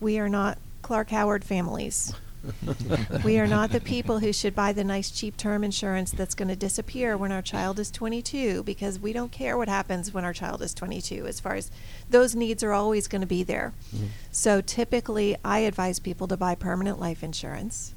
we 0.00 0.18
are 0.18 0.28
not 0.28 0.58
Clark 0.82 1.10
Howard 1.10 1.42
families. 1.42 2.12
we 3.24 3.40
are 3.40 3.46
not 3.46 3.72
the 3.72 3.80
people 3.80 4.20
who 4.20 4.32
should 4.32 4.54
buy 4.54 4.72
the 4.72 4.84
nice 4.84 5.10
cheap 5.10 5.36
term 5.36 5.64
insurance 5.64 6.12
that's 6.12 6.34
going 6.34 6.46
to 6.46 6.54
disappear 6.54 7.16
when 7.16 7.32
our 7.32 7.42
child 7.42 7.78
is 7.80 7.90
22 7.90 8.62
because 8.62 9.00
we 9.00 9.12
don't 9.12 9.32
care 9.32 9.56
what 9.56 9.68
happens 9.68 10.14
when 10.14 10.24
our 10.24 10.32
child 10.32 10.62
is 10.62 10.72
22 10.72 11.26
as 11.26 11.40
far 11.40 11.54
as 11.54 11.72
those 12.08 12.36
needs 12.36 12.62
are 12.62 12.72
always 12.72 13.08
going 13.08 13.20
to 13.20 13.26
be 13.26 13.42
there. 13.42 13.72
Mhm. 13.92 14.08
So 14.30 14.60
typically 14.60 15.36
I 15.44 15.60
advise 15.60 15.98
people 15.98 16.28
to 16.28 16.36
buy 16.36 16.54
permanent 16.54 17.00
life 17.00 17.24
insurance 17.24 17.92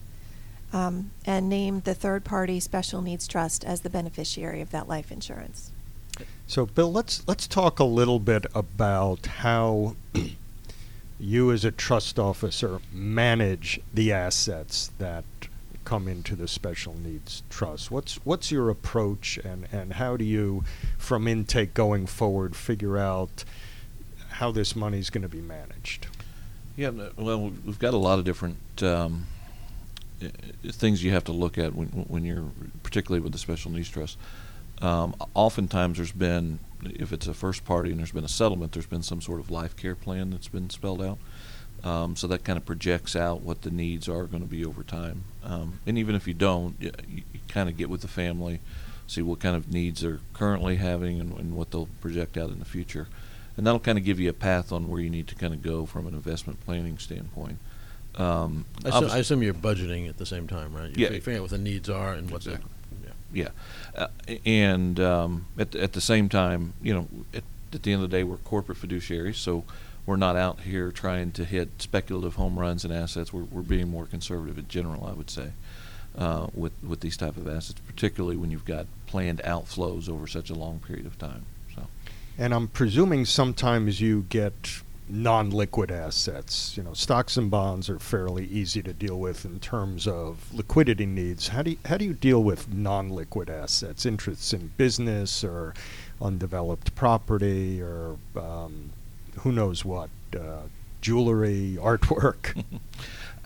um, 0.74 1.12
and 1.26 1.50
named 1.50 1.84
the 1.84 1.94
third 1.94 2.24
party 2.24 2.60
special 2.60 3.02
needs 3.02 3.28
trust 3.28 3.64
as 3.64 3.82
the 3.82 3.90
beneficiary 3.90 4.62
of 4.62 4.72
that 4.72 4.88
life 4.88 5.12
insurance. 5.12 5.72
So, 6.48 6.66
Bill, 6.66 6.92
let's 6.92 7.28
let's 7.28 7.48
talk 7.48 7.80
a 7.80 7.84
little 7.84 8.20
bit 8.20 8.46
about 8.56 9.26
how 9.28 9.96
you, 11.20 11.52
as 11.52 11.66
a 11.66 11.72
trust 11.72 12.18
officer, 12.20 12.80
manage 12.92 13.80
the 13.94 14.12
assets 14.12 14.92
that 15.00 15.24
come 15.86 16.08
into 16.08 16.36
the 16.36 16.48
special 16.48 16.94
needs 16.96 17.42
trust. 17.50 17.90
What's 17.92 18.16
what's 18.26 18.52
your 18.52 18.70
approach, 18.70 19.38
and 19.44 19.68
and 19.72 19.94
how 19.94 20.18
do 20.18 20.24
you, 20.26 20.64
from 20.98 21.28
intake 21.28 21.74
going 21.74 22.06
forward, 22.06 22.56
figure 22.56 22.98
out 22.98 23.44
how 24.32 24.52
this 24.52 24.76
money 24.76 25.00
is 25.00 25.10
going 25.10 25.24
to 25.24 25.30
be 25.30 25.42
managed? 25.42 26.08
Yeah, 26.76 26.92
well, 27.18 27.52
we've 27.66 27.80
got 27.80 27.94
a 27.94 27.98
lot 27.98 28.20
of 28.20 28.26
different 28.26 28.58
um, 28.82 29.28
i- 29.39 29.39
i- 29.39 29.39
things 30.72 31.04
you 31.04 31.12
have 31.12 31.24
to 31.26 31.32
look 31.32 31.58
at 31.58 31.76
when, 31.76 31.88
when 31.88 32.24
you're, 32.24 32.44
particularly 32.84 33.22
with 33.22 33.32
the 33.32 33.40
special 33.40 33.72
needs 33.72 33.90
trust. 33.90 34.18
Um, 34.82 35.16
oftentimes, 35.34 35.98
there's 35.98 36.12
been, 36.12 36.60
if 36.84 37.12
it's 37.12 37.28
a 37.28 37.34
first 37.34 37.66
party 37.66 37.92
and 37.92 38.00
there's 38.00 38.12
been 38.12 38.24
a 38.24 38.30
settlement, 38.30 38.72
there's 38.72 38.86
been 38.86 39.04
some 39.04 39.22
sort 39.22 39.40
of 39.40 39.52
life 39.52 39.76
care 39.76 39.96
plan 39.96 40.30
that's 40.32 40.48
been 40.48 40.70
spelled 40.70 41.02
out. 41.02 41.18
Um, 41.84 42.16
so 42.16 42.28
that 42.28 42.44
kind 42.44 42.58
of 42.58 42.66
projects 42.66 43.16
out 43.16 43.42
what 43.42 43.62
the 43.62 43.72
needs 43.72 44.10
are 44.10 44.26
going 44.26 44.44
to 44.44 44.50
be 44.50 44.66
over 44.66 44.84
time. 44.84 45.24
Um, 45.44 45.80
and 45.86 45.98
even 45.98 46.16
if 46.16 46.28
you 46.28 46.34
don't, 46.34 46.76
you, 46.80 46.92
you 47.08 47.24
kind 47.48 47.70
of 47.70 47.78
get 47.78 47.90
with 47.90 48.02
the 48.02 48.08
family, 48.08 48.60
see 49.08 49.22
what 49.22 49.40
kind 49.40 49.56
of 49.56 49.72
needs 49.72 50.02
they're 50.02 50.20
currently 50.34 50.76
having 50.76 51.20
and, 51.20 51.34
and 51.40 51.56
what 51.56 51.72
they'll 51.72 51.90
project 52.02 52.38
out 52.38 52.50
in 52.50 52.60
the 52.60 52.66
future. 52.66 53.08
And 53.58 53.66
that'll 53.66 53.80
kind 53.80 53.98
of 53.98 54.04
give 54.04 54.20
you 54.20 54.30
a 54.30 54.34
path 54.34 54.72
on 54.72 54.88
where 54.88 55.02
you 55.02 55.10
need 55.10 55.28
to 55.28 55.36
kind 55.36 55.54
of 55.54 55.62
go 55.62 55.86
from 55.86 56.08
an 56.08 56.14
investment 56.14 56.64
planning 56.66 56.98
standpoint. 56.98 57.60
Um, 58.20 58.66
I 58.84 58.90
assume, 58.90 59.12
I 59.12 59.18
assume 59.18 59.44
you're 59.44 59.54
budgeting 59.54 60.10
at 60.10 60.18
the 60.18 60.26
same 60.26 60.48
time, 60.48 60.74
right? 60.74 60.90
Yeah. 60.96 61.10
You're 61.10 61.20
figuring 61.22 61.38
out 61.38 61.44
what 61.44 61.52
the 61.52 61.58
needs 61.58 61.90
are 61.90 62.14
and 62.14 62.30
what 62.30 62.46
Exactly. 62.46 62.70
the 63.02 63.08
yeah. 63.08 63.14
Yeah, 63.32 63.50
uh, 63.96 64.08
and 64.46 65.00
um, 65.00 65.46
at 65.58 65.72
the, 65.72 65.82
at 65.82 65.94
the 65.94 66.02
same 66.02 66.30
time, 66.30 66.74
you 66.82 66.94
know, 66.94 67.08
at, 67.34 67.44
at 67.72 67.84
the 67.84 67.94
end 67.94 68.04
of 68.04 68.10
the 68.10 68.18
day, 68.18 68.24
we're 68.24 68.38
corporate 68.38 68.78
fiduciaries, 68.80 69.36
so 69.36 69.64
we're 70.06 70.18
not 70.18 70.36
out 70.36 70.62
here 70.62 70.92
trying 70.92 71.32
to 71.34 71.46
hit 71.46 71.70
speculative 71.78 72.36
home 72.36 72.58
runs 72.58 72.84
and 72.84 72.92
assets. 72.92 73.32
We're, 73.32 73.44
we're 73.44 73.62
being 73.62 73.90
more 73.90 74.06
conservative 74.06 74.58
in 74.58 74.68
general, 74.68 75.06
I 75.06 75.14
would 75.14 75.30
say, 75.30 75.52
uh, 76.18 76.48
with 76.54 76.74
with 76.84 77.02
these 77.02 77.16
type 77.16 77.38
of 77.38 77.48
assets, 77.48 77.80
particularly 77.86 78.36
when 78.36 78.50
you've 78.52 78.66
got 78.66 78.88
planned 79.06 79.42
outflows 79.46 80.10
over 80.10 80.26
such 80.28 80.50
a 80.50 80.56
long 80.56 80.80
period 80.80 81.06
of 81.06 81.18
time. 81.20 81.46
So. 81.76 81.84
And 82.38 82.54
I'm 82.54 82.68
presuming 82.68 83.26
sometimes 83.26 84.02
you 84.02 84.26
get 84.30 84.82
non-liquid 85.10 85.92
assets. 85.92 86.78
You 86.78 86.84
know, 86.84 86.94
stocks 86.94 87.36
and 87.36 87.50
bonds 87.50 87.90
are 87.90 88.00
fairly 88.00 88.46
easy 88.46 88.82
to 88.84 88.94
deal 88.94 89.20
with 89.20 89.44
in 89.44 89.60
terms 89.60 90.08
of 90.08 90.54
liquidity 90.54 91.06
needs. 91.06 91.50
How 91.50 91.64
do 91.64 91.72
you, 91.72 91.78
how 91.86 91.98
do 91.98 92.06
you 92.06 92.14
deal 92.14 92.44
with 92.44 92.74
non-liquid 92.74 93.50
assets, 93.50 94.06
interests 94.06 94.54
in 94.54 94.72
business 94.78 95.44
or 95.44 95.74
undeveloped 96.22 96.96
property 96.96 97.82
or 97.82 98.18
um, 98.36 98.92
who 99.40 99.52
knows 99.52 99.84
what, 99.84 100.10
uh, 100.40 100.62
jewelry, 101.02 101.78
artwork? 101.82 102.64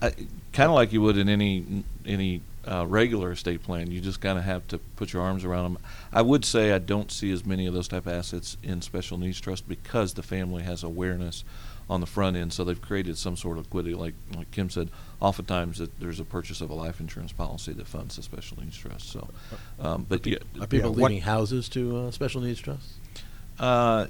kind 0.00 0.68
of 0.68 0.74
like 0.74 0.92
you 0.92 1.00
would 1.00 1.16
in 1.16 1.28
any 1.28 1.84
any 2.06 2.40
uh, 2.66 2.86
regular 2.86 3.32
estate 3.32 3.62
plan, 3.62 3.90
you 3.90 4.00
just 4.00 4.20
kind 4.20 4.38
of 4.38 4.44
have 4.44 4.66
to 4.68 4.78
put 4.96 5.12
your 5.12 5.22
arms 5.22 5.44
around 5.44 5.64
them. 5.74 5.82
I 6.12 6.22
would 6.22 6.44
say 6.44 6.72
I 6.72 6.78
don't 6.78 7.10
see 7.12 7.30
as 7.32 7.44
many 7.44 7.66
of 7.66 7.74
those 7.74 7.88
type 7.88 8.06
of 8.06 8.12
assets 8.12 8.56
in 8.62 8.82
special 8.82 9.18
needs 9.18 9.40
trust 9.40 9.68
because 9.68 10.14
the 10.14 10.22
family 10.22 10.62
has 10.62 10.82
awareness 10.82 11.44
on 11.90 12.00
the 12.00 12.06
front 12.06 12.34
end, 12.36 12.50
so 12.52 12.64
they've 12.64 12.80
created 12.80 13.18
some 13.18 13.36
sort 13.36 13.58
of 13.58 13.64
liquidity. 13.66 13.94
Like 13.94 14.14
like 14.34 14.50
Kim 14.52 14.70
said, 14.70 14.88
oftentimes 15.20 15.76
that 15.78 16.00
there's 16.00 16.18
a 16.18 16.24
purchase 16.24 16.62
of 16.62 16.70
a 16.70 16.74
life 16.74 16.98
insurance 16.98 17.32
policy 17.32 17.74
that 17.74 17.86
funds 17.86 18.16
the 18.16 18.22
special 18.22 18.58
needs 18.62 18.76
trust. 18.78 19.10
So, 19.10 19.28
um, 19.78 20.06
but 20.08 20.26
yeah, 20.26 20.38
Are 20.60 20.66
people 20.66 20.92
what- 20.94 21.10
leaving 21.10 21.22
houses 21.22 21.68
to 21.70 21.96
uh, 21.98 22.10
special 22.10 22.40
needs 22.40 22.60
trusts? 22.60 22.94
uh, 23.60 24.06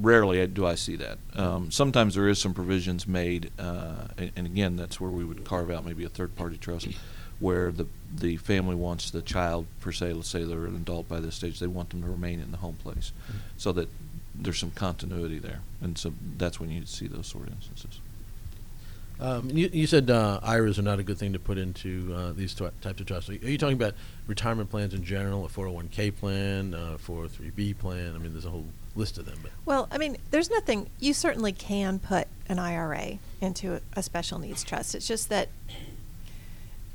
rarely 0.00 0.46
do 0.46 0.66
I 0.66 0.74
see 0.74 0.96
that. 0.96 1.18
Um, 1.34 1.70
sometimes 1.70 2.14
there 2.14 2.28
is 2.28 2.38
some 2.38 2.54
provisions 2.54 3.06
made, 3.06 3.50
uh, 3.58 4.08
and, 4.16 4.32
and 4.36 4.46
again, 4.46 4.76
that's 4.76 5.00
where 5.00 5.10
we 5.10 5.24
would 5.24 5.44
carve 5.44 5.70
out 5.70 5.84
maybe 5.84 6.04
a 6.04 6.08
third-party 6.08 6.58
trust, 6.58 6.88
where 7.38 7.70
the 7.70 7.86
the 8.12 8.36
family 8.38 8.74
wants 8.74 9.10
the 9.10 9.22
child 9.22 9.66
per 9.80 9.92
se. 9.92 10.12
Let's 10.12 10.28
say 10.28 10.44
they're 10.44 10.66
an 10.66 10.76
adult 10.76 11.08
by 11.08 11.20
this 11.20 11.36
stage, 11.36 11.60
they 11.60 11.66
want 11.66 11.90
them 11.90 12.02
to 12.02 12.08
remain 12.08 12.40
in 12.40 12.50
the 12.50 12.58
home 12.58 12.76
place, 12.82 13.12
so 13.56 13.72
that 13.72 13.88
there's 14.34 14.58
some 14.58 14.72
continuity 14.72 15.38
there, 15.38 15.60
and 15.80 15.96
so 15.96 16.12
that's 16.36 16.58
when 16.58 16.70
you 16.70 16.86
see 16.86 17.06
those 17.06 17.26
sort 17.26 17.46
of 17.46 17.54
instances. 17.54 18.00
Um, 19.20 19.50
you, 19.50 19.68
you 19.70 19.86
said 19.86 20.10
uh, 20.10 20.40
IRAs 20.42 20.78
are 20.78 20.82
not 20.82 20.98
a 20.98 21.02
good 21.02 21.18
thing 21.18 21.34
to 21.34 21.38
put 21.38 21.58
into 21.58 22.14
uh, 22.16 22.32
these 22.32 22.54
tw- 22.54 22.72
types 22.80 23.00
of 23.00 23.06
trusts. 23.06 23.28
Are 23.28 23.34
you 23.34 23.58
talking 23.58 23.76
about 23.76 23.94
retirement 24.26 24.70
plans 24.70 24.94
in 24.94 25.04
general, 25.04 25.44
a 25.44 25.48
401k 25.48 26.16
plan, 26.16 26.72
uh, 26.72 26.96
403b 27.06 27.76
plan? 27.76 28.14
I 28.14 28.18
mean, 28.18 28.32
there's 28.32 28.46
a 28.46 28.50
whole 28.50 28.64
list 28.96 29.18
of 29.18 29.26
them. 29.26 29.38
But 29.42 29.52
Well, 29.64 29.88
I 29.90 29.98
mean, 29.98 30.16
there's 30.30 30.50
nothing, 30.50 30.90
you 30.98 31.14
certainly 31.14 31.52
can 31.52 31.98
put 31.98 32.28
an 32.48 32.58
IRA 32.58 33.18
into 33.40 33.74
a, 33.74 33.80
a 33.94 34.02
special 34.02 34.38
needs 34.38 34.64
trust. 34.64 34.94
It's 34.94 35.06
just 35.06 35.28
that 35.28 35.48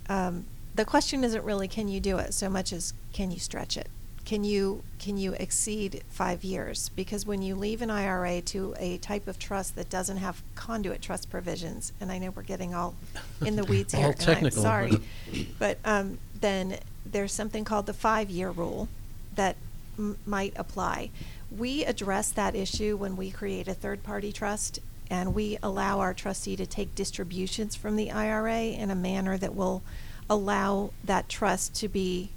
um, 0.10 0.46
the 0.76 0.86
question 0.86 1.24
isn't 1.24 1.44
really 1.44 1.68
can 1.68 1.88
you 1.88 2.00
do 2.00 2.18
it 2.18 2.34
so 2.34 2.50
much 2.50 2.74
as 2.74 2.94
can 3.14 3.32
you 3.32 3.40
stretch 3.40 3.78
it? 3.78 3.88
Can 4.26 4.44
you 4.44 4.84
can 4.98 5.18
you 5.18 5.34
exceed 5.34 6.04
five 6.10 6.44
years? 6.44 6.90
Because 6.96 7.28
when 7.28 7.44
you 7.44 7.56
leave 7.56 7.84
an 7.84 7.92
IRA 7.92 8.42
to 8.42 8.74
a 8.80 8.98
type 8.98 9.28
of 9.28 9.38
trust 9.38 9.76
that 9.76 9.88
doesn't 9.90 10.18
have 10.18 10.42
conduit 10.56 11.02
trust 11.02 11.30
provisions, 11.30 11.94
and 12.02 12.12
I 12.12 12.18
know 12.18 12.32
we're 12.32 12.42
getting 12.42 12.74
all 12.74 12.96
in 13.46 13.56
the 13.56 13.64
weeds 13.70 13.94
here, 13.94 14.16
and 14.20 14.30
I'm 14.30 14.50
sorry, 14.52 14.98
but 15.60 15.78
um, 15.86 16.18
then 16.42 16.80
there's 17.06 17.34
something 17.34 17.64
called 17.64 17.86
the 17.86 17.94
five-year 17.94 18.50
rule 18.50 18.90
that 19.36 19.58
m- 20.00 20.18
might 20.26 20.54
apply. 20.56 21.12
We 21.58 21.86
address 21.86 22.32
that 22.32 22.56
issue 22.56 22.98
when 22.98 23.16
we 23.16 23.32
create 23.32 23.68
a 23.68 23.74
third-party 23.74 24.32
trust, 24.32 24.80
and 25.10 25.34
we 25.34 25.58
allow 25.62 26.00
our 26.00 26.14
trustee 26.14 26.56
to 26.56 26.66
take 26.66 26.96
distributions 26.96 27.76
from 27.76 27.96
the 27.96 28.12
IRA 28.12 28.64
in 28.64 28.90
a 28.90 28.96
manner 28.96 29.38
that 29.38 29.56
will 29.56 29.84
allow 30.30 30.92
that 31.04 31.30
trust 31.30 31.76
to 31.76 31.88
be, 31.88 32.32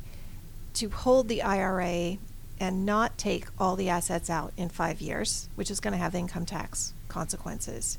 to 0.75 0.89
hold 0.91 1.29
the 1.29 1.43
IRA 1.43 2.19
and 2.61 2.85
not 2.85 3.17
take 3.17 3.47
all 3.59 3.77
the 3.77 3.89
assets 3.89 4.29
out 4.29 4.53
in 4.57 4.69
five 4.69 5.01
years, 5.01 5.49
which 5.55 5.71
is 5.71 5.81
going 5.81 5.93
to 5.93 5.99
have 5.99 6.15
income 6.15 6.45
tax 6.45 6.93
consequences. 7.09 7.99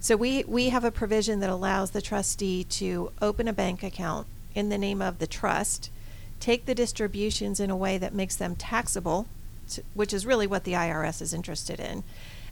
So 0.00 0.16
we, 0.16 0.44
we 0.44 0.70
have 0.70 0.84
a 0.84 0.90
provision 0.90 1.40
that 1.40 1.50
allows 1.50 1.92
the 1.92 2.02
trustee 2.02 2.64
to 2.64 3.12
open 3.22 3.48
a 3.48 3.52
bank 3.52 3.82
account 3.82 4.26
in 4.54 4.68
the 4.68 4.78
name 4.78 5.00
of 5.00 5.18
the 5.18 5.26
trust, 5.26 5.90
take 6.40 6.66
the 6.66 6.74
distributions 6.74 7.60
in 7.60 7.70
a 7.70 7.76
way 7.76 7.96
that 7.98 8.14
makes 8.14 8.36
them 8.36 8.56
taxable, 8.56 9.26
to- 9.68 9.82
which 9.94 10.12
is 10.12 10.24
really 10.26 10.46
what 10.46 10.64
the 10.64 10.72
IRS 10.72 11.20
is 11.22 11.32
interested 11.34 11.80
in, 11.80 12.04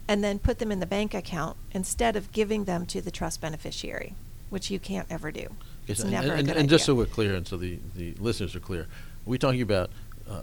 and 0.07 0.23
then 0.23 0.39
put 0.39 0.59
them 0.59 0.71
in 0.71 0.79
the 0.79 0.85
bank 0.85 1.13
account 1.13 1.55
instead 1.71 2.15
of 2.15 2.31
giving 2.31 2.65
them 2.65 2.85
to 2.87 3.01
the 3.01 3.11
trust 3.11 3.39
beneficiary, 3.41 4.15
which 4.49 4.69
you 4.71 4.79
can't 4.79 5.07
ever 5.09 5.31
do. 5.31 5.41
Yes, 5.41 5.49
It's 5.87 5.99
and- 6.01 6.11
never 6.11 6.33
a 6.33 6.43
good 6.43 6.57
and 6.57 6.69
just 6.69 6.85
so 6.85 6.95
we're 6.95 7.05
clear, 7.05 7.35
and 7.35 7.47
so 7.47 7.57
the, 7.57 7.79
the 7.95 8.13
listeners 8.19 8.55
are 8.55 8.59
clear, 8.59 8.87
we're 9.25 9.31
we 9.31 9.37
talking 9.37 9.61
about 9.61 9.89
uh, 10.29 10.41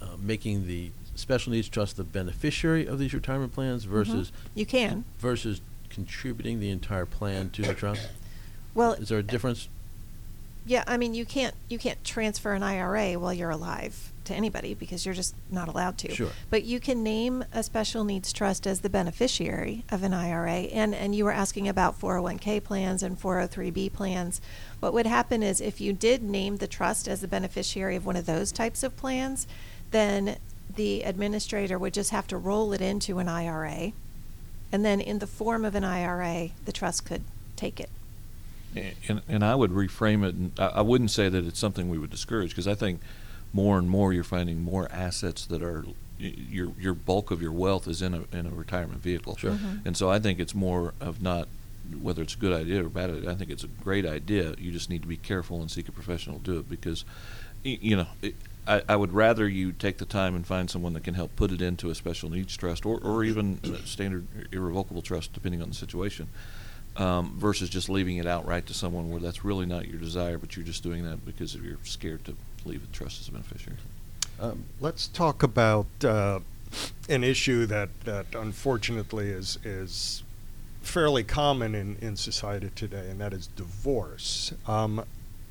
uh, 0.00 0.06
making 0.20 0.66
the 0.66 0.90
special 1.14 1.52
needs 1.52 1.68
trust 1.68 1.96
the 1.96 2.04
beneficiary 2.04 2.86
of 2.86 2.98
these 2.98 3.12
retirement 3.12 3.52
plans 3.52 3.84
versus 3.84 4.28
Mm-hmm. 4.30 4.58
You 4.58 4.66
can. 4.66 5.04
versus 5.18 5.60
contributing 5.90 6.60
the 6.60 6.70
entire 6.70 7.06
plan 7.06 7.50
to 7.50 7.62
the 7.62 7.74
trust? 7.74 8.06
Well, 8.74 8.92
Is 8.92 9.08
there 9.08 9.18
a 9.18 9.22
difference? 9.24 9.68
Yeah, 10.66 10.84
I 10.86 10.96
mean, 10.98 11.14
you 11.14 11.24
can't 11.24 11.54
you 11.68 11.78
can't 11.78 12.02
transfer 12.04 12.52
an 12.52 12.62
IRA 12.62 13.14
while 13.18 13.32
you're 13.32 13.50
alive 13.50 14.12
to 14.28 14.34
anybody 14.34 14.74
because 14.74 15.04
you're 15.04 15.14
just 15.14 15.34
not 15.50 15.68
allowed 15.68 15.98
to. 15.98 16.14
Sure. 16.14 16.30
But 16.48 16.64
you 16.64 16.80
can 16.80 17.02
name 17.02 17.44
a 17.52 17.62
special 17.62 18.04
needs 18.04 18.32
trust 18.32 18.66
as 18.66 18.80
the 18.80 18.88
beneficiary 18.88 19.84
of 19.90 20.02
an 20.02 20.14
IRA, 20.14 20.68
and 20.72 20.94
and 20.94 21.14
you 21.14 21.24
were 21.24 21.32
asking 21.32 21.68
about 21.68 22.00
401k 22.00 22.62
plans 22.62 23.02
and 23.02 23.20
403b 23.20 23.92
plans. 23.92 24.40
What 24.80 24.92
would 24.92 25.06
happen 25.06 25.42
is 25.42 25.60
if 25.60 25.80
you 25.80 25.92
did 25.92 26.22
name 26.22 26.56
the 26.56 26.68
trust 26.68 27.08
as 27.08 27.20
the 27.20 27.28
beneficiary 27.28 27.96
of 27.96 28.06
one 28.06 28.16
of 28.16 28.26
those 28.26 28.52
types 28.52 28.82
of 28.82 28.96
plans, 28.96 29.46
then 29.90 30.36
the 30.76 31.02
administrator 31.02 31.78
would 31.78 31.94
just 31.94 32.10
have 32.10 32.26
to 32.28 32.36
roll 32.36 32.72
it 32.72 32.80
into 32.80 33.18
an 33.18 33.28
IRA, 33.28 33.92
and 34.70 34.84
then 34.84 35.00
in 35.00 35.18
the 35.18 35.26
form 35.26 35.64
of 35.64 35.74
an 35.74 35.84
IRA, 35.84 36.50
the 36.64 36.72
trust 36.72 37.04
could 37.04 37.22
take 37.56 37.80
it. 37.80 37.90
And, 39.08 39.22
and 39.26 39.44
I 39.44 39.54
would 39.54 39.70
reframe 39.70 40.24
it, 40.28 40.34
and 40.34 40.52
I, 40.58 40.66
I 40.66 40.80
wouldn't 40.82 41.10
say 41.10 41.28
that 41.28 41.46
it's 41.46 41.58
something 41.58 41.88
we 41.88 41.98
would 41.98 42.10
discourage, 42.10 42.50
because 42.50 42.68
I 42.68 42.74
think 42.74 43.00
more 43.62 43.76
and 43.78 43.88
more 43.88 44.12
you're 44.12 44.32
finding 44.36 44.58
more 44.62 44.86
assets 45.06 45.40
that 45.46 45.62
are, 45.62 45.84
your, 46.18 46.68
your 46.78 46.94
bulk 46.94 47.30
of 47.30 47.40
your 47.42 47.52
wealth 47.52 47.86
is 47.88 48.00
in 48.02 48.12
a, 48.14 48.22
in 48.38 48.46
a 48.46 48.50
retirement 48.50 49.00
vehicle. 49.02 49.36
Sure. 49.36 49.52
Mhm. 49.52 49.86
And 49.86 49.96
so 49.96 50.10
I 50.10 50.18
think 50.18 50.38
it's 50.38 50.54
more 50.54 50.94
of 51.00 51.20
not 51.22 51.48
whether 52.02 52.22
it's 52.22 52.34
a 52.34 52.38
good 52.38 52.52
idea 52.52 52.84
or 52.84 52.88
bad 52.88 53.10
idea. 53.10 53.30
I 53.30 53.34
think 53.34 53.50
it's 53.50 53.64
a 53.64 53.72
great 53.86 54.04
idea. 54.06 54.54
You 54.58 54.70
just 54.70 54.90
need 54.90 55.02
to 55.02 55.08
be 55.08 55.16
careful 55.16 55.60
and 55.62 55.70
seek 55.70 55.88
a 55.88 55.92
professional 55.92 56.38
to 56.38 56.44
do 56.44 56.58
it 56.58 56.68
because, 56.68 57.04
you 57.64 57.96
know, 57.96 58.06
it, 58.20 58.34
I, 58.66 58.82
I 58.90 58.96
would 58.96 59.12
rather 59.14 59.48
you 59.48 59.72
take 59.72 59.96
the 59.96 60.04
time 60.04 60.34
and 60.36 60.46
find 60.46 60.68
someone 60.68 60.92
that 60.92 61.04
can 61.04 61.14
help 61.14 61.34
put 61.36 61.50
it 61.50 61.62
into 61.62 61.88
a 61.90 61.94
special 61.94 62.28
needs 62.30 62.54
trust 62.56 62.84
or, 62.84 62.98
or 63.00 63.24
even 63.24 63.58
a 63.64 63.86
standard 63.86 64.26
irrevocable 64.52 65.00
trust, 65.02 65.32
depending 65.32 65.62
on 65.62 65.68
the 65.70 65.74
situation, 65.74 66.28
um, 66.96 67.34
versus 67.38 67.70
just 67.70 67.88
leaving 67.88 68.18
it 68.18 68.26
outright 68.26 68.66
to 68.66 68.74
someone 68.74 69.08
where 69.10 69.20
that's 69.20 69.42
really 69.44 69.64
not 69.66 69.88
your 69.88 69.98
desire, 69.98 70.36
but 70.36 70.54
you're 70.56 70.66
just 70.66 70.82
doing 70.82 71.02
that 71.08 71.24
because 71.24 71.54
you're 71.54 71.78
scared 71.84 72.22
to 72.26 72.34
leave 72.66 72.80
the 72.80 72.96
trust 72.96 73.20
as 73.20 73.28
a 73.28 73.32
beneficiary. 73.32 73.76
Um, 74.40 74.64
Let's 74.80 75.08
talk 75.08 75.42
about 75.42 75.86
uh, 76.04 76.40
an 77.08 77.24
issue 77.24 77.66
that, 77.66 77.88
that 78.04 78.26
unfortunately 78.34 79.30
is, 79.30 79.58
is 79.64 80.22
fairly 80.82 81.24
common 81.24 81.74
in, 81.74 81.96
in 82.00 82.16
society 82.16 82.70
today, 82.74 83.08
and 83.10 83.20
that 83.20 83.32
is 83.32 83.48
divorce. 83.48 84.52
Um, 84.66 85.04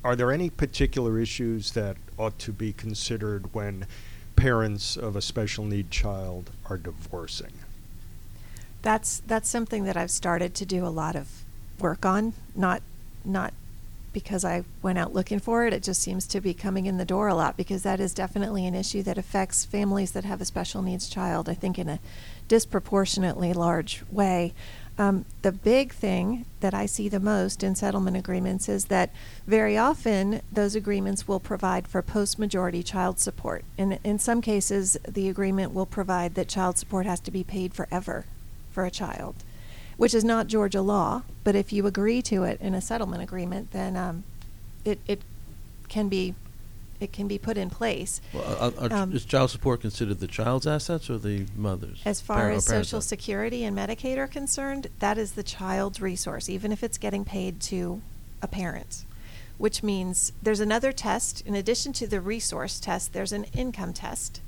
are 0.04 0.16
there 0.16 0.32
any 0.32 0.50
particular 0.50 1.18
issues 1.18 1.72
that 1.72 1.96
ought 2.18 2.38
to 2.40 2.52
be 2.52 2.72
considered 2.72 3.52
when 3.54 3.86
parents 4.36 4.96
of 4.96 5.16
a 5.16 5.20
special 5.20 5.64
need 5.64 5.90
child 5.90 6.50
are 6.70 6.76
divorcing? 6.76 7.52
That's 8.82 9.20
that's 9.26 9.48
something 9.48 9.84
that 9.84 9.96
I've 9.96 10.10
started 10.10 10.54
to 10.54 10.64
do 10.64 10.86
a 10.86 10.88
lot 10.88 11.16
of 11.16 11.28
work 11.80 12.06
on. 12.06 12.32
Not 12.54 12.82
not 13.24 13.52
because 14.12 14.44
I 14.44 14.64
went 14.82 14.98
out 14.98 15.14
looking 15.14 15.38
for 15.38 15.66
it. 15.66 15.72
It 15.72 15.82
just 15.82 16.02
seems 16.02 16.26
to 16.28 16.40
be 16.40 16.54
coming 16.54 16.86
in 16.86 16.98
the 16.98 17.04
door 17.04 17.28
a 17.28 17.34
lot 17.34 17.56
because 17.56 17.82
that 17.82 18.00
is 18.00 18.14
definitely 18.14 18.66
an 18.66 18.74
issue 18.74 19.02
that 19.04 19.18
affects 19.18 19.64
families 19.64 20.12
that 20.12 20.24
have 20.24 20.40
a 20.40 20.44
special 20.44 20.82
needs 20.82 21.08
child. 21.08 21.48
I 21.48 21.54
think 21.54 21.78
in 21.78 21.88
a 21.88 22.00
disproportionately 22.48 23.52
large 23.52 24.02
way. 24.10 24.54
Um, 24.98 25.26
the 25.42 25.52
big 25.52 25.92
thing 25.92 26.44
that 26.58 26.74
I 26.74 26.86
see 26.86 27.08
the 27.08 27.20
most 27.20 27.62
in 27.62 27.76
settlement 27.76 28.16
agreements 28.16 28.68
is 28.68 28.86
that 28.86 29.10
very 29.46 29.78
often 29.78 30.40
those 30.50 30.74
agreements 30.74 31.28
will 31.28 31.38
provide 31.38 31.86
for 31.86 32.02
post 32.02 32.36
majority 32.36 32.82
child 32.82 33.20
support. 33.20 33.64
And 33.78 34.00
in 34.02 34.18
some 34.18 34.42
cases, 34.42 34.96
the 35.06 35.28
agreement 35.28 35.72
will 35.72 35.86
provide 35.86 36.34
that 36.34 36.48
child 36.48 36.78
support 36.78 37.06
has 37.06 37.20
to 37.20 37.30
be 37.30 37.44
paid 37.44 37.74
forever 37.74 38.24
for 38.72 38.84
a 38.84 38.90
child, 38.90 39.36
which 39.98 40.14
is 40.14 40.24
not 40.24 40.46
Georgia 40.46 40.80
law. 40.80 41.22
But 41.44 41.54
if 41.54 41.70
you 41.72 41.86
agree 41.86 42.22
to 42.22 42.44
it 42.44 42.58
in 42.62 42.72
a 42.74 42.80
settlement 42.80 43.22
agreement, 43.22 43.72
then 43.72 43.96
um, 43.96 44.24
it, 44.86 44.98
it 45.06 45.20
can 45.88 46.08
be 46.08 46.34
it 47.00 47.12
can 47.12 47.28
be 47.28 47.38
put 47.38 47.56
in 47.56 47.70
place. 47.70 48.20
well, 48.32 48.44
are- 48.58 48.72
are- 48.90 48.92
Um, 48.92 49.12
is 49.12 49.24
child 49.24 49.50
support 49.50 49.80
considered 49.82 50.18
the 50.18 50.26
child's 50.26 50.66
assets 50.66 51.08
or 51.08 51.16
the 51.16 51.46
mother's? 51.56 52.00
As 52.04 52.20
far 52.20 52.48
or 52.48 52.52
as 52.52 52.64
Social 52.64 52.98
assets? 52.98 53.06
Security 53.06 53.62
and 53.62 53.76
Medicaid 53.76 54.16
are 54.16 54.26
concerned, 54.26 54.88
that 54.98 55.16
is 55.16 55.32
the 55.32 55.44
child's 55.44 56.00
resource, 56.00 56.48
even 56.48 56.72
if 56.72 56.82
it's 56.82 56.98
getting 56.98 57.24
paid 57.24 57.60
to 57.60 58.02
a 58.42 58.48
parent. 58.48 59.04
Which 59.58 59.84
means 59.84 60.32
there's 60.42 60.58
another 60.58 60.90
test, 60.90 61.40
in 61.46 61.54
addition 61.54 61.92
to 61.94 62.08
the 62.08 62.20
resource 62.20 62.80
test, 62.80 63.12
there's 63.12 63.32
an 63.32 63.44
income 63.54 63.92
test. 63.92 64.40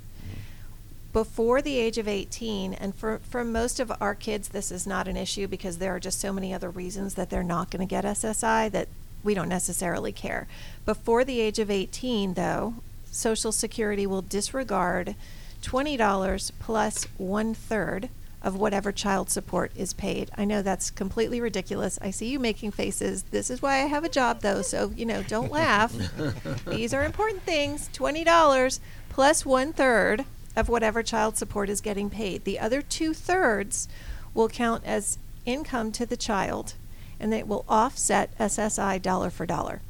Before 1.12 1.60
the 1.60 1.76
age 1.76 1.98
of 1.98 2.06
18, 2.06 2.72
and 2.74 2.94
for, 2.94 3.18
for 3.18 3.42
most 3.42 3.80
of 3.80 3.90
our 4.00 4.14
kids, 4.14 4.48
this 4.48 4.70
is 4.70 4.86
not 4.86 5.08
an 5.08 5.16
issue 5.16 5.48
because 5.48 5.78
there 5.78 5.94
are 5.94 6.00
just 6.00 6.20
so 6.20 6.32
many 6.32 6.54
other 6.54 6.70
reasons 6.70 7.14
that 7.14 7.30
they're 7.30 7.42
not 7.42 7.70
going 7.70 7.80
to 7.80 7.90
get 7.90 8.04
SSI 8.04 8.70
that 8.70 8.88
we 9.24 9.34
don't 9.34 9.48
necessarily 9.48 10.12
care. 10.12 10.46
Before 10.86 11.24
the 11.24 11.40
age 11.40 11.58
of 11.58 11.70
18, 11.70 12.34
though, 12.34 12.74
Social 13.10 13.50
Security 13.50 14.06
will 14.06 14.22
disregard 14.22 15.16
$20 15.62 16.52
plus 16.60 17.04
one 17.18 17.54
third 17.54 18.08
of 18.42 18.56
whatever 18.56 18.92
child 18.92 19.30
support 19.30 19.72
is 19.76 19.92
paid. 19.92 20.30
I 20.38 20.44
know 20.44 20.62
that's 20.62 20.90
completely 20.90 21.40
ridiculous. 21.40 21.98
I 22.00 22.10
see 22.10 22.28
you 22.28 22.38
making 22.38 22.70
faces. 22.70 23.24
This 23.24 23.50
is 23.50 23.60
why 23.60 23.82
I 23.82 23.86
have 23.86 24.04
a 24.04 24.08
job, 24.08 24.40
though, 24.40 24.62
so, 24.62 24.92
you 24.96 25.04
know, 25.04 25.22
don't 25.24 25.50
laugh. 25.50 25.92
These 26.66 26.94
are 26.94 27.04
important 27.04 27.42
things. 27.42 27.90
$20 27.92 28.80
plus 29.10 29.44
one 29.44 29.72
third 29.72 30.24
of 30.56 30.68
whatever 30.68 31.02
child 31.02 31.36
support 31.36 31.68
is 31.68 31.80
getting 31.80 32.10
paid. 32.10 32.44
The 32.44 32.58
other 32.58 32.82
two 32.82 33.14
thirds 33.14 33.88
will 34.34 34.48
count 34.48 34.84
as 34.84 35.18
income 35.46 35.92
to 35.92 36.06
the 36.06 36.16
child, 36.16 36.74
and 37.18 37.32
it 37.32 37.46
will 37.46 37.64
offset 37.68 38.36
SSI 38.38 39.00
dollar 39.00 39.30
for 39.30 39.46
dollar. 39.46 39.80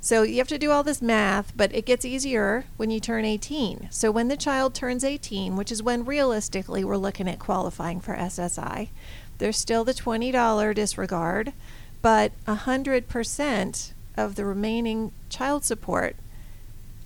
So 0.00 0.22
you 0.22 0.38
have 0.38 0.48
to 0.48 0.58
do 0.58 0.70
all 0.70 0.84
this 0.84 1.02
math, 1.02 1.52
but 1.56 1.74
it 1.74 1.84
gets 1.84 2.04
easier 2.04 2.64
when 2.76 2.90
you 2.90 3.00
turn 3.00 3.24
18. 3.24 3.88
So 3.90 4.10
when 4.10 4.28
the 4.28 4.36
child 4.36 4.74
turns 4.74 5.02
18, 5.02 5.56
which 5.56 5.72
is 5.72 5.82
when 5.82 6.04
realistically 6.04 6.84
we're 6.84 6.96
looking 6.96 7.28
at 7.28 7.40
qualifying 7.40 8.00
for 8.00 8.14
SSI, 8.14 8.88
there's 9.38 9.56
still 9.56 9.84
the 9.84 9.94
$20 9.94 10.74
disregard, 10.74 11.52
but 12.00 12.32
100% 12.46 13.92
of 14.16 14.34
the 14.36 14.44
remaining 14.44 15.12
child 15.28 15.64
support 15.64 16.16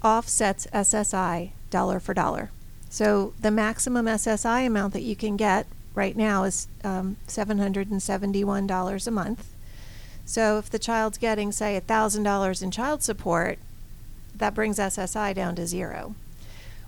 offsets 0.02 0.66
SSI 0.72 1.50
dollar 1.70 1.98
for 1.98 2.12
dollar. 2.12 2.50
So 2.92 3.32
the 3.40 3.50
maximum 3.50 4.04
SSI 4.04 4.66
amount 4.66 4.92
that 4.92 5.00
you 5.00 5.16
can 5.16 5.38
get 5.38 5.66
right 5.94 6.14
now 6.14 6.44
is 6.44 6.68
um, 6.84 7.16
$771 7.26 9.06
a 9.06 9.10
month. 9.10 9.54
So 10.26 10.58
if 10.58 10.68
the 10.68 10.78
child's 10.78 11.16
getting, 11.16 11.52
say, 11.52 11.80
$1,000 11.80 12.62
in 12.62 12.70
child 12.70 13.02
support, 13.02 13.58
that 14.36 14.54
brings 14.54 14.78
SSI 14.78 15.34
down 15.34 15.54
to 15.54 15.66
zero, 15.66 16.14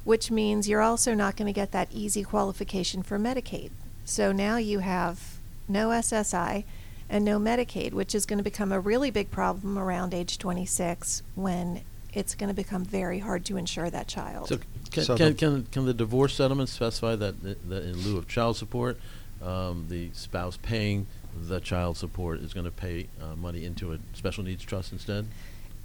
which 0.05 0.31
means 0.31 0.69
you're 0.69 0.83
also 0.83 1.15
not 1.15 1.37
going 1.37 1.47
to 1.47 1.55
get 1.55 1.73
that 1.73 1.89
easy 1.91 2.23
qualification 2.23 3.03
for 3.03 3.19
Medicaid. 3.19 3.71
So 4.05 4.31
now 4.31 4.59
you 4.59 4.81
have 4.81 5.39
no 5.67 5.89
SSI 5.89 6.65
and 7.09 7.25
no 7.25 7.39
Medicaid, 7.39 7.95
which 7.95 8.15
is 8.15 8.27
going 8.27 8.37
to 8.37 8.45
become 8.45 8.73
a 8.73 8.79
really 8.79 9.11
big 9.11 9.31
problem 9.31 9.79
around 9.79 10.13
age 10.13 10.37
26 10.37 11.23
when 11.35 11.81
it's 12.13 12.35
going 12.35 12.49
to 12.49 12.55
become 12.55 12.85
very 12.85 13.21
hard 13.21 13.47
to 13.47 13.57
insure 13.57 13.89
that 13.89 14.07
child. 14.07 14.49
So 14.49 14.59
can, 14.95 15.05
So 15.05 15.17
can, 15.17 15.29
the- 15.29 15.35
can, 15.35 15.63
can 15.65 15.87
the 15.87 15.95
divorce 15.95 16.35
settlement 16.35 16.69
specify 16.69 17.17
that, 17.17 17.43
that 17.43 17.85
in 17.85 17.97
lieu 18.03 18.17
of 18.17 18.29
child 18.29 18.57
support, 18.57 18.99
um, 19.43 19.87
the 19.89 20.11
spouse 20.15 20.57
paying 20.63 21.07
the 21.49 21.61
child 21.61 21.97
support 21.97 22.39
is 22.41 22.55
going 22.55 22.65
to 22.65 22.71
pay 22.73 23.09
uh, 23.21 23.35
money 23.35 23.65
into 23.65 23.93
a 23.93 23.99
special 24.15 24.45
needs 24.45 24.63
trust 24.65 24.93
instead? 24.93 25.27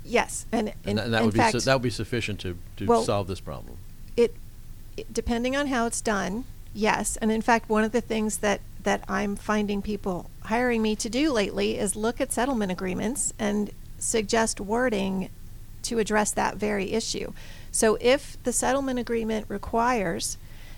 yes, 0.06 0.46
and, 0.52 0.70
in, 0.70 0.74
And, 0.86 0.98
that, 0.98 1.06
and 1.06 1.14
that 1.14 1.20
in 1.20 1.26
would 1.26 1.34
be 1.34 1.40
fact, 1.40 1.54
su- 1.54 1.60
that 1.62 1.74
would 1.74 1.82
be 1.82 1.90
sufficient 1.90 2.40
to, 2.42 2.58
to 2.78 2.86
Well- 2.86 3.04
solve 3.04 3.28
this 3.28 3.40
problem. 3.42 3.78
it 4.16 4.34
depending 5.14 5.56
on 5.56 5.68
how 5.68 5.86
it's 5.86 6.02
done, 6.02 6.44
yes. 6.74 7.16
And 7.22 7.32
in 7.32 7.42
fact, 7.42 7.70
one 7.70 7.84
of 7.86 7.92
the 7.94 8.02
things 8.02 8.38
that 8.40 8.60
that 8.84 9.04
I'm 9.08 9.36
finding 9.36 9.82
people 9.82 10.30
hiring 10.44 10.82
me 10.82 10.96
to 10.98 11.10
do 11.10 11.32
lately 11.32 11.78
is 11.78 11.96
look 11.96 12.20
at 12.22 12.32
settlement 12.34 12.72
agreements 12.72 13.34
and 13.40 13.72
suggest 13.98 14.60
wording 14.62 15.30
to 15.84 16.00
address 16.00 16.32
that 16.32 16.56
very 16.58 16.92
issue. 16.94 17.32
So 17.72 17.98
if 18.02 18.42
the 18.44 18.54
settlement 18.54 19.00
agreement 19.00 19.46
requires 19.48 20.38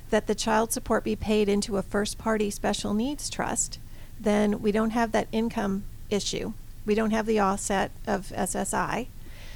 that 0.10 0.28
the 0.28 0.36
child 0.36 0.72
support 0.72 1.04
be 1.04 1.16
paid 1.16 1.50
into 1.50 1.78
a 1.78 1.82
first 1.82 2.18
party 2.18 2.50
special 2.50 2.94
needs 2.94 3.30
trust, 3.30 3.80
then 4.20 4.62
we 4.62 4.72
don't 4.72 4.92
have 4.92 5.12
that 5.14 5.28
income 5.32 5.84
issue. 6.10 6.54
We 6.86 6.96
don't 6.96 7.12
have 7.12 7.26
the 7.26 7.40
offset 7.40 7.92
of 8.06 8.28
SSI. 8.36 9.08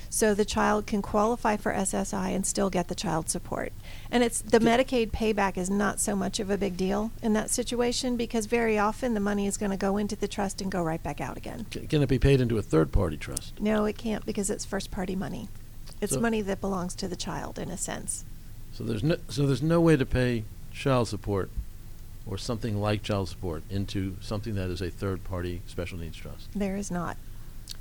So 0.09 0.33
the 0.33 0.45
child 0.45 0.87
can 0.87 1.01
qualify 1.01 1.57
for 1.57 1.73
SSI 1.73 2.33
and 2.33 2.45
still 2.45 2.69
get 2.69 2.87
the 2.87 2.95
child 2.95 3.29
support. 3.29 3.73
And 4.09 4.23
it's 4.23 4.39
the 4.39 4.59
Medicaid 4.59 5.11
payback 5.11 5.57
is 5.57 5.69
not 5.69 5.99
so 5.99 6.15
much 6.15 6.39
of 6.39 6.49
a 6.49 6.57
big 6.57 6.77
deal 6.77 7.11
in 7.21 7.33
that 7.33 7.49
situation 7.49 8.15
because 8.15 8.45
very 8.45 8.77
often 8.79 9.13
the 9.13 9.19
money 9.19 9.45
is 9.45 9.57
going 9.57 9.71
to 9.71 9.77
go 9.77 9.97
into 9.97 10.15
the 10.15 10.27
trust 10.27 10.61
and 10.61 10.71
go 10.71 10.81
right 10.81 11.03
back 11.03 11.19
out 11.19 11.35
again. 11.35 11.65
Can 11.89 12.01
it 12.01 12.07
be 12.07 12.19
paid 12.19 12.39
into 12.39 12.57
a 12.57 12.61
third-party 12.61 13.17
trust? 13.17 13.59
No, 13.59 13.83
it 13.83 13.97
can't 13.97 14.25
because 14.25 14.49
it's 14.49 14.63
first 14.63 14.89
party 14.89 15.17
money. 15.17 15.49
It's 16.01 16.13
So- 16.13 16.19
money 16.19 16.41
that 16.41 16.61
belongs 16.61 16.95
to 16.95 17.07
the 17.07 17.15
child 17.15 17.57
in 17.59 17.69
a 17.69 17.77
sense. 17.77 18.25
So 18.73 18.83
there's 18.83 19.03
no, 19.03 19.15
so 19.29 19.47
there's 19.47 19.61
no 19.63 19.79
way 19.79 19.95
to 19.95 20.05
pay 20.05 20.43
child 20.73 21.07
support 21.07 21.49
or 22.25 22.37
something 22.37 22.81
like 22.81 23.03
child 23.03 23.29
support 23.29 23.63
into 23.69 24.17
something 24.19 24.55
that 24.55 24.69
is 24.69 24.81
a 24.81 24.89
third-party 24.89 25.61
special 25.67 25.97
needs 25.97 26.17
trust. 26.17 26.49
There 26.53 26.75
is 26.75 26.91
not. 26.91 27.17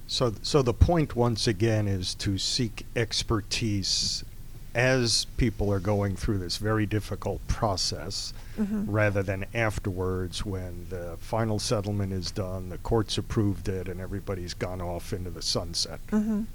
So, 0.07 0.35
so 0.43 0.63
the 0.63 0.75
point 0.75 1.17
once 1.17 1.47
again 1.47 1.89
is 1.89 2.15
to 2.17 2.39
seek 2.39 2.85
expertise 2.95 4.23
as 4.75 5.27
people 5.37 5.73
are 5.73 5.79
going 5.81 6.17
through 6.17 6.39
this 6.39 6.57
very 6.57 6.85
difficult 6.85 7.47
process, 7.49 8.33
Mhm. 8.59 8.85
rather 8.89 9.23
than 9.23 9.47
afterwards 9.55 10.45
when 10.45 10.87
the 10.91 11.17
final 11.21 11.59
settlement 11.59 12.13
is 12.13 12.31
done, 12.33 12.69
the 12.71 12.79
courts 12.79 13.17
approved 13.17 13.69
it, 13.69 13.89
and 13.89 14.01
everybody's 14.01 14.53
gone 14.53 14.81
off 14.83 15.13
into 15.13 15.31
the 15.31 15.43
sunset. 15.43 16.01
hmm 16.11 16.19
W- 16.21 16.25
w- 16.31 16.47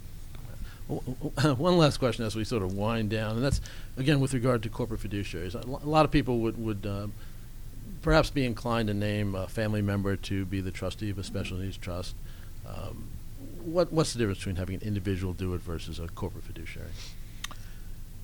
One 1.58 1.78
last 1.78 1.98
question 1.98 2.26
as 2.26 2.36
we 2.36 2.44
sort 2.44 2.64
of 2.64 2.74
wind 2.74 3.12
down, 3.12 3.36
and 3.36 3.46
that's 3.46 3.62
again 3.96 4.20
with 4.20 4.34
regard 4.34 4.64
to 4.64 4.70
corporate 4.70 5.02
fiduciaries. 5.02 5.54
A 5.54 5.88
lot 5.88 6.04
of 6.04 6.12
people 6.12 6.40
would 6.40 6.58
would 6.58 6.86
um, 6.88 7.14
perhaps 8.02 8.32
be 8.32 8.44
inclined 8.44 8.88
to 8.88 8.94
name 8.96 9.36
a 9.36 9.48
family 9.48 9.84
member 9.84 10.16
to 10.16 10.46
be 10.46 10.62
the 10.62 10.72
trustee 10.72 11.12
of 11.12 11.20
a 11.20 11.24
special 11.24 11.58
needs 11.58 11.78
trust. 11.78 12.16
Um, 12.68 13.04
what 13.64 13.94
what's 13.94 14.14
the 14.14 14.20
difference 14.20 14.40
between 14.40 14.56
having 14.56 14.76
an 14.76 14.82
individual 14.82 15.34
do 15.34 15.54
it 15.54 15.62
versus 15.62 16.00
a 16.00 16.08
corporate 16.08 16.46
fiduciary? 16.46 16.90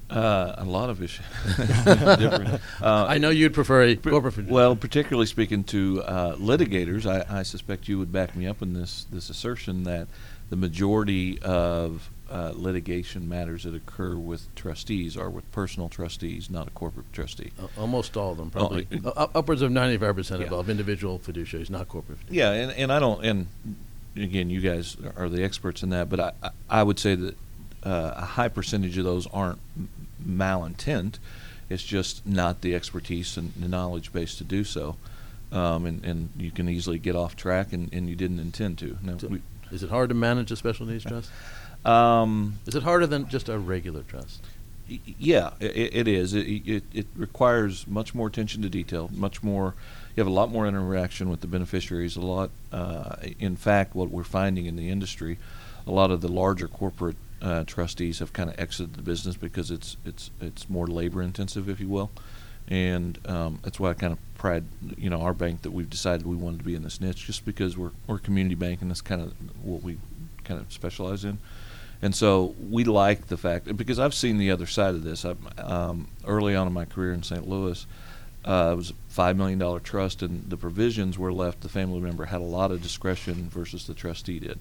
Uh, 0.09 0.53
a 0.57 0.66
lot 0.66 0.89
of 0.89 1.01
issues. 1.01 1.26
Different. 1.55 2.61
Uh, 2.80 3.05
I 3.09 3.18
know 3.18 3.32
you'd 3.32 3.55
prefer 3.55 3.84
a 3.84 3.95
Pr- 3.95 4.11
corporate 4.11 4.36
fiduciary. 4.36 4.53
Well, 4.53 4.76
particularly 4.76 5.26
speaking 5.26 5.63
to 5.66 6.03
uh, 6.03 6.36
litigators, 6.36 7.05
I, 7.07 7.39
I 7.39 7.43
suspect 7.43 7.88
you 7.88 7.97
would 7.97 8.11
back 8.11 8.36
me 8.36 8.45
up 8.47 8.61
in 8.61 8.74
this 8.74 9.05
this 9.11 9.30
assertion 9.30 9.84
that 9.84 10.07
the 10.49 10.55
majority 10.55 11.39
of 11.41 12.09
uh, 12.29 12.51
litigation 12.55 13.29
matters 13.29 13.63
that 13.63 13.75
occur 13.75 14.15
with 14.15 14.53
trustees 14.55 15.15
are 15.15 15.29
with 15.29 15.49
personal 15.51 15.89
trustees, 15.89 16.49
not 16.49 16.67
a 16.67 16.71
corporate 16.71 17.11
trustee. 17.13 17.51
Uh, 17.61 17.67
almost 17.79 18.17
all 18.17 18.31
of 18.31 18.37
them, 18.37 18.49
probably 18.49 18.87
uh, 19.05 19.27
upwards 19.35 19.61
of 19.61 19.71
ninety-five 19.71 20.15
percent 20.15 20.39
Yeah. 20.39 20.45
involve 20.47 20.69
individual 20.69 21.19
fiduciaries, 21.19 21.69
not 21.69 21.87
corporate. 21.87 22.19
Fiduciaries. 22.27 22.33
Yeah, 22.33 22.51
and, 22.51 22.71
and 22.71 22.91
I 22.91 22.99
don't, 22.99 23.23
and 23.23 23.47
again, 24.15 24.49
you 24.49 24.61
guys 24.61 24.97
are 25.17 25.29
the 25.29 25.43
experts 25.43 25.83
in 25.83 25.89
that, 25.89 26.09
but 26.09 26.19
I, 26.19 26.31
I- 26.69 26.83
would 26.83 26.97
say 26.99 27.15
that 27.15 27.35
uh, 27.83 28.13
a 28.15 28.25
high 28.25 28.47
percentage 28.47 28.97
of 28.97 29.03
those 29.05 29.27
aren't 29.27 29.59
m- 29.77 29.89
malintent. 30.27 31.19
It's 31.69 31.83
just 31.83 32.25
not 32.25 32.61
the 32.61 32.73
expertise 32.75 33.37
and 33.37 33.51
the 33.59 33.67
knowledge 33.67 34.11
base 34.13 34.35
to 34.37 34.43
do 34.43 34.63
so. 34.63 34.97
Um, 35.51 35.85
and, 35.85 36.03
and 36.03 36.29
you 36.37 36.51
can 36.51 36.67
easily 36.67 36.97
get 36.99 37.15
off 37.15 37.35
track 37.35 37.71
and, 37.71 37.91
and 37.93 38.09
you 38.09 38.15
didn't 38.15 38.39
intend 38.39 38.77
to. 38.79 38.97
Now, 39.03 39.17
So, 39.17 39.27
we, 39.27 39.41
is 39.72 39.84
it 39.84 39.89
hard 39.89 40.09
to 40.09 40.16
manage 40.16 40.51
a 40.51 40.55
special 40.55 40.86
needs 40.86 41.03
trust? 41.03 41.30
um, 41.86 42.59
Is 42.66 42.76
it 42.76 42.84
harder 42.84 43.07
than 43.07 43.28
just 43.30 43.49
a 43.49 43.57
regular 43.59 44.03
trust? 44.03 44.41
Y- 44.89 44.99
Yeah, 45.20 45.51
i- 45.61 45.66
i- 45.66 45.89
it 45.93 46.07
is. 46.07 46.34
It, 46.34 46.47
it, 46.68 46.84
it 46.93 47.07
requires 47.16 47.88
much 47.88 48.13
more 48.16 48.28
attention 48.28 48.61
to 48.63 48.70
detail, 48.70 49.09
much 49.13 49.41
more. 49.43 49.74
You 50.16 50.22
have 50.22 50.28
a 50.28 50.34
lot 50.34 50.51
more 50.51 50.68
interaction 50.68 51.30
with 51.30 51.41
the 51.41 51.47
beneficiaries. 51.47 52.16
A 52.16 52.22
lot, 52.22 52.49
uh, 52.72 53.16
in 53.39 53.55
fact, 53.55 53.95
what 53.95 54.09
we're 54.09 54.24
finding 54.24 54.66
in 54.66 54.76
the 54.76 54.89
industry, 54.89 55.38
a 55.88 55.91
lot 55.91 56.09
of 56.11 56.22
the 56.22 56.28
larger 56.28 56.68
corporate 56.68 57.18
uh, 57.41 57.63
trustees 57.66 58.20
have 58.20 58.32
kind 58.34 58.49
of 58.49 58.57
exited 58.59 58.93
the 58.95 59.01
business 59.01 59.36
because 59.36 59.70
it's 59.70 59.97
it's 60.05 60.32
it's 60.41 60.70
more 60.70 60.88
labor 60.88 61.22
intensive, 61.22 61.68
if 61.70 61.80
you 61.80 61.89
will, 61.89 62.09
and 62.68 63.20
um, 63.28 63.59
that's 63.63 63.80
why 63.80 63.91
I 63.91 63.93
kind 63.93 64.13
of 64.13 64.20
pride, 64.36 64.63
you 64.97 65.09
know, 65.09 65.22
our 65.22 65.34
bank 65.34 65.61
that 65.63 65.72
we've 65.72 65.89
decided 65.89 66.26
we 66.26 66.36
wanted 66.36 66.59
to 66.59 66.66
be 66.66 66.76
in 66.76 66.84
this 66.84 66.99
niche, 66.99 67.26
just 67.26 67.45
because 67.45 67.78
we're 67.78 67.91
we're 68.07 68.18
a 68.18 68.20
community 68.20 68.55
bank 68.55 68.82
and 68.82 68.89
that's 68.89 69.01
kind 69.01 69.22
of 69.22 69.34
what 69.63 69.84
we 69.84 69.97
kind 70.43 70.59
of 70.59 70.72
specialize 70.72 71.26
in. 71.26 71.39
And 72.01 72.16
so 72.16 72.55
we 72.70 72.84
like 72.84 73.28
the 73.28 73.38
fact 73.38 73.76
because 73.76 73.99
I've 73.99 74.13
seen 74.13 74.38
the 74.38 74.51
other 74.51 74.68
side 74.68 74.95
of 74.95 75.03
this. 75.03 75.26
I, 75.26 75.36
um, 75.57 76.07
early 76.26 76.55
on 76.55 76.68
in 76.68 76.74
my 76.74 76.86
career 76.86 77.13
in 77.13 77.24
St. 77.24 77.47
Louis, 77.47 77.86
uh, 78.43 78.72
it 78.74 78.76
was 78.76 78.91
a 78.91 78.93
five 79.09 79.36
million 79.38 79.57
dollar 79.57 79.80
trust, 79.80 80.22
and 80.22 80.49
the 80.49 80.57
provisions 80.57 81.18
were 81.18 81.34
left. 81.34 81.61
The 81.61 81.70
family 81.70 81.99
member 81.99 82.26
had 82.26 82.41
a 82.41 82.45
lot 82.45 82.72
of 82.72 82.82
discretion 82.82 83.49
versus 83.49 83.88
the 83.88 83.93
trustee 83.93 84.39
did, 84.39 84.59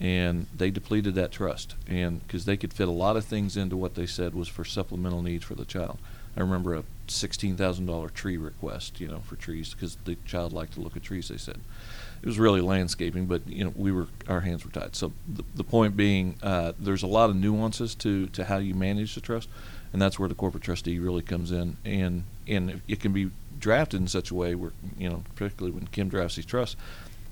and 0.00 0.46
they 0.56 0.70
depleted 0.70 1.14
that 1.16 1.32
trust, 1.32 1.74
and 1.86 2.26
because 2.26 2.46
they 2.46 2.56
could 2.56 2.72
fit 2.72 2.88
a 2.88 2.92
lot 2.92 3.16
of 3.16 3.24
things 3.24 3.56
into 3.56 3.76
what 3.76 3.94
they 3.94 4.06
said 4.06 4.34
was 4.34 4.48
for 4.48 4.64
supplemental 4.64 5.22
needs 5.22 5.44
for 5.44 5.54
the 5.54 5.66
child. 5.66 5.98
I 6.36 6.40
remember 6.40 6.74
a 6.74 6.84
sixteen 7.10 7.56
thousand 7.56 7.86
dollar 7.86 8.08
tree 8.08 8.36
request, 8.36 9.00
you 9.00 9.08
know, 9.08 9.20
for 9.20 9.36
trees 9.36 9.74
because 9.74 9.96
the 10.04 10.16
child 10.24 10.52
liked 10.52 10.74
to 10.74 10.80
look 10.80 10.96
at 10.96 11.02
trees. 11.02 11.28
They 11.28 11.36
said 11.36 11.58
it 12.22 12.26
was 12.26 12.38
really 12.38 12.60
landscaping, 12.60 13.26
but 13.26 13.46
you 13.46 13.64
know 13.64 13.72
we 13.76 13.92
were 13.92 14.08
our 14.28 14.40
hands 14.40 14.64
were 14.64 14.70
tied. 14.70 14.94
So 14.94 15.12
the, 15.26 15.44
the 15.54 15.64
point 15.64 15.96
being, 15.96 16.36
uh, 16.42 16.72
there's 16.78 17.02
a 17.02 17.06
lot 17.06 17.30
of 17.30 17.36
nuances 17.36 17.94
to 17.96 18.26
to 18.28 18.44
how 18.44 18.58
you 18.58 18.74
manage 18.74 19.14
the 19.14 19.20
trust, 19.20 19.48
and 19.92 20.00
that's 20.00 20.18
where 20.18 20.28
the 20.28 20.34
corporate 20.34 20.62
trustee 20.62 20.98
really 20.98 21.22
comes 21.22 21.50
in, 21.50 21.76
and 21.84 22.24
and 22.46 22.82
it 22.86 23.00
can 23.00 23.12
be 23.12 23.30
drafted 23.58 24.00
in 24.00 24.08
such 24.08 24.30
a 24.30 24.34
way 24.34 24.54
where 24.54 24.72
you 24.98 25.08
know, 25.08 25.22
particularly 25.34 25.74
when 25.74 25.86
Kim 25.88 26.08
drafts 26.08 26.36
these 26.36 26.46
trusts, 26.46 26.76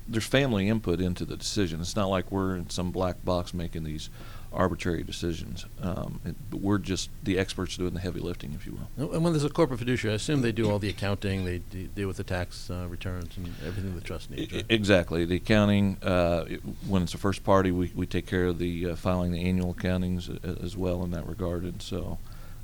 there's 0.07 0.25
family 0.25 0.67
input 0.67 0.99
into 0.99 1.25
the 1.25 1.37
decision. 1.37 1.81
It's 1.81 1.95
not 1.95 2.09
like 2.09 2.31
we're 2.31 2.55
in 2.55 2.69
some 2.69 2.91
black 2.91 3.23
box 3.23 3.53
making 3.53 3.83
these 3.83 4.09
arbitrary 4.51 5.03
decisions. 5.03 5.65
Um, 5.81 6.19
it, 6.25 6.35
but 6.49 6.59
we're 6.61 6.77
just 6.79 7.09
the 7.23 7.37
experts 7.37 7.77
doing 7.77 7.93
the 7.93 7.99
heavy 7.99 8.19
lifting, 8.19 8.53
if 8.53 8.65
you 8.65 8.77
will. 8.97 9.13
And 9.13 9.23
when 9.23 9.33
there's 9.33 9.43
a 9.43 9.49
corporate 9.49 9.79
fiduciary, 9.79 10.13
I 10.13 10.15
assume 10.15 10.41
they 10.41 10.51
do 10.51 10.69
all 10.69 10.79
the 10.79 10.89
accounting, 10.89 11.45
they 11.45 11.59
de- 11.69 11.87
deal 11.87 12.07
with 12.07 12.17
the 12.17 12.23
tax 12.23 12.69
uh, 12.69 12.87
returns 12.89 13.37
and 13.37 13.47
everything 13.65 13.93
the 13.95 14.01
trust 14.01 14.31
needs, 14.31 14.51
right? 14.51 14.65
Exactly. 14.69 15.25
The 15.25 15.35
accounting, 15.35 15.97
uh, 16.01 16.45
it- 16.47 16.61
when 16.87 17.03
it's 17.03 17.13
a 17.13 17.17
first 17.19 17.43
party, 17.43 17.71
we, 17.71 17.91
we 17.95 18.05
take 18.07 18.25
care 18.25 18.45
of 18.45 18.57
the 18.59 18.91
uh, 18.91 18.95
filing 18.95 19.31
the 19.31 19.43
annual 19.43 19.73
accountings 19.73 20.29
a- 20.43 20.63
as 20.63 20.75
well 20.75 21.03
in 21.03 21.11
that 21.11 21.27
regard. 21.27 21.63
And 21.63 21.81
so 21.81 22.17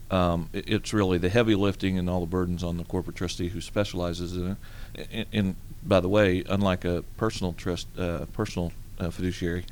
um, 0.09 0.49
it, 0.53 0.67
it's 0.67 0.93
really 0.93 1.17
the 1.19 1.29
heavy 1.29 1.55
lifting 1.55 1.97
and 1.99 2.09
all 2.09 2.19
the 2.19 2.25
burdens 2.25 2.63
on 2.63 2.77
the 2.77 2.83
corporate 2.83 3.15
trustee 3.15 3.49
who 3.49 3.61
specializes 3.61 4.35
in 4.35 4.51
it. 4.95 5.07
And, 5.11 5.25
and 5.33 5.55
by 5.83 5.99
the 5.99 6.09
way, 6.09 6.43
unlike 6.49 6.83
a 6.83 7.03
personal 7.17 7.53
trust, 7.53 7.87
uh, 7.99 8.25
personal 8.33 8.71
uh, 8.99 9.11
fiduciary, 9.11 9.65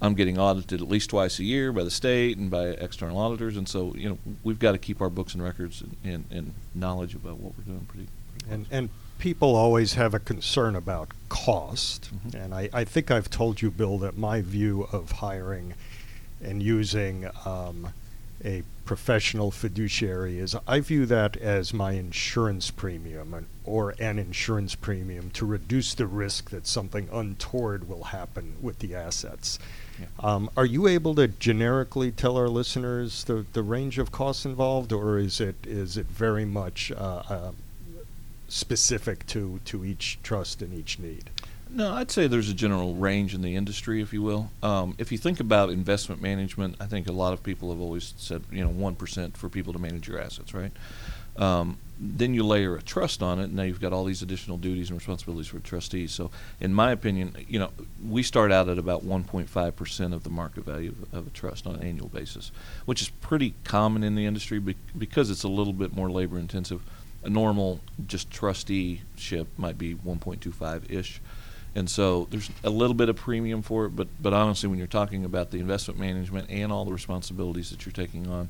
I'm 0.00 0.14
getting 0.14 0.38
audited 0.38 0.82
at 0.82 0.88
least 0.88 1.10
twice 1.10 1.38
a 1.38 1.44
year 1.44 1.72
by 1.72 1.82
the 1.82 1.90
state 1.90 2.36
and 2.36 2.50
by 2.50 2.66
external 2.66 3.16
auditors. 3.18 3.56
And 3.56 3.68
so, 3.68 3.94
you 3.94 4.10
know, 4.10 4.18
we've 4.44 4.58
got 4.58 4.72
to 4.72 4.78
keep 4.78 5.00
our 5.00 5.08
books 5.08 5.34
and 5.34 5.42
records 5.42 5.80
and, 5.80 5.96
and, 6.04 6.24
and 6.30 6.54
knowledge 6.74 7.14
about 7.14 7.38
what 7.38 7.54
we're 7.56 7.64
doing 7.64 7.86
pretty, 7.88 8.08
pretty 8.38 8.52
And, 8.52 8.66
and 8.70 8.90
people 9.18 9.56
always 9.56 9.94
have 9.94 10.12
a 10.12 10.18
concern 10.18 10.76
about 10.76 11.08
cost. 11.30 12.10
Mhm. 12.14 12.44
And 12.44 12.54
I, 12.54 12.68
I 12.72 12.84
think 12.84 13.10
I've 13.10 13.30
told 13.30 13.62
you, 13.62 13.70
Bill, 13.70 13.96
that 13.98 14.18
my 14.18 14.42
view 14.42 14.86
of 14.92 15.12
hiring 15.12 15.74
and 16.42 16.62
using 16.62 17.30
um, 17.46 17.88
a 18.44 18.62
professional 18.84 19.50
fiduciary 19.50 20.38
is 20.38 20.54
I 20.68 20.80
view 20.80 21.06
that 21.06 21.36
as 21.38 21.72
my 21.72 21.92
insurance 21.92 22.70
premium 22.70 23.34
and, 23.34 23.46
or 23.64 23.94
an 23.98 24.18
insurance 24.18 24.74
premium 24.74 25.30
to 25.30 25.46
reduce 25.46 25.94
the 25.94 26.06
risk 26.06 26.50
that 26.50 26.66
something 26.66 27.08
untoward 27.10 27.88
will 27.88 28.04
happen 28.04 28.56
with 28.60 28.78
the 28.78 28.94
assets. 28.94 29.58
Yeah. 29.98 30.06
Um, 30.20 30.50
are 30.56 30.66
you 30.66 30.86
able 30.86 31.14
to 31.14 31.28
generically 31.28 32.10
tell 32.12 32.36
our 32.36 32.48
listeners 32.48 33.24
the, 33.24 33.46
the 33.52 33.62
range 33.62 33.98
of 33.98 34.12
costs 34.12 34.44
involved, 34.44 34.92
or 34.92 35.18
is 35.18 35.40
it 35.40 35.56
is 35.64 35.96
it 35.96 36.06
very 36.06 36.44
much 36.44 36.92
uh, 36.92 37.22
uh, 37.28 37.52
specific 38.48 39.26
to, 39.26 39.60
to 39.64 39.84
each 39.84 40.18
trust 40.22 40.62
and 40.62 40.74
each 40.74 40.98
need? 40.98 41.30
No, 41.68 41.92
I'd 41.92 42.10
say 42.10 42.26
there's 42.26 42.48
a 42.48 42.54
general 42.54 42.94
range 42.94 43.34
in 43.34 43.42
the 43.42 43.56
industry, 43.56 44.00
if 44.00 44.12
you 44.12 44.22
will. 44.22 44.50
Um, 44.62 44.94
if 44.98 45.10
you 45.10 45.18
think 45.18 45.40
about 45.40 45.70
investment 45.70 46.22
management, 46.22 46.76
I 46.78 46.86
think 46.86 47.08
a 47.08 47.12
lot 47.12 47.32
of 47.32 47.42
people 47.42 47.70
have 47.70 47.80
always 47.80 48.14
said, 48.16 48.44
you 48.52 48.62
know, 48.62 48.70
one 48.70 48.94
percent 48.94 49.36
for 49.36 49.48
people 49.48 49.72
to 49.72 49.78
manage 49.78 50.06
your 50.06 50.20
assets, 50.20 50.54
right? 50.54 50.72
Um, 51.38 51.78
then 51.98 52.34
you 52.34 52.44
layer 52.44 52.76
a 52.76 52.82
trust 52.82 53.22
on 53.22 53.38
it, 53.40 53.44
and 53.44 53.54
now 53.54 53.62
you've 53.62 53.80
got 53.80 53.92
all 53.92 54.04
these 54.04 54.20
additional 54.20 54.58
duties 54.58 54.90
and 54.90 54.98
responsibilities 54.98 55.46
for 55.46 55.58
trustees. 55.60 56.12
So, 56.12 56.30
in 56.60 56.74
my 56.74 56.92
opinion, 56.92 57.34
you 57.48 57.58
know, 57.58 57.70
we 58.06 58.22
start 58.22 58.52
out 58.52 58.68
at 58.68 58.76
about 58.76 59.04
1.5 59.04 59.76
percent 59.76 60.12
of 60.12 60.22
the 60.22 60.30
market 60.30 60.64
value 60.64 60.94
of, 61.12 61.26
a 61.26 61.30
trust 61.30 61.66
on 61.66 61.76
an 61.76 61.82
annual 61.82 62.08
basis, 62.08 62.52
which 62.84 63.00
is 63.00 63.08
pretty 63.08 63.54
common 63.64 64.02
in 64.02 64.14
the 64.14 64.26
industry 64.26 64.58
bec- 64.58 64.76
because 64.96 65.30
it's 65.30 65.42
a 65.42 65.48
little 65.48 65.72
bit 65.72 65.94
more 65.94 66.10
labor 66.10 66.38
intensive. 66.38 66.82
A 67.24 67.30
normal 67.30 67.80
just 68.06 68.30
trusteeship 68.30 69.48
might 69.56 69.78
be 69.78 69.94
1.25 69.94 70.90
ish. 70.90 71.20
And 71.74 71.90
so 71.90 72.26
there's 72.30 72.50
a 72.64 72.70
little 72.70 72.94
bit 72.94 73.08
of 73.08 73.16
premium 73.16 73.60
for 73.60 73.84
it, 73.86 73.90
but, 73.90 74.08
but 74.20 74.32
honestly, 74.32 74.68
when 74.68 74.78
you're 74.78 74.86
talking 74.86 75.24
about 75.24 75.50
the 75.50 75.58
investment 75.58 76.00
management 76.00 76.48
and 76.48 76.72
all 76.72 76.84
the 76.84 76.92
responsibilities 76.92 77.68
that 77.70 77.84
you're 77.84 77.92
taking 77.92 78.28
on, 78.28 78.48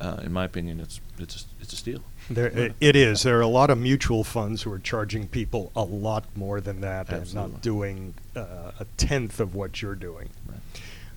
uh, 0.00 0.20
in 0.22 0.32
my 0.32 0.44
opinion, 0.44 0.80
it's 0.80 1.00
it's 1.18 1.42
a, 1.42 1.44
it's 1.60 1.72
a 1.72 1.76
steal. 1.76 2.02
There, 2.28 2.72
it 2.80 2.96
is. 2.96 3.24
There 3.24 3.38
are 3.38 3.42
a 3.42 3.48
lot 3.48 3.70
of 3.70 3.78
mutual 3.78 4.22
funds 4.22 4.62
who 4.62 4.72
are 4.72 4.78
charging 4.78 5.26
people 5.26 5.72
a 5.74 5.82
lot 5.82 6.24
more 6.36 6.60
than 6.60 6.80
that 6.80 7.10
and 7.10 7.34
not 7.34 7.60
doing 7.60 8.14
uh, 8.36 8.72
a 8.78 8.84
tenth 8.96 9.40
of 9.40 9.54
what 9.54 9.82
you're 9.82 9.96
doing. 9.96 10.30
Right. 10.46 10.60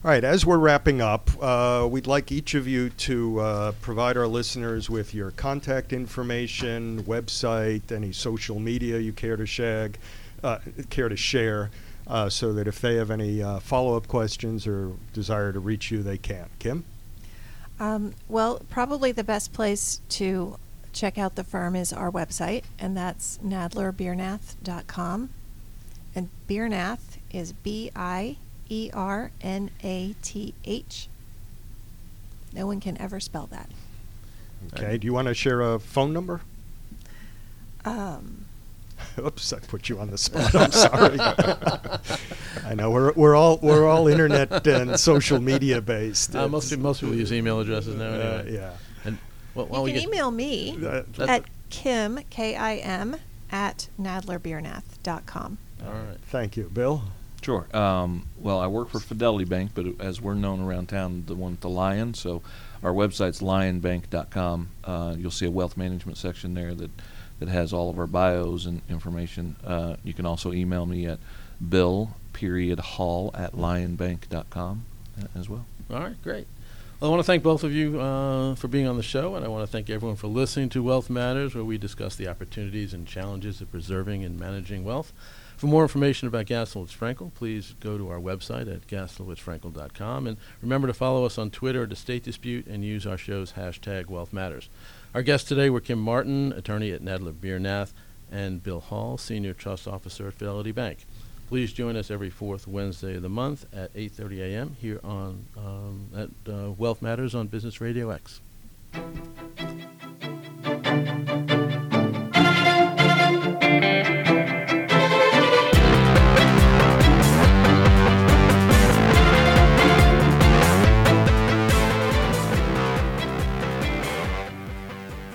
All 0.03 0.11
right, 0.11 0.23
as 0.25 0.45
we're 0.45 0.57
wrapping 0.57 0.99
up, 0.99 1.29
uh, 1.41 1.87
we'd 1.89 2.07
like 2.07 2.29
each 2.29 2.55
of 2.55 2.67
you 2.67 2.89
to 2.89 3.39
uh, 3.39 3.71
provide 3.79 4.17
our 4.17 4.27
listeners 4.27 4.89
with 4.89 5.13
your 5.13 5.31
contact 5.31 5.93
information, 5.93 7.03
website, 7.03 7.89
any 7.89 8.11
social 8.11 8.59
media 8.59 8.99
you 8.99 9.13
care 9.13 9.37
to 9.37 9.45
shag, 9.45 9.97
uh, 10.43 10.57
care 10.89 11.07
to 11.07 11.15
share, 11.15 11.71
uh, 12.07 12.27
so 12.27 12.51
that 12.51 12.67
if 12.67 12.81
they 12.81 12.95
have 12.95 13.11
any 13.11 13.41
uh, 13.41 13.61
follow-up 13.61 14.09
questions 14.09 14.67
or 14.67 14.91
desire 15.13 15.53
to 15.53 15.59
reach 15.61 15.89
you, 15.89 16.03
they 16.03 16.17
can. 16.17 16.49
Kim? 16.59 16.83
Um, 17.79 18.13
well, 18.29 18.61
probably 18.69 19.11
the 19.11 19.23
best 19.23 19.53
place 19.53 20.01
to 20.09 20.57
check 20.93 21.17
out 21.17 21.35
the 21.35 21.43
firm 21.43 21.75
is 21.75 21.91
our 21.91 22.11
website, 22.11 22.63
and 22.79 22.95
that's 22.95 23.39
nadlerbiernath.com. 23.43 25.29
And 26.15 26.29
Biernath 26.47 27.17
is 27.31 27.51
B 27.53 27.91
I 27.95 28.37
E 28.69 28.91
R 28.93 29.31
N 29.41 29.71
A 29.83 30.15
T 30.21 30.53
H. 30.63 31.07
No 32.53 32.67
one 32.67 32.79
can 32.79 32.99
ever 33.01 33.19
spell 33.19 33.47
that. 33.47 33.69
Okay. 34.73 34.97
Do 34.97 35.05
you 35.05 35.13
want 35.13 35.27
to 35.27 35.33
share 35.33 35.61
a 35.61 35.79
phone 35.79 36.13
number? 36.13 36.41
Um, 37.83 38.42
Oops, 39.25 39.53
I 39.53 39.59
put 39.59 39.89
you 39.89 39.99
on 39.99 40.09
the 40.11 40.17
spot. 40.17 40.53
I'm 40.55 40.71
sorry. 40.71 41.17
I 42.65 42.75
know 42.75 42.91
we're 42.91 43.11
we're 43.13 43.35
all 43.35 43.59
we're 43.61 43.87
all 43.87 44.07
internet 44.07 44.65
and 44.67 44.99
social 44.99 45.39
media 45.39 45.81
based. 45.81 46.35
Uh, 46.35 46.47
most, 46.47 46.69
people, 46.69 46.83
most 46.83 47.01
people 47.01 47.15
use 47.15 47.31
email 47.33 47.59
addresses 47.59 47.95
now. 47.95 48.05
Uh, 48.05 48.43
yeah. 48.47 48.73
And 49.05 49.17
well, 49.55 49.67
why 49.67 49.77
you 49.79 49.83
we 49.83 49.91
can 49.91 49.99
get- 50.01 50.09
email 50.09 50.31
me 50.31 50.75
That- 50.79 51.13
That's 51.13 51.29
at 51.29 51.41
it. 51.41 51.47
Kim, 51.69 52.19
K 52.29 52.55
I 52.55 52.75
M, 52.77 53.15
at 53.51 53.87
nadlerbiernath.com. 53.99 55.57
All 55.85 55.91
right. 55.91 56.17
Thank 56.27 56.55
you, 56.57 56.69
Bill. 56.73 57.01
Sure. 57.41 57.67
Um, 57.75 58.27
well, 58.37 58.59
I 58.59 58.67
work 58.67 58.89
for 58.89 58.99
Fidelity 58.99 59.43
Bank, 59.45 59.71
but 59.75 59.85
as 59.99 60.21
we're 60.21 60.33
known 60.35 60.61
around 60.61 60.87
town, 60.87 61.23
the 61.27 61.35
one 61.35 61.51
with 61.51 61.59
the 61.59 61.69
lion. 61.69 62.13
So 62.13 62.41
our 62.83 62.93
website's 62.93 63.41
lionbank.com. 63.41 64.69
Uh, 64.85 65.15
you'll 65.17 65.31
see 65.31 65.45
a 65.45 65.51
wealth 65.51 65.75
management 65.75 66.17
section 66.17 66.53
there 66.53 66.73
that, 66.73 66.91
that 67.43 67.51
has 67.51 67.73
all 67.73 67.89
of 67.89 67.99
our 67.99 68.07
bios 68.07 68.65
and 68.65 68.81
information. 68.89 69.57
Uh, 69.65 69.97
you 70.03 70.13
can 70.13 70.25
also 70.25 70.53
email 70.53 70.85
me 70.85 71.05
at 71.05 71.19
bill 71.67 72.15
period 72.31 72.79
hall 72.79 73.31
at 73.33 73.53
lionbank.com 73.53 74.85
uh, 75.21 75.25
as 75.35 75.49
well. 75.49 75.65
All 75.91 75.99
right, 75.99 76.21
great. 76.23 76.47
Well, 76.99 77.11
I 77.11 77.13
want 77.13 77.19
to 77.19 77.27
thank 77.27 77.43
both 77.43 77.65
of 77.65 77.73
you 77.73 77.99
uh, 77.99 78.55
for 78.55 78.69
being 78.69 78.87
on 78.87 78.95
the 78.95 79.03
show, 79.03 79.35
and 79.35 79.43
I 79.43 79.49
want 79.49 79.67
to 79.67 79.71
thank 79.71 79.89
everyone 79.89 80.15
for 80.15 80.27
listening 80.27 80.69
to 80.69 80.81
Wealth 80.81 81.09
Matters, 81.09 81.53
where 81.53 81.65
we 81.65 81.77
discuss 81.77 82.15
the 82.15 82.29
opportunities 82.29 82.93
and 82.93 83.05
challenges 83.05 83.59
of 83.59 83.69
preserving 83.71 84.23
and 84.23 84.39
managing 84.39 84.85
wealth. 84.85 85.11
For 85.57 85.67
more 85.67 85.83
information 85.83 86.29
about 86.29 86.45
Gaslowitz 86.45 86.95
Frankel, 86.95 87.33
please 87.33 87.75
go 87.81 87.97
to 87.97 88.09
our 88.09 88.19
website 88.19 88.73
at 88.73 88.87
gaslowitzfrankel.com. 88.87 90.27
And 90.27 90.37
remember 90.61 90.87
to 90.87 90.93
follow 90.93 91.25
us 91.25 91.37
on 91.37 91.51
Twitter 91.51 91.83
at 91.83 91.91
Estate 91.91 92.23
Dispute 92.23 92.67
and 92.67 92.85
use 92.85 93.05
our 93.05 93.17
show's 93.17 93.53
hashtag 93.53 94.07
Wealth 94.07 94.31
Matters. 94.31 94.69
Our 95.13 95.21
guests 95.21 95.47
today 95.47 95.69
were 95.69 95.79
Kim 95.79 95.99
Martin, 95.99 96.51
attorney 96.53 96.91
at 96.91 97.03
Nadler 97.03 97.39
Beer 97.39 97.57
and 98.31 98.63
Bill 98.63 98.79
Hall, 98.79 99.19
senior 99.19 99.53
trust 99.53 99.87
officer 99.87 100.27
at 100.29 100.33
Fidelity 100.33 100.71
Bank. 100.71 101.05
Please 101.49 101.71
join 101.71 101.95
us 101.95 102.09
every 102.09 102.31
fourth 102.31 102.67
Wednesday 102.67 103.17
of 103.17 103.21
the 103.21 103.29
month 103.29 103.67
at 103.71 103.93
8:30 103.93 104.39
a.m. 104.39 104.75
here 104.81 104.99
on 105.03 105.45
um, 105.55 106.09
at 106.17 106.51
uh, 106.51 106.71
Wealth 106.71 107.03
Matters 107.03 107.35
on 107.35 107.45
Business 107.45 107.79
Radio 107.79 108.09
X. 108.09 108.41